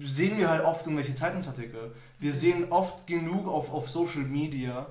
sehen 0.00 0.38
wir 0.38 0.50
halt 0.50 0.64
oft 0.64 0.82
irgendwelche 0.82 1.14
Zeitungsartikel. 1.14 1.94
Wir 2.18 2.34
sehen 2.34 2.70
oft 2.70 3.06
genug 3.06 3.48
auf, 3.48 3.72
auf 3.72 3.90
Social 3.90 4.22
Media, 4.22 4.86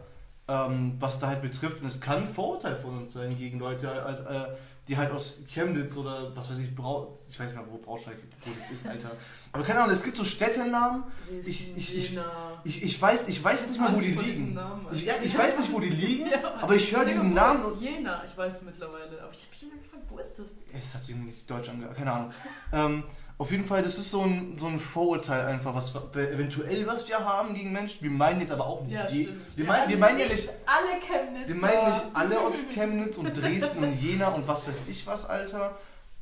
ähm, 0.48 0.96
was 1.00 1.20
da 1.20 1.28
halt 1.28 1.42
betrifft. 1.42 1.82
Und 1.82 1.88
es 1.88 2.02
kann 2.02 2.24
ein 2.24 2.28
Vorurteil 2.28 2.76
von 2.76 2.98
uns 2.98 3.14
sein 3.14 3.38
gegen 3.38 3.60
Leute, 3.60 3.90
halt, 3.90 4.26
äh, 4.26 4.56
die 4.88 4.98
halt 4.98 5.12
aus 5.12 5.44
Chemnitz 5.48 5.98
oder 5.98 6.36
was 6.36 6.50
weiß 6.50 6.60
ich, 6.60 6.76
Brau 6.76 7.18
ich 7.30 7.40
weiß 7.40 7.54
nicht 7.54 7.62
mehr, 7.62 7.68
wo 7.70 7.78
Braunschweig, 7.78 8.16
wo 8.46 8.52
das 8.58 8.72
ist, 8.72 8.88
Alter. 8.88 9.12
Aber 9.52 9.64
keine 9.64 9.80
Ahnung, 9.80 9.92
es 9.92 10.04
gibt 10.04 10.16
so 10.16 10.24
Städtenamen. 10.24 11.04
Ich, 11.46 11.76
ich, 11.76 11.98
ich, 11.98 12.18
ich, 12.64 12.84
ich, 12.84 13.02
weiß, 13.02 13.28
ich 13.28 13.44
weiß 13.44 13.68
nicht 13.68 13.80
mal, 13.82 13.94
wo 13.94 14.00
die 14.00 14.12
liegen. 14.12 14.54
Namen, 14.54 14.88
ich, 14.94 15.06
ja, 15.06 15.16
ich 15.22 15.38
weiß 15.38 15.60
nicht, 15.60 15.74
wo 15.74 15.80
die 15.80 15.90
liegen, 15.90 16.28
ja, 16.32 16.56
aber 16.62 16.76
ich 16.76 16.96
höre 16.96 17.06
diesen 17.06 17.34
Namen. 17.34 17.60
Ist 17.60 17.82
Jena, 17.82 18.24
ich 18.26 18.38
weiß 18.38 18.56
es 18.56 18.62
mittlerweile. 18.64 19.22
Aber 19.22 19.32
ich 19.32 19.44
habe 19.44 19.52
mich 19.52 19.64
immer 19.64 19.82
gefragt, 19.82 20.04
wo 20.10 20.18
ist 20.20 20.40
das? 20.40 20.48
Es 20.74 20.94
hat 20.94 21.04
sich 21.04 21.16
nicht 21.16 21.50
deutsch 21.50 21.70
angehört, 21.70 21.98
keine 21.98 22.12
Ahnung. 22.14 22.32
ähm, 22.72 23.04
auf 23.40 23.52
jeden 23.52 23.66
Fall, 23.66 23.84
das 23.84 24.00
ist 24.00 24.10
so 24.10 24.24
ein, 24.24 24.58
so 24.58 24.66
ein 24.66 24.80
Vorurteil 24.80 25.46
einfach, 25.46 25.76
was 25.76 25.94
eventuell 26.16 26.88
was 26.88 27.08
wir 27.08 27.24
haben 27.24 27.54
gegen 27.54 27.72
Menschen. 27.72 28.02
Wir 28.02 28.10
meinen 28.10 28.42
jetzt 28.42 28.52
aber 28.52 28.66
auch 28.66 28.82
nicht 28.82 28.96
ja, 28.96 29.08
je, 29.10 29.28
wir, 29.28 29.38
wir, 29.56 29.66
meinen, 29.66 29.90
wir 29.90 29.98
meinen 29.98 30.18
ja 30.20 30.26
nicht 30.26 30.50
alle 30.66 31.02
Chemnitz. 31.02 31.48
Wir 31.48 31.56
meinen 31.56 31.94
nicht 31.94 32.06
alle 32.16 32.40
aus 32.40 32.56
Chemnitz 32.74 33.18
und 33.18 33.40
Dresden 33.40 33.84
und 33.84 33.94
Jena 34.02 34.30
und 34.30 34.48
was 34.48 34.68
weiß 34.68 34.88
ich 34.88 35.06
was, 35.06 35.28
Alter. 35.28 35.78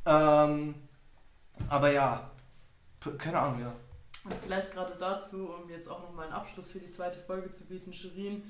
Ähm, 0.05 0.75
aber 1.69 1.91
ja, 1.93 2.31
keine 3.17 3.39
Ahnung, 3.39 3.61
ja. 3.61 3.73
Und 4.25 4.33
vielleicht 4.43 4.73
gerade 4.73 4.93
dazu, 4.99 5.51
um 5.51 5.69
jetzt 5.69 5.87
auch 5.87 6.01
nochmal 6.01 6.25
einen 6.25 6.33
Abschluss 6.33 6.71
für 6.71 6.79
die 6.79 6.89
zweite 6.89 7.19
Folge 7.19 7.49
zu 7.51 7.65
bieten, 7.65 7.93
Shirin, 7.93 8.43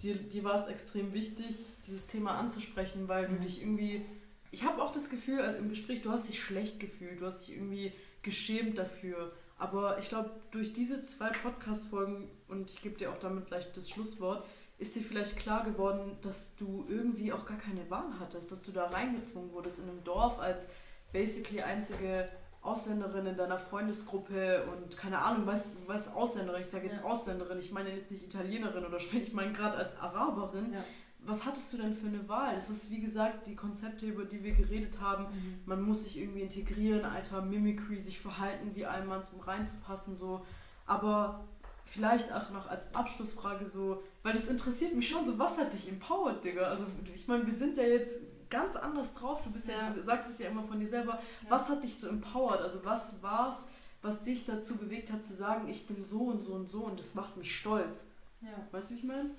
dir, 0.00 0.16
dir 0.16 0.44
war 0.44 0.54
es 0.54 0.68
extrem 0.68 1.12
wichtig, 1.12 1.56
dieses 1.86 2.06
Thema 2.06 2.38
anzusprechen, 2.38 3.06
weil 3.06 3.28
mhm. 3.28 3.36
du 3.36 3.42
dich 3.42 3.60
irgendwie 3.60 4.06
ich 4.50 4.64
habe 4.64 4.82
auch 4.82 4.92
das 4.92 5.10
Gefühl 5.10 5.40
also 5.40 5.58
im 5.58 5.68
Gespräch, 5.68 6.02
du 6.02 6.10
hast 6.10 6.28
dich 6.28 6.42
schlecht 6.42 6.80
gefühlt, 6.80 7.20
du 7.20 7.26
hast 7.26 7.46
dich 7.46 7.56
irgendwie 7.56 7.92
geschämt 8.22 8.78
dafür. 8.78 9.32
Aber 9.58 9.98
ich 9.98 10.08
glaube, 10.08 10.30
durch 10.50 10.72
diese 10.72 11.02
zwei 11.02 11.30
Podcast-Folgen, 11.30 12.30
und 12.48 12.70
ich 12.70 12.80
gebe 12.80 12.96
dir 12.96 13.10
auch 13.10 13.18
damit 13.18 13.46
gleich 13.46 13.70
das 13.72 13.90
Schlusswort, 13.90 14.46
ist 14.78 14.94
dir 14.94 15.02
vielleicht 15.02 15.36
klar 15.36 15.64
geworden, 15.64 16.16
dass 16.22 16.54
du 16.54 16.86
irgendwie 16.88 17.32
auch 17.32 17.44
gar 17.44 17.58
keine 17.58 17.90
Wahl 17.90 18.18
hattest, 18.20 18.52
dass 18.52 18.64
du 18.64 18.72
da 18.72 18.86
reingezwungen 18.86 19.52
wurdest 19.52 19.80
in 19.80 19.88
einem 19.88 20.04
Dorf 20.04 20.38
als 20.38 20.70
basically 21.12 21.60
einzige 21.60 22.28
Ausländerin 22.62 23.26
in 23.26 23.36
deiner 23.36 23.58
Freundesgruppe 23.58 24.64
und 24.64 24.96
keine 24.96 25.18
Ahnung, 25.18 25.46
was, 25.46 25.82
was 25.88 26.14
Ausländerin, 26.14 26.62
ich 26.62 26.68
sage 26.68 26.86
jetzt 26.86 27.02
ja. 27.02 27.04
Ausländerin, 27.04 27.58
ich 27.58 27.72
meine 27.72 27.90
jetzt 27.92 28.12
nicht 28.12 28.24
Italienerin 28.24 28.84
oder 28.84 28.96
ich 29.12 29.32
meine 29.32 29.52
gerade 29.52 29.76
als 29.76 29.98
Araberin. 29.98 30.72
Ja 30.72 30.84
was 31.20 31.44
hattest 31.44 31.72
du 31.72 31.78
denn 31.78 31.92
für 31.92 32.06
eine 32.06 32.28
Wahl? 32.28 32.54
Das 32.54 32.70
ist, 32.70 32.90
wie 32.90 33.00
gesagt, 33.00 33.46
die 33.46 33.56
Konzepte, 33.56 34.06
über 34.06 34.24
die 34.24 34.42
wir 34.42 34.54
geredet 34.54 35.00
haben. 35.00 35.24
Mhm. 35.24 35.60
Man 35.66 35.82
muss 35.82 36.04
sich 36.04 36.18
irgendwie 36.18 36.42
integrieren, 36.42 37.04
alter 37.04 37.42
Mimicry, 37.42 38.00
sich 38.00 38.18
verhalten 38.20 38.74
wie 38.74 38.86
ein 38.86 39.06
Mann 39.06 39.24
zum 39.24 39.40
reinzupassen, 39.40 40.16
so. 40.16 40.44
Aber 40.86 41.44
vielleicht 41.84 42.32
auch 42.32 42.50
noch 42.50 42.68
als 42.68 42.94
Abschlussfrage 42.94 43.66
so, 43.66 44.02
weil 44.22 44.32
das 44.32 44.48
interessiert 44.48 44.94
mich 44.94 45.08
schon 45.08 45.24
so, 45.24 45.38
was 45.38 45.58
hat 45.58 45.72
dich 45.72 45.88
empowered, 45.88 46.44
Digga? 46.44 46.62
Also 46.62 46.86
ich 47.12 47.26
meine, 47.28 47.44
wir 47.46 47.52
sind 47.52 47.76
ja 47.76 47.84
jetzt 47.84 48.20
ganz 48.50 48.76
anders 48.76 49.14
drauf, 49.14 49.42
du 49.42 49.50
bist 49.50 49.68
ja, 49.68 49.74
Ja. 49.74 49.90
du 49.90 50.02
sagst 50.02 50.30
es 50.30 50.38
ja 50.38 50.48
immer 50.48 50.62
von 50.62 50.80
dir 50.80 50.88
selber. 50.88 51.14
Ja. 51.42 51.50
Was 51.50 51.68
hat 51.68 51.84
dich 51.84 51.96
so 51.98 52.08
empowered? 52.08 52.60
Also 52.60 52.84
was 52.84 53.22
war's, 53.22 53.68
was 54.02 54.22
dich 54.22 54.46
dazu 54.46 54.76
bewegt 54.76 55.10
hat 55.12 55.24
zu 55.24 55.34
sagen, 55.34 55.68
ich 55.68 55.86
bin 55.86 56.02
so 56.04 56.20
und 56.20 56.40
so 56.40 56.54
und 56.54 56.68
so 56.68 56.84
und 56.84 56.98
das 56.98 57.14
macht 57.14 57.36
mich 57.36 57.54
stolz? 57.58 58.06
Ja. 58.40 58.48
Weißt 58.70 58.90
du, 58.90 58.94
wie 58.94 58.98
ich 58.98 59.04
meine? 59.04 59.30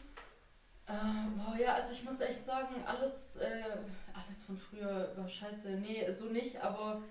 Äh, 0.89 1.37
boah, 1.37 1.55
ja, 1.55 1.75
also 1.75 1.93
ich 1.93 2.03
muss 2.03 2.19
echt 2.19 2.43
sagen, 2.43 2.83
alles, 2.83 3.35
äh, 3.35 3.77
alles 4.11 4.41
von 4.41 4.57
früher 4.57 5.13
war 5.15 5.29
scheiße. 5.29 5.69
Nee, 5.79 6.11
so 6.11 6.25
nicht, 6.25 6.59
aber 6.63 7.03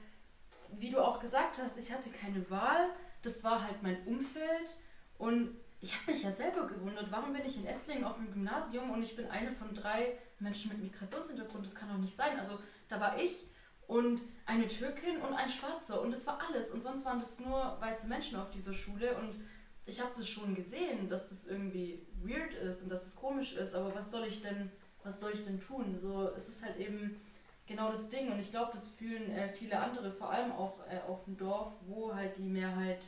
wie 0.73 0.91
du 0.91 0.99
auch 0.99 1.21
gesagt 1.21 1.59
hast, 1.59 1.79
ich 1.79 1.93
hatte 1.93 2.11
keine 2.11 2.51
Wahl. 2.51 2.91
Das 3.23 3.45
war 3.45 3.63
halt 3.63 3.81
mein 3.83 4.05
Umfeld 4.05 4.77
und 5.17 5.57
ich 5.81 5.95
habe 5.95 6.11
mich 6.11 6.25
ja 6.25 6.31
selber 6.33 6.67
gewundert, 6.67 7.07
warum 7.11 7.33
bin 7.33 7.45
ich 7.47 7.57
in 7.57 7.67
Esslingen 7.67 8.05
auf 8.05 8.17
dem 8.17 8.33
Gymnasium 8.33 8.91
und 8.91 9.01
ich 9.01 9.15
bin 9.15 9.31
eine 9.31 9.53
von 9.53 9.73
drei 9.73 10.19
Menschen 10.41 10.73
mit 10.73 10.83
Migrationshintergrund. 10.83 11.65
Das 11.65 11.77
kann 11.77 11.89
doch 11.89 11.99
nicht 11.99 12.17
sein. 12.17 12.37
Also 12.37 12.59
da 12.89 12.99
war 12.99 13.17
ich 13.17 13.47
und 13.87 14.21
eine 14.45 14.67
Türkin 14.67 15.19
und 15.19 15.35
ein 15.35 15.49
Schwarzer 15.49 16.01
und 16.01 16.11
das 16.11 16.27
war 16.27 16.41
alles. 16.49 16.73
Und 16.73 16.81
sonst 16.81 17.05
waren 17.05 17.21
das 17.21 17.39
nur 17.39 17.77
weiße 17.81 18.09
Menschen 18.09 18.41
auf 18.41 18.51
dieser 18.51 18.73
Schule 18.73 19.17
und 19.19 19.41
ich 19.89 20.01
habe 20.01 20.13
das 20.17 20.29
schon 20.29 20.55
gesehen, 20.55 21.09
dass 21.09 21.31
das 21.31 21.47
irgendwie 21.47 22.07
weird 22.23 22.53
ist 22.55 22.83
und 22.83 22.91
dass 22.91 23.07
es 23.07 23.17
komisch 23.17 23.55
ist, 23.55 23.75
aber 23.75 23.95
was 23.95 24.11
soll 24.11 24.27
ich 24.27 24.43
denn, 24.43 24.71
was 25.03 25.19
soll 25.19 25.33
ich 25.33 25.45
denn 25.45 25.59
tun? 25.59 25.99
So, 26.01 26.31
es 26.37 26.49
ist 26.49 26.63
halt 26.63 26.77
eben 26.77 27.19
genau 27.67 27.91
das 27.91 28.11
Ding 28.11 28.31
und 28.31 28.39
ich 28.39 28.51
glaube, 28.51 28.73
das 28.75 28.89
fühlen 28.89 29.33
äh, 29.33 29.49
viele 29.49 29.79
andere, 29.81 30.13
vor 30.13 30.31
allem 30.31 30.53
auch 30.53 30.79
äh, 30.91 31.01
auf 31.09 31.25
dem 31.25 31.39
Dorf, 31.39 31.73
wo 31.87 32.15
halt 32.15 32.37
die 32.37 32.43
Mehrheit 32.43 33.01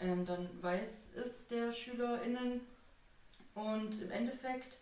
ähm, 0.00 0.26
dann 0.26 0.48
weiß 0.62 1.10
ist 1.14 1.50
der 1.50 1.72
SchülerInnen. 1.72 2.60
Und 3.54 4.02
im 4.02 4.10
Endeffekt, 4.10 4.78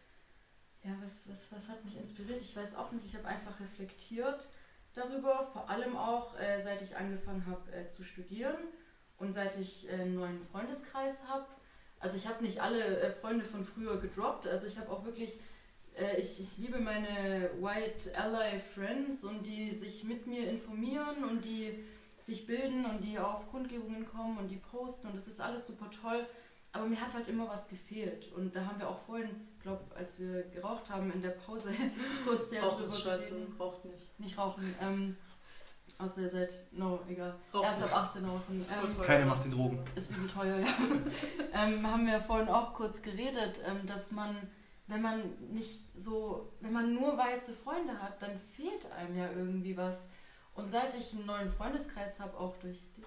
ja, 0.83 0.91
was, 1.01 1.31
was, 1.31 1.53
was 1.53 1.69
hat 1.69 1.85
mich 1.85 1.97
inspiriert? 1.97 2.41
Ich 2.41 2.57
weiß 2.57 2.75
auch 2.75 2.91
nicht, 2.91 3.07
ich 3.07 3.15
habe 3.15 3.29
einfach 3.29 3.61
reflektiert 3.61 4.49
darüber, 4.95 5.49
vor 5.53 5.69
allem 5.69 5.97
auch, 5.97 6.39
äh, 6.39 6.61
seit 6.61 6.83
ich 6.83 6.97
angefangen 6.97 7.47
habe 7.47 7.71
äh, 7.71 7.89
zu 7.91 8.03
studieren 8.03 8.57
und 9.25 9.33
seit 9.33 9.59
ich 9.59 9.89
äh, 9.89 9.95
einen 9.95 10.15
neuen 10.15 10.41
Freundeskreis 10.53 11.27
habe. 11.29 11.47
Also 11.99 12.17
ich 12.17 12.27
habe 12.29 12.45
nicht 12.45 12.61
alle 12.61 12.99
äh, 13.01 13.11
Freunde 13.13 13.45
von 13.45 13.65
früher 13.65 13.99
gedroppt, 13.99 14.47
also 14.47 14.67
ich 14.67 14.79
habe 14.79 14.91
auch 14.91 15.05
wirklich, 15.05 15.39
äh, 15.97 16.21
ich, 16.21 16.41
ich 16.41 16.59
liebe 16.59 16.79
meine 16.79 17.51
White 17.61 18.17
Ally 18.17 18.61
Friends 18.61 19.25
und 19.25 19.47
die 19.47 19.73
sich 19.73 20.05
mit 20.05 20.27
mir 20.27 20.49
informieren 20.49 21.25
und 21.25 21.45
die 21.45 21.85
sich 22.21 22.47
bilden 22.47 22.85
und 22.87 23.03
die 23.03 23.19
auf 23.19 23.51
Kundgebungen 23.51 24.07
kommen 24.07 24.39
und 24.39 24.49
die 24.49 24.57
posten 24.57 25.09
und 25.09 25.17
das 25.17 25.27
ist 25.27 25.41
alles 25.41 25.67
super 25.67 25.91
toll. 25.91 26.27
Aber 26.73 26.87
mir 26.87 27.01
hat 27.01 27.15
halt 27.15 27.29
immer 27.29 27.49
was 27.49 27.69
gefehlt. 27.69 28.33
Und 28.33 28.57
da 28.57 28.67
haben 28.67 28.81
wir 28.81 28.89
auch 28.89 28.99
vorhin, 28.99 29.31
glaube 29.63 29.85
als 29.95 30.19
wir 30.19 30.43
geraucht 30.43 30.91
haben 30.91 31.13
in 31.13 31.23
der 31.23 31.31
Pause, 31.31 31.73
kurz 32.27 32.51
sehr 32.51 32.63
drüber 32.63 32.87
ist 32.87 33.01
scheiße, 33.01 33.47
raucht 33.61 33.85
nicht. 33.85 34.19
Nicht 34.19 34.37
rauchen. 34.37 34.75
Ähm, 34.83 35.17
außer 35.99 36.23
ihr 36.23 36.31
seid, 36.31 36.53
no, 36.73 37.01
egal. 37.09 37.35
Raucht 37.53 37.65
Erst 37.65 37.83
nicht. 37.83 37.93
ab 37.93 38.05
18 38.05 38.25
rauchen. 38.25 38.43
Ähm, 38.51 38.97
teuer. 38.97 39.05
Keine 39.05 39.27
macht 39.27 39.45
die 39.45 39.51
Drogen. 39.51 39.85
ist 39.95 40.11
übel 40.11 40.29
teuer, 40.29 40.59
ja. 40.59 40.67
ähm, 41.65 41.87
haben 41.91 42.07
wir 42.07 42.21
vorhin 42.21 42.49
auch 42.49 42.75
kurz 42.75 43.03
geredet, 43.03 43.61
ähm, 43.67 43.87
dass 43.87 44.13
man, 44.13 44.37
wenn 44.87 45.03
man 45.03 45.23
nicht 45.53 45.81
so, 45.97 46.53
wenn 46.61 46.73
man 46.73 46.95
nur 46.95 47.17
weiße 47.17 47.53
Freunde 47.55 48.01
hat, 48.01 48.21
dann 48.23 48.39
fehlt 48.57 48.91
einem 48.93 49.17
ja 49.17 49.31
irgendwie 49.31 49.77
was. 49.77 50.09
Und 50.55 50.71
seit 50.71 50.95
ich 50.95 51.13
einen 51.15 51.27
neuen 51.27 51.51
Freundeskreis 51.53 52.21
habe, 52.21 52.39
auch 52.39 52.57
durch 52.59 52.79
dich, 52.97 53.07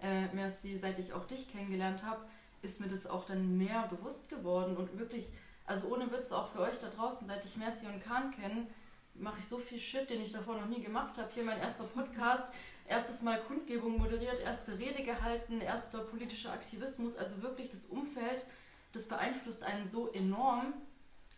äh, 0.00 0.26
Merci, 0.34 0.78
seit 0.78 0.98
ich 0.98 1.12
auch 1.12 1.26
dich 1.26 1.50
kennengelernt 1.50 2.04
habe, 2.04 2.20
ist 2.62 2.80
mir 2.80 2.88
das 2.88 3.06
auch 3.06 3.26
dann 3.26 3.58
mehr 3.58 3.86
bewusst 3.88 4.28
geworden 4.28 4.76
und 4.76 4.98
wirklich, 4.98 5.32
also 5.66 5.88
ohne 5.88 6.10
Witz, 6.12 6.32
auch 6.32 6.48
für 6.48 6.60
euch 6.60 6.78
da 6.78 6.88
draußen, 6.88 7.26
seit 7.26 7.44
ich 7.44 7.56
Merci 7.56 7.86
und 7.86 8.02
Kahn 8.02 8.30
kenne, 8.30 8.66
mache 9.14 9.38
ich 9.38 9.46
so 9.46 9.58
viel 9.58 9.78
Shit, 9.78 10.10
den 10.10 10.22
ich 10.22 10.32
davor 10.32 10.56
noch 10.56 10.66
nie 10.66 10.82
gemacht 10.82 11.16
habe. 11.18 11.30
Hier 11.32 11.44
mein 11.44 11.60
erster 11.60 11.84
Podcast, 11.84 12.52
erstes 12.86 13.22
Mal 13.22 13.40
Kundgebung 13.42 13.98
moderiert, 13.98 14.40
erste 14.40 14.78
Rede 14.78 15.02
gehalten, 15.02 15.60
erster 15.60 16.00
politischer 16.00 16.52
Aktivismus, 16.52 17.16
also 17.16 17.42
wirklich 17.42 17.70
das 17.70 17.86
Umfeld, 17.86 18.46
das 18.92 19.08
beeinflusst 19.08 19.62
einen 19.62 19.88
so 19.88 20.10
enorm. 20.12 20.74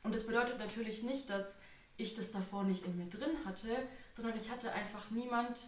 Und 0.02 0.14
das 0.14 0.26
bedeutet 0.26 0.58
natürlich 0.58 1.02
nicht, 1.02 1.30
dass 1.30 1.58
ich 1.96 2.14
das 2.14 2.30
davor 2.32 2.64
nicht 2.64 2.84
in 2.84 2.96
mir 2.96 3.08
drin 3.08 3.44
hatte, 3.44 3.68
sondern 4.12 4.36
ich 4.36 4.50
hatte 4.50 4.72
einfach 4.72 5.10
niemand, 5.10 5.58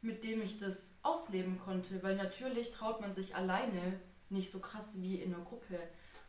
mit 0.00 0.24
dem 0.24 0.42
ich 0.42 0.58
das 0.58 0.90
ausleben 1.02 1.58
konnte, 1.58 2.02
weil 2.02 2.16
natürlich 2.16 2.70
traut 2.70 3.00
man 3.00 3.14
sich 3.14 3.36
alleine 3.36 4.00
nicht 4.28 4.52
so 4.52 4.58
krass 4.58 4.94
wie 4.96 5.16
in 5.16 5.34
einer 5.34 5.44
Gruppe. 5.44 5.78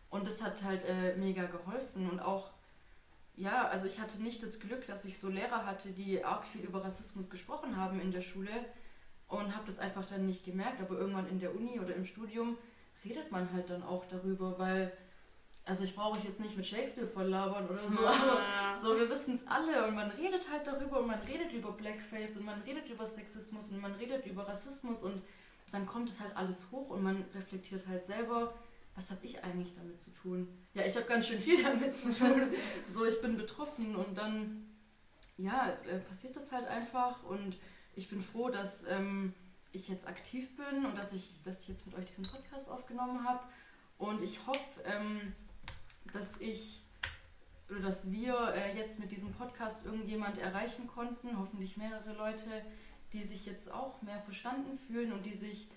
Und 0.10 0.28
das 0.28 0.42
hat 0.42 0.64
halt 0.64 0.84
äh, 0.86 1.16
mega 1.18 1.46
geholfen 1.46 2.10
und 2.10 2.20
auch, 2.20 2.52
ja, 3.38 3.68
also 3.68 3.86
ich 3.86 4.00
hatte 4.00 4.22
nicht 4.22 4.42
das 4.44 4.60
Glück, 4.60 4.86
dass 4.86 5.06
ich 5.06 5.20
so 5.20 5.30
Lehrer 5.30 5.66
hatte, 5.66 5.90
die 5.90 6.24
arg 6.24 6.46
viel 6.46 6.62
über 6.62 6.84
Rassismus 6.84 7.30
gesprochen 7.30 7.76
haben 7.76 8.00
in 8.00 8.12
der 8.12 8.22
Schule 8.22 8.52
und 9.28 9.54
habe 9.54 9.66
das 9.66 9.80
einfach 9.80 10.06
dann 10.06 10.26
nicht 10.26 10.46
gemerkt. 10.46 10.82
Aber 10.82 10.98
irgendwann 10.98 11.28
in 11.28 11.40
der 11.40 11.54
Uni 11.56 11.80
oder 11.80 11.96
im 11.96 12.06
Studium 12.06 12.58
redet 13.04 13.32
man 13.32 13.52
halt 13.52 13.70
dann 13.70 13.84
auch 13.84 14.06
darüber, 14.06 14.58
weil, 14.58 14.96
also 15.66 15.84
ich 15.84 15.96
brauche 15.96 16.20
jetzt 16.26 16.40
nicht 16.40 16.56
mit 16.56 16.66
Shakespeare 16.66 17.08
voll 17.08 17.28
labern 17.28 17.68
oder 17.68 17.90
so, 17.90 18.06
aber 18.06 18.40
so, 18.82 18.98
wir 18.98 19.10
wissen 19.10 19.36
es 19.36 19.46
alle 19.48 19.88
und 19.88 19.96
man 19.96 20.12
redet 20.12 20.50
halt 20.50 20.66
darüber 20.66 21.00
und 21.00 21.08
man 21.08 21.20
redet 21.22 21.52
über 21.52 21.72
Blackface 21.74 22.38
und 22.38 22.46
man 22.46 22.62
redet 22.62 22.90
über 22.90 23.06
Sexismus 23.06 23.70
und 23.70 23.82
man 23.82 23.94
redet 23.96 24.26
über 24.26 24.48
Rassismus 24.48 25.04
und 25.04 25.22
dann 25.72 25.86
kommt 25.86 26.10
es 26.10 26.22
halt 26.22 26.36
alles 26.38 26.72
hoch 26.72 26.90
und 26.90 27.04
man 27.04 27.26
reflektiert 27.36 27.86
halt 27.88 28.04
selber, 28.04 28.54
was 28.96 29.12
habe 29.12 29.26
ich 29.26 29.44
eigentlich 29.44 29.74
damit 29.74 30.02
zu 30.02 30.12
tun? 30.12 30.48
Ja, 30.74 30.86
ich 30.86 30.96
habe 30.96 31.06
ganz 31.06 31.28
schön 31.28 31.40
viel 31.40 31.62
damit 31.64 31.96
zu 31.96 32.14
tun. 32.14 32.50
so, 32.94 33.06
ich 33.06 33.22
bin 33.22 33.38
betroffen 33.38 33.96
und 33.96 34.18
dann, 34.18 34.66
ja, 35.38 35.78
äh, 35.90 36.00
passiert 36.00 36.36
das 36.36 36.52
halt 36.52 36.68
einfach 36.68 37.24
und 37.24 37.58
ich 37.96 38.10
bin 38.10 38.22
froh, 38.22 38.50
dass 38.50 38.86
ähm, 38.86 39.34
ich 39.72 39.88
jetzt 39.88 40.08
aktiv 40.08 40.56
bin 40.56 40.86
und 40.86 40.98
dass 40.98 41.14
ich, 41.14 41.44
dass 41.44 41.62
ich 41.62 41.68
jetzt 41.70 41.86
mit 41.86 41.96
euch 41.96 42.06
diesen 42.06 42.26
Podcast 42.26 42.70
aufgenommen 42.70 43.28
habe 43.28 43.44
und 43.98 44.22
ich 44.22 44.46
hoffe, 44.48 44.82
ähm, 44.86 45.34
dass 46.12 46.38
ich 46.40 46.82
oder 47.70 47.80
dass 47.80 48.12
wir 48.12 48.54
äh, 48.54 48.78
jetzt 48.78 49.00
mit 49.00 49.12
diesem 49.12 49.34
Podcast 49.34 49.86
irgendjemand 49.86 50.38
erreichen 50.38 50.88
konnten, 50.88 51.38
hoffentlich 51.38 51.78
mehrere 51.78 52.14
Leute, 52.14 52.64
die 53.12 53.24
sich 53.24 53.46
jetzt 53.46 53.72
auch 53.72 54.02
mehr 54.02 54.22
verstanden 54.22 54.78
fühlen 54.78 55.12
und 55.12 55.26
die 55.26 55.34
sich 55.34 55.70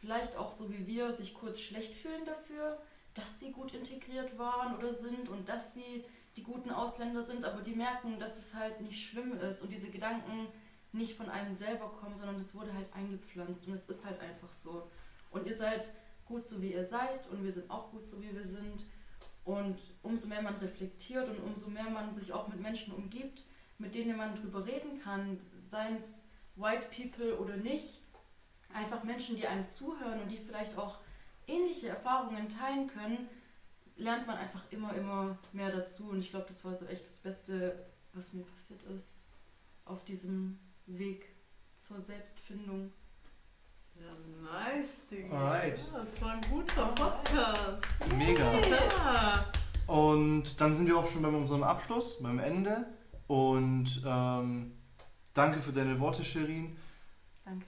vielleicht 0.00 0.36
auch 0.36 0.52
so 0.52 0.70
wie 0.70 0.86
wir 0.86 1.12
sich 1.12 1.34
kurz 1.34 1.60
schlecht 1.60 1.94
fühlen 1.94 2.24
dafür, 2.24 2.78
dass 3.14 3.40
sie 3.40 3.50
gut 3.50 3.74
integriert 3.74 4.38
waren 4.38 4.76
oder 4.76 4.94
sind 4.94 5.28
und 5.28 5.48
dass 5.48 5.74
sie 5.74 6.04
die 6.36 6.42
guten 6.42 6.70
Ausländer 6.70 7.24
sind, 7.24 7.44
aber 7.44 7.62
die 7.62 7.74
merken, 7.74 8.18
dass 8.18 8.38
es 8.38 8.54
halt 8.54 8.80
nicht 8.80 9.08
schlimm 9.08 9.38
ist 9.40 9.60
und 9.60 9.72
diese 9.72 9.90
Gedanken 9.90 10.48
nicht 10.92 11.16
von 11.16 11.28
einem 11.28 11.54
selber 11.54 11.90
kommen, 11.90 12.16
sondern 12.16 12.38
es 12.38 12.54
wurde 12.54 12.72
halt 12.72 12.92
eingepflanzt 12.94 13.66
und 13.66 13.74
es 13.74 13.88
ist 13.88 14.06
halt 14.06 14.20
einfach 14.20 14.52
so. 14.52 14.88
Und 15.30 15.46
ihr 15.46 15.56
seid 15.56 15.90
gut 16.24 16.46
so 16.46 16.62
wie 16.62 16.72
ihr 16.72 16.84
seid 16.84 17.26
und 17.28 17.42
wir 17.42 17.52
sind 17.52 17.70
auch 17.70 17.90
gut 17.90 18.06
so 18.06 18.22
wie 18.22 18.32
wir 18.32 18.46
sind. 18.46 18.84
Und 19.44 19.78
umso 20.02 20.28
mehr 20.28 20.42
man 20.42 20.56
reflektiert 20.56 21.28
und 21.28 21.40
umso 21.40 21.70
mehr 21.70 21.88
man 21.90 22.12
sich 22.12 22.32
auch 22.32 22.48
mit 22.48 22.60
Menschen 22.60 22.92
umgibt, 22.92 23.44
mit 23.78 23.94
denen 23.94 24.16
man 24.16 24.34
drüber 24.34 24.66
reden 24.66 25.00
kann, 25.02 25.40
seien 25.60 25.96
es 25.96 26.22
White 26.56 26.88
People 26.94 27.38
oder 27.38 27.56
nicht, 27.56 28.00
einfach 28.72 29.02
Menschen, 29.04 29.36
die 29.36 29.46
einem 29.46 29.66
zuhören 29.66 30.20
und 30.20 30.30
die 30.30 30.36
vielleicht 30.36 30.76
auch 30.78 30.98
ähnliche 31.46 31.88
Erfahrungen 31.88 32.48
teilen 32.48 32.88
können, 32.88 33.28
lernt 33.96 34.26
man 34.26 34.36
einfach 34.36 34.62
immer, 34.70 34.94
immer 34.94 35.38
mehr 35.52 35.70
dazu. 35.70 36.10
Und 36.10 36.20
ich 36.20 36.30
glaube, 36.30 36.46
das 36.48 36.64
war 36.64 36.76
so 36.76 36.86
echt 36.86 37.06
das 37.06 37.18
Beste, 37.18 37.86
was 38.12 38.32
mir 38.32 38.44
passiert 38.44 38.82
ist 38.84 39.14
auf 39.88 40.04
diesem 40.04 40.58
Weg 40.86 41.34
zur 41.78 42.00
Selbstfindung. 42.00 42.92
Ja, 43.94 44.52
nice, 44.52 45.06
Digga. 45.08 45.36
Alright. 45.36 45.78
Ja, 45.92 45.98
das 45.98 46.22
war 46.22 46.32
ein 46.32 46.40
guter 46.50 46.86
Podcast. 46.88 47.84
Mega. 48.16 48.52
Ja. 48.68 49.46
Und 49.86 50.60
dann 50.60 50.74
sind 50.74 50.86
wir 50.86 50.98
auch 50.98 51.10
schon 51.10 51.22
bei 51.22 51.28
unserem 51.28 51.62
Abschluss, 51.62 52.22
beim 52.22 52.38
Ende. 52.38 52.86
Und 53.26 54.02
ähm, 54.06 54.78
danke 55.34 55.60
für 55.60 55.72
deine 55.72 55.98
Worte, 55.98 56.22
Shirin. 56.22 56.76
Danke 57.44 57.66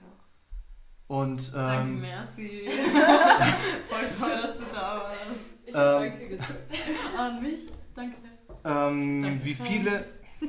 Und 1.11 1.53
Danke, 1.53 1.89
ähm, 1.89 1.99
merci. 1.99 2.69
Voll 3.89 4.07
toll, 4.17 4.41
dass 4.41 4.57
du 4.59 4.63
da 4.73 5.03
warst. 5.03 5.17
Ich 5.65 5.75
habe 5.75 6.05
Ähm, 6.05 6.11
Danke 6.13 6.27
gesagt. 6.29 6.59
An 7.19 7.43
mich. 7.43 7.59
Danke. 7.93 8.15
ähm, 8.63 9.21
Danke. 9.21 9.43
wie 9.43 9.53
viele. 9.53 10.05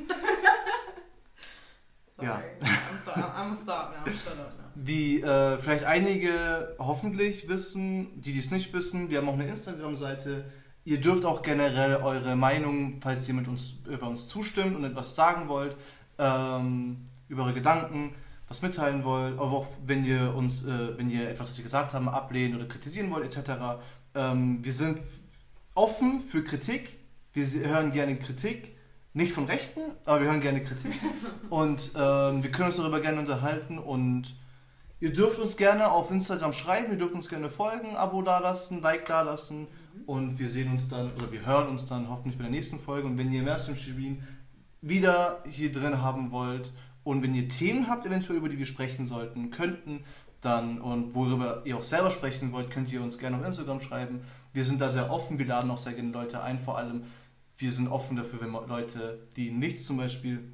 Sorry. 2.15 2.27
Ja. 2.27 2.41
I'm 2.61 2.97
sorry. 3.03 3.21
I'm 3.21 3.51
a 3.51 3.55
start 3.55 3.91
now. 3.91 4.05
Shut 4.13 4.39
up 4.39 4.53
now. 4.57 4.63
Wie 4.75 5.19
äh, 5.21 5.57
vielleicht 5.57 5.83
einige 5.83 6.77
hoffentlich 6.79 7.49
wissen, 7.49 8.21
die 8.21 8.31
dies 8.31 8.49
nicht 8.51 8.71
wissen, 8.71 9.09
wir 9.09 9.17
haben 9.17 9.27
auch 9.27 9.33
eine 9.33 9.47
Instagram-Seite, 9.47 10.45
Ihr 10.85 10.99
dürft 11.01 11.25
auch 11.25 11.41
generell 11.41 11.95
eure 11.95 12.35
Meinung, 12.35 12.99
falls 13.01 13.27
ihr 13.29 13.33
mit 13.33 13.47
uns 13.47 13.83
über 13.89 14.07
uns 14.07 14.27
zustimmt 14.27 14.75
und 14.75 14.83
etwas 14.83 15.15
sagen 15.15 15.47
wollt, 15.47 15.77
ähm, 16.17 17.05
über 17.29 17.43
eure 17.43 17.53
Gedanken, 17.53 18.13
was 18.47 18.61
mitteilen 18.61 19.03
wollt, 19.03 19.39
aber 19.39 19.51
auch 19.51 19.67
wenn 19.85 20.05
ihr 20.05 20.33
uns, 20.35 20.65
äh, 20.65 20.97
wenn 20.97 21.09
ihr 21.09 21.29
etwas, 21.29 21.49
was 21.49 21.57
wir 21.57 21.63
gesagt 21.63 21.93
haben, 21.93 22.09
ablehnen 22.09 22.55
oder 22.55 22.65
kritisieren 22.65 23.09
wollt, 23.11 23.25
etc. 23.25 23.51
Ähm, 24.15 24.63
wir 24.63 24.73
sind 24.73 24.99
offen 25.73 26.21
für 26.21 26.43
Kritik. 26.43 26.99
Wir 27.33 27.45
hören 27.67 27.91
gerne 27.91 28.17
Kritik. 28.17 28.75
Nicht 29.15 29.33
von 29.33 29.45
Rechten, 29.45 29.81
aber 30.05 30.21
wir 30.21 30.27
hören 30.27 30.41
gerne 30.41 30.63
Kritik. 30.63 30.91
Und 31.49 31.91
ähm, 31.95 32.43
wir 32.43 32.51
können 32.51 32.67
uns 32.67 32.77
darüber 32.77 32.99
gerne 32.99 33.19
unterhalten. 33.19 33.77
Und 33.77 34.35
ihr 34.99 35.13
dürft 35.13 35.39
uns 35.39 35.55
gerne 35.55 35.91
auf 35.91 36.09
Instagram 36.09 36.51
schreiben, 36.51 36.91
ihr 36.91 36.97
dürft 36.97 37.13
uns 37.13 37.29
gerne 37.29 37.49
folgen, 37.49 37.95
Abo 37.95 38.23
dalassen, 38.23 38.81
Like 38.81 39.05
dalassen. 39.05 39.67
Und 40.07 40.39
wir 40.39 40.49
sehen 40.49 40.71
uns 40.71 40.89
dann, 40.89 41.11
oder 41.13 41.31
wir 41.31 41.45
hören 41.45 41.67
uns 41.67 41.85
dann 41.85 42.09
hoffentlich 42.09 42.37
bei 42.37 42.43
der 42.43 42.51
nächsten 42.51 42.79
Folge. 42.79 43.07
Und 43.07 43.17
wenn 43.19 43.31
ihr 43.31 43.43
mehr 43.43 43.57
zum 43.57 43.75
Shirin 43.75 44.23
wieder 44.81 45.43
hier 45.47 45.71
drin 45.71 46.01
haben 46.01 46.31
wollt 46.31 46.71
und 47.03 47.21
wenn 47.21 47.35
ihr 47.35 47.49
Themen 47.49 47.87
habt, 47.87 48.05
eventuell 48.05 48.37
über 48.37 48.49
die 48.49 48.57
wir 48.57 48.65
sprechen 48.65 49.05
sollten, 49.05 49.51
könnten, 49.51 50.03
dann 50.41 50.81
und 50.81 51.15
worüber 51.15 51.61
ihr 51.65 51.77
auch 51.77 51.83
selber 51.83 52.11
sprechen 52.11 52.51
wollt, 52.51 52.69
könnt 52.69 52.91
ihr 52.91 53.01
uns 53.01 53.17
gerne 53.17 53.37
auf 53.37 53.45
Instagram 53.45 53.81
schreiben. 53.81 54.21
Wir 54.51 54.65
sind 54.65 54.81
da 54.81 54.89
sehr 54.89 55.11
offen, 55.11 55.39
wir 55.39 55.45
laden 55.45 55.71
auch 55.71 55.77
sehr 55.77 55.93
gerne 55.93 56.11
Leute 56.11 56.41
ein, 56.41 56.57
vor 56.57 56.77
allem 56.77 57.05
wir 57.57 57.71
sind 57.71 57.87
offen 57.87 58.17
dafür, 58.17 58.41
wenn 58.41 58.51
Leute, 58.51 59.27
die 59.35 59.51
nichts 59.51 59.85
zum 59.85 59.97
Beispiel, 59.97 60.53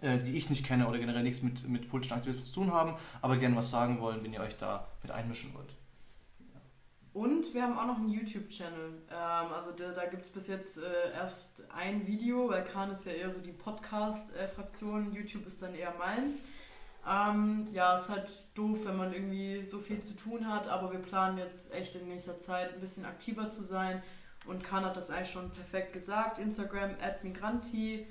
äh, 0.00 0.18
die 0.18 0.36
ich 0.36 0.50
nicht 0.50 0.66
kenne 0.66 0.88
oder 0.88 0.98
generell 0.98 1.22
nichts 1.22 1.42
mit, 1.42 1.66
mit 1.68 1.88
politischen 1.88 2.14
Aktivismus 2.14 2.46
zu 2.46 2.54
tun 2.54 2.72
haben, 2.72 2.94
aber 3.22 3.36
gerne 3.36 3.56
was 3.56 3.70
sagen 3.70 4.00
wollen, 4.00 4.22
wenn 4.22 4.32
ihr 4.32 4.40
euch 4.40 4.56
da 4.56 4.88
mit 5.02 5.10
einmischen 5.12 5.54
wollt. 5.54 5.73
Und 7.14 7.54
wir 7.54 7.62
haben 7.62 7.78
auch 7.78 7.86
noch 7.86 7.98
einen 7.98 8.08
YouTube-Channel. 8.08 9.02
Ähm, 9.08 9.52
also 9.54 9.70
da, 9.70 9.92
da 9.92 10.06
gibt 10.06 10.24
es 10.24 10.30
bis 10.30 10.48
jetzt 10.48 10.78
äh, 10.78 11.12
erst 11.14 11.62
ein 11.72 12.04
Video, 12.08 12.48
weil 12.48 12.64
Khan 12.64 12.90
ist 12.90 13.06
ja 13.06 13.12
eher 13.12 13.30
so 13.30 13.38
die 13.38 13.52
Podcast-Fraktion, 13.52 15.12
YouTube 15.12 15.46
ist 15.46 15.62
dann 15.62 15.76
eher 15.76 15.94
meins. 15.96 16.40
Ähm, 17.08 17.68
ja, 17.72 17.94
ist 17.94 18.08
halt 18.08 18.42
doof, 18.56 18.80
wenn 18.84 18.96
man 18.96 19.12
irgendwie 19.12 19.64
so 19.64 19.78
viel 19.78 20.00
zu 20.00 20.16
tun 20.16 20.48
hat, 20.48 20.66
aber 20.66 20.90
wir 20.90 20.98
planen 20.98 21.38
jetzt 21.38 21.72
echt 21.72 21.94
in 21.94 22.08
nächster 22.08 22.38
Zeit 22.38 22.74
ein 22.74 22.80
bisschen 22.80 23.04
aktiver 23.04 23.48
zu 23.48 23.62
sein. 23.62 24.02
Und 24.46 24.64
Khan 24.64 24.84
hat 24.84 24.96
das 24.96 25.10
eigentlich 25.10 25.30
schon 25.30 25.52
perfekt 25.52 25.92
gesagt. 25.92 26.40
Instagram 26.40 26.96
at 27.00 27.22
Migranti, 27.22 28.08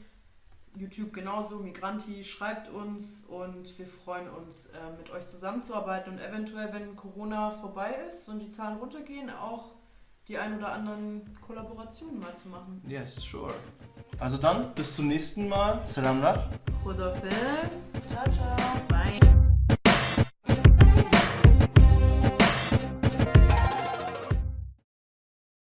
YouTube 0.75 1.13
genauso, 1.13 1.59
Migranti, 1.59 2.23
schreibt 2.23 2.69
uns 2.69 3.25
und 3.25 3.77
wir 3.77 3.85
freuen 3.85 4.27
uns, 4.29 4.67
äh, 4.67 4.97
mit 4.97 5.11
euch 5.11 5.25
zusammenzuarbeiten 5.27 6.13
und 6.13 6.19
eventuell, 6.19 6.73
wenn 6.73 6.95
Corona 6.95 7.51
vorbei 7.51 7.95
ist 8.07 8.27
und 8.29 8.39
die 8.39 8.49
Zahlen 8.49 8.77
runtergehen, 8.77 9.29
auch 9.29 9.73
die 10.27 10.37
ein 10.37 10.57
oder 10.57 10.71
anderen 10.71 11.37
Kollaborationen 11.45 12.19
mal 12.19 12.35
zu 12.35 12.49
machen. 12.49 12.81
Yes, 12.87 13.15
sure. 13.15 13.53
Also 14.19 14.37
dann, 14.37 14.73
bis 14.73 14.95
zum 14.95 15.07
nächsten 15.07 15.49
Mal. 15.49 15.81
Salam. 15.85 16.21
Khudafez. 16.83 17.91
Ciao, 18.09 18.25
ciao. 18.33 19.42